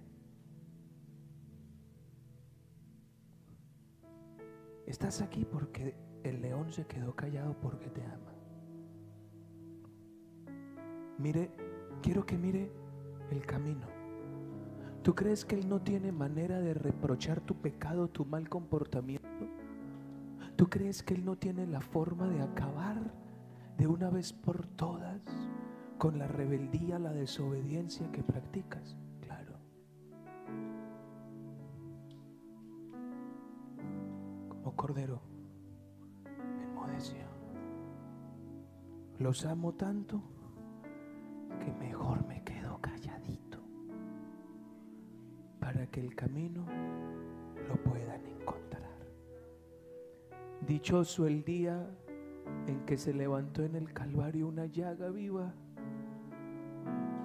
Estás 4.86 5.21
aquí 5.21 5.45
porque 5.45 5.95
el 6.23 6.41
león 6.41 6.71
se 6.71 6.86
quedó 6.86 7.15
callado 7.15 7.55
porque 7.59 7.89
te 7.89 8.03
ama. 8.03 8.34
Mire, 11.17 11.49
quiero 12.01 12.26
que 12.26 12.38
mire 12.38 12.71
el 13.32 13.45
camino. 13.45 13.95
¿Tú 15.06 15.14
crees 15.14 15.45
que 15.45 15.53
Él 15.53 15.70
no 15.70 15.84
tiene 15.84 16.12
manera 16.12 16.60
de 16.60 16.74
reprochar 16.74 17.39
tu 17.39 17.53
pecado, 17.53 18.08
tu 18.08 18.26
mal 18.26 18.49
comportamiento? 18.49 19.45
¿Tú 20.56 20.68
crees 20.68 21.03
que 21.03 21.14
Él 21.14 21.24
no 21.24 21.36
tiene 21.36 21.68
la 21.68 21.80
forma 21.80 22.28
de 22.28 22.41
acabar 22.41 23.14
de 23.78 23.86
una 23.86 24.10
vez 24.10 24.34
por 24.34 24.66
todas 24.66 25.22
con 25.99 26.18
la 26.18 26.28
rebeldía, 26.28 26.97
la 26.97 27.14
desobediencia 27.14 28.12
que 28.12 28.24
practicas. 28.24 28.97
Claro. 29.22 29.60
Como 34.49 34.76
cordero, 34.76 35.22
enmudeció. 36.64 37.26
Los 39.20 39.45
amo 39.45 39.74
tanto 39.74 40.22
que 41.64 41.72
mejor 41.74 42.26
me 42.26 42.43
para 45.66 45.88
que 45.88 45.99
el 45.99 46.13
camino 46.13 46.63
lo 47.68 47.76
puedan 47.78 48.24
encontrar. 48.28 48.84
Dichoso 50.68 51.26
el 51.26 51.43
día 51.43 51.89
en 52.68 52.86
que 52.86 52.97
se 52.97 53.16
levantó 53.16 53.63
en 53.63 53.76
el 53.76 53.91
Calvario 53.91 54.47
una 54.47 54.68
llaga 54.68 55.09
viva 55.09 55.55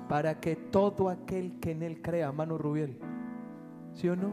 para 0.09 0.41
que 0.41 0.57
todo 0.57 1.11
aquel 1.11 1.61
que 1.61 1.72
en 1.72 1.82
él 1.82 2.01
crea, 2.01 2.32
mano 2.32 2.57
Rubiel, 2.57 2.99
¿sí 3.93 4.09
o 4.09 4.16
no? 4.16 4.32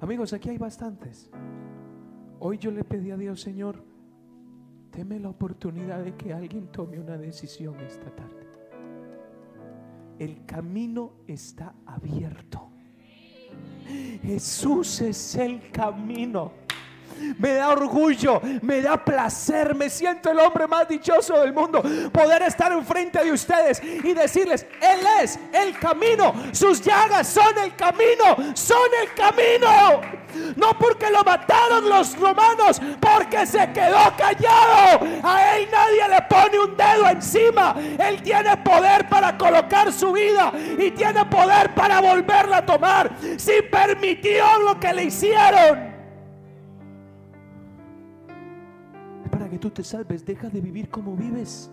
Amigos, 0.00 0.32
aquí 0.32 0.48
hay 0.48 0.56
bastantes. 0.56 1.30
Hoy 2.38 2.56
yo 2.56 2.70
le 2.70 2.84
pedí 2.84 3.10
a 3.10 3.18
Dios, 3.18 3.42
Señor, 3.42 3.84
deme 4.92 5.20
la 5.20 5.28
oportunidad 5.28 6.02
de 6.02 6.14
que 6.14 6.32
alguien 6.32 6.68
tome 6.68 6.98
una 6.98 7.18
decisión 7.18 7.78
esta 7.80 8.10
tarde. 8.16 8.37
El 10.18 10.44
camino 10.44 11.12
está 11.26 11.74
abierto. 11.86 12.70
Jesús 14.22 15.00
es 15.00 15.36
el 15.36 15.70
camino 15.70 16.52
me 17.38 17.54
da 17.54 17.70
orgullo, 17.70 18.40
me 18.62 18.80
da 18.80 19.02
placer, 19.04 19.74
me 19.74 19.90
siento 19.90 20.30
el 20.30 20.38
hombre 20.38 20.66
más 20.66 20.88
dichoso 20.88 21.40
del 21.40 21.52
mundo. 21.52 21.82
Poder 22.12 22.42
estar 22.42 22.72
enfrente 22.72 23.22
de 23.24 23.32
ustedes 23.32 23.82
y 23.82 24.14
decirles, 24.14 24.66
Él 24.80 25.00
es 25.22 25.38
el 25.52 25.78
camino, 25.78 26.34
sus 26.52 26.80
llagas 26.80 27.28
son 27.28 27.56
el 27.58 27.74
camino, 27.74 28.54
son 28.54 28.88
el 29.02 29.14
camino. 29.14 30.00
No 30.56 30.78
porque 30.78 31.10
lo 31.10 31.24
mataron 31.24 31.88
los 31.88 32.16
romanos, 32.18 32.80
porque 33.00 33.46
se 33.46 33.72
quedó 33.72 34.14
callado. 34.16 35.06
A 35.22 35.56
Él 35.56 35.68
nadie 35.70 36.08
le 36.08 36.22
pone 36.42 36.58
un 36.58 36.76
dedo 36.76 37.08
encima. 37.08 37.74
Él 37.98 38.22
tiene 38.22 38.56
poder 38.58 39.08
para 39.08 39.36
colocar 39.36 39.92
su 39.92 40.12
vida 40.12 40.52
y 40.78 40.90
tiene 40.90 41.24
poder 41.26 41.74
para 41.74 42.00
volverla 42.00 42.58
a 42.58 42.66
tomar. 42.66 43.16
Si 43.36 43.62
permitió 43.70 44.44
lo 44.64 44.78
que 44.78 44.92
le 44.92 45.04
hicieron. 45.04 45.98
que 49.48 49.58
tú 49.58 49.70
te 49.70 49.84
salves. 49.84 50.24
Deja 50.24 50.48
de 50.48 50.60
vivir 50.60 50.88
como 50.88 51.16
vives. 51.16 51.70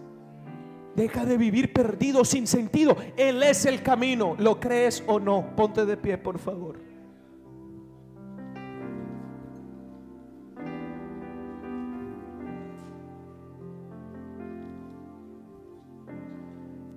Deja 0.96 1.26
de 1.26 1.38
vivir 1.38 1.74
perdido, 1.74 2.24
sin 2.24 2.48
sentido. 2.48 2.96
Él 3.18 3.44
es 3.44 3.66
el 3.66 3.82
camino. 3.82 4.36
¿Lo 4.40 4.60
crees 4.60 5.04
o 5.08 5.20
no? 5.20 5.56
Ponte 5.56 5.86
de 5.86 5.98
pie, 5.98 6.18
por 6.18 6.40
favor. 6.40 6.80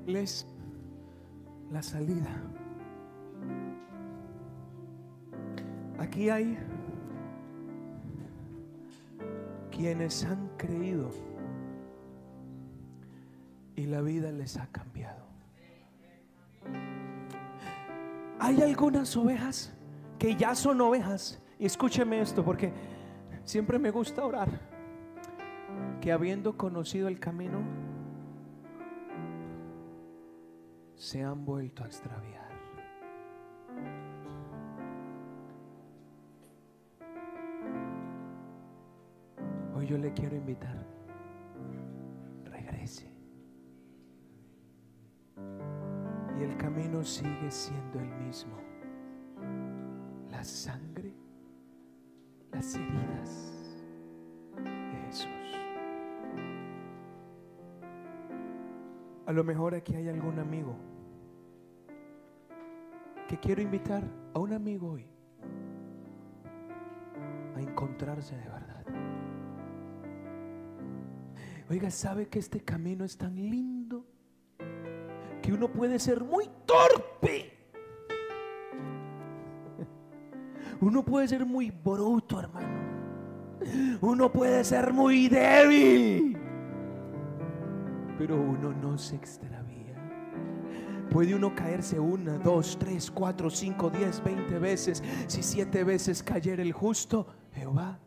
Él 0.09 0.17
es 0.17 0.47
la 1.71 1.83
salida. 1.83 2.35
Aquí 5.99 6.31
hay 6.31 6.57
quienes 9.71 10.25
han 10.25 10.49
creído 10.57 11.11
y 13.77 13.85
la 13.85 14.01
vida 14.01 14.33
les 14.33 14.57
ha 14.57 14.67
cambiado. 14.69 15.27
Hay 18.39 18.63
algunas 18.63 19.15
ovejas 19.15 19.75
que 20.19 20.35
ya 20.37 20.55
son 20.55 20.81
ovejas. 20.81 21.39
Y 21.59 21.67
escúcheme 21.67 22.23
esto 22.23 22.43
porque 22.43 22.73
siempre 23.45 23.79
me 23.79 23.91
gusta 23.91 24.25
orar. 24.25 24.49
Que 26.01 26.13
habiendo 26.13 26.57
conocido 26.57 27.09
el 27.09 27.21
camino, 27.21 27.61
se 30.99 31.23
han 31.23 31.47
vuelto 31.47 31.85
a 31.85 31.87
extraviar. 31.87 32.49
yo 39.89 39.97
le 39.97 40.13
quiero 40.13 40.37
invitar. 40.37 40.85
Regrese. 42.45 43.11
Y 46.39 46.43
el 46.43 46.57
camino 46.59 47.03
sigue 47.03 47.51
siendo 47.51 47.99
el 47.99 48.09
mismo. 48.27 48.55
La 50.31 50.45
sangre, 50.45 51.15
las 52.53 52.75
heridas 52.75 53.83
de 54.57 54.99
Jesús. 55.07 55.29
A 59.25 59.33
lo 59.33 59.43
mejor 59.43 59.75
aquí 59.75 59.95
hay 59.95 60.09
algún 60.09 60.39
amigo 60.39 60.77
que 63.29 63.39
quiero 63.39 63.61
invitar 63.61 64.03
a 64.35 64.39
un 64.39 64.55
amigo 64.55 64.93
hoy 64.93 65.07
a 67.55 67.61
encontrarse 67.61 68.35
de 68.35 68.49
verdad. 68.49 68.85
Oiga, 71.71 71.91
¿sabe 71.91 72.29
que 72.29 72.39
este 72.39 72.61
camino 72.61 73.05
es 73.05 73.19
tan 73.19 73.37
lindo? 73.37 74.07
Que 75.43 75.53
uno 75.53 75.71
puede 75.71 75.99
ser 75.99 76.25
muy 76.25 76.49
torpe. 76.65 77.53
Uno 80.81 81.05
puede 81.05 81.29
ser 81.29 81.45
muy 81.45 81.71
bruto, 81.71 82.41
hermano. 82.41 82.79
Uno 84.01 84.33
puede 84.33 84.65
ser 84.65 84.93
muy 84.93 85.29
débil. 85.29 86.39
Pero 88.17 88.41
uno 88.41 88.73
no 88.73 88.97
se 88.97 89.17
extravía. 89.17 89.78
Puede 91.11 91.35
uno 91.35 91.55
caerse 91.55 91.99
una, 91.99 92.39
dos, 92.39 92.79
tres, 92.79 93.11
cuatro, 93.11 93.51
cinco, 93.51 93.91
diez, 93.91 94.23
veinte 94.23 94.59
veces. 94.59 95.03
Si 95.27 95.43
siete 95.43 95.85
veces 95.85 96.23
cayera 96.23 96.63
el 96.63 96.73
justo, 96.73 97.27
Jehová 97.55 97.99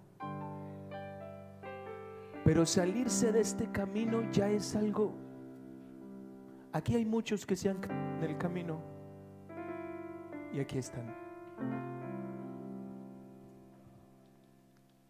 pero 2.44 2.66
salirse 2.66 3.32
de 3.32 3.42
este 3.42 3.72
camino 3.72 4.30
ya 4.32 4.50
es 4.50 4.76
algo... 4.76 5.14
Aquí 6.74 6.96
hay 6.96 7.06
muchos 7.06 7.46
que 7.46 7.56
se 7.56 7.70
han 7.70 7.78
en 7.84 8.24
el 8.24 8.38
camino 8.38 8.82
y 10.54 10.60
aquí 10.60 10.78
están. 10.78 11.14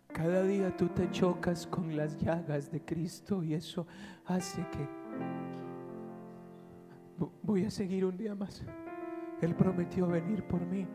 Cada 0.07 0.43
día 0.43 0.75
tú 0.75 0.87
te 0.89 1.09
chocas 1.11 1.65
con 1.67 1.95
las 1.95 2.17
llagas 2.17 2.71
de 2.71 2.83
Cristo 2.83 3.43
y 3.43 3.53
eso 3.53 3.87
hace 4.25 4.61
que 4.69 4.87
voy 7.43 7.65
a 7.65 7.71
seguir 7.71 8.05
un 8.05 8.17
día 8.17 8.35
más. 8.35 8.63
Él 9.41 9.55
prometió 9.55 10.07
venir 10.07 10.43
por 10.43 10.61
mí. 10.61 10.87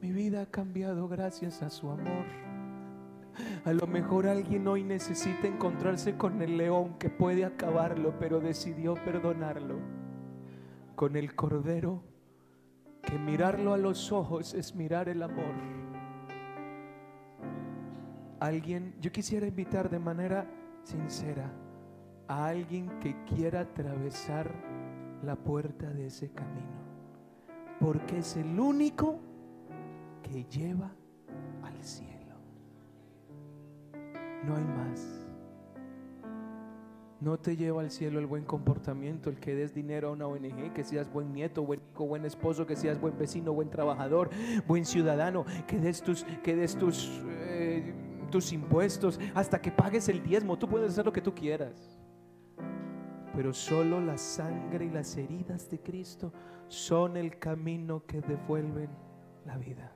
Mi 0.00 0.12
vida 0.12 0.42
ha 0.42 0.46
cambiado 0.46 1.08
gracias 1.08 1.62
a 1.62 1.70
su 1.70 1.90
amor. 1.90 2.24
A 3.64 3.72
lo 3.72 3.86
mejor 3.86 4.26
alguien 4.26 4.66
hoy 4.66 4.82
necesita 4.82 5.46
encontrarse 5.46 6.16
con 6.16 6.40
el 6.42 6.56
león 6.56 6.98
que 6.98 7.10
puede 7.10 7.44
acabarlo, 7.44 8.18
pero 8.18 8.40
decidió 8.40 8.94
perdonarlo. 8.94 9.78
Con 10.96 11.16
el 11.16 11.34
cordero, 11.34 12.02
que 13.02 13.18
mirarlo 13.18 13.72
a 13.72 13.78
los 13.78 14.12
ojos 14.12 14.54
es 14.54 14.74
mirar 14.74 15.08
el 15.08 15.22
amor. 15.22 15.54
Alguien, 18.38 18.94
yo 19.00 19.12
quisiera 19.12 19.46
invitar 19.46 19.90
de 19.90 19.98
manera 19.98 20.46
sincera 20.82 21.52
a 22.28 22.46
alguien 22.46 22.88
que 23.00 23.16
quiera 23.24 23.60
atravesar 23.60 24.50
la 25.22 25.36
puerta 25.36 25.90
de 25.92 26.06
ese 26.06 26.30
camino, 26.30 26.80
porque 27.78 28.18
es 28.18 28.36
el 28.36 28.58
único 28.58 29.18
que 30.22 30.44
lleva 30.44 30.90
al 31.62 31.82
cielo. 31.82 32.36
No 34.44 34.56
hay 34.56 34.64
más. 34.64 35.26
No 37.20 37.38
te 37.38 37.54
lleva 37.54 37.82
al 37.82 37.90
cielo 37.90 38.18
el 38.18 38.26
buen 38.26 38.44
comportamiento, 38.44 39.28
el 39.28 39.38
que 39.38 39.54
des 39.54 39.74
dinero 39.74 40.08
a 40.08 40.12
una 40.12 40.26
ONG, 40.26 40.72
que 40.72 40.82
seas 40.84 41.12
buen 41.12 41.34
nieto, 41.34 41.62
buen 41.62 41.80
hijo, 41.92 42.06
buen 42.06 42.24
esposo, 42.24 42.66
que 42.66 42.76
seas 42.76 42.98
buen 42.98 43.18
vecino, 43.18 43.52
buen 43.52 43.68
trabajador, 43.68 44.30
buen 44.66 44.86
ciudadano, 44.86 45.44
que 45.66 45.78
des 45.78 46.00
tus, 46.00 46.24
que 46.42 46.56
des 46.56 46.76
tus, 46.76 47.20
eh, 47.26 47.92
tus 48.30 48.54
impuestos, 48.54 49.20
hasta 49.34 49.60
que 49.60 49.70
pagues 49.70 50.08
el 50.08 50.22
diezmo. 50.22 50.58
Tú 50.58 50.66
puedes 50.66 50.92
hacer 50.92 51.04
lo 51.04 51.12
que 51.12 51.20
tú 51.20 51.34
quieras. 51.34 52.00
Pero 53.34 53.52
solo 53.52 54.00
la 54.00 54.18
sangre 54.18 54.86
y 54.86 54.90
las 54.90 55.16
heridas 55.16 55.70
de 55.70 55.78
Cristo 55.78 56.32
son 56.68 57.16
el 57.16 57.38
camino 57.38 58.04
que 58.06 58.20
devuelven 58.20 58.90
la 59.46 59.56
vida. 59.56 59.92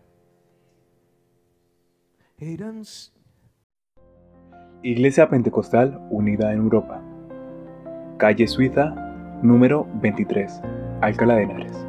Iglesia 4.83 5.29
Pentecostal 5.29 5.99
Unida 6.11 6.53
en 6.53 6.59
Europa. 6.59 7.01
Calle 8.19 8.47
Suiza, 8.47 8.95
número 9.43 9.87
23, 10.03 10.61
Alcalá 11.01 11.37
de 11.37 11.45
Henares. 11.45 11.87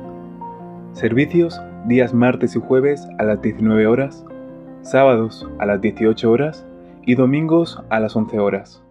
Servicios 0.94 1.62
días 1.88 2.14
martes 2.14 2.56
y 2.56 2.62
jueves 2.62 3.08
a 3.18 3.24
las 3.24 3.42
19 3.42 3.86
horas, 3.86 4.26
sábados 4.82 5.48
a 5.60 5.66
las 5.66 5.82
18 5.82 6.32
horas 6.32 6.66
y 7.06 7.16
domingos 7.16 7.84
a 7.90 8.00
las 8.00 8.16
11 8.16 8.40
horas. 8.40 8.85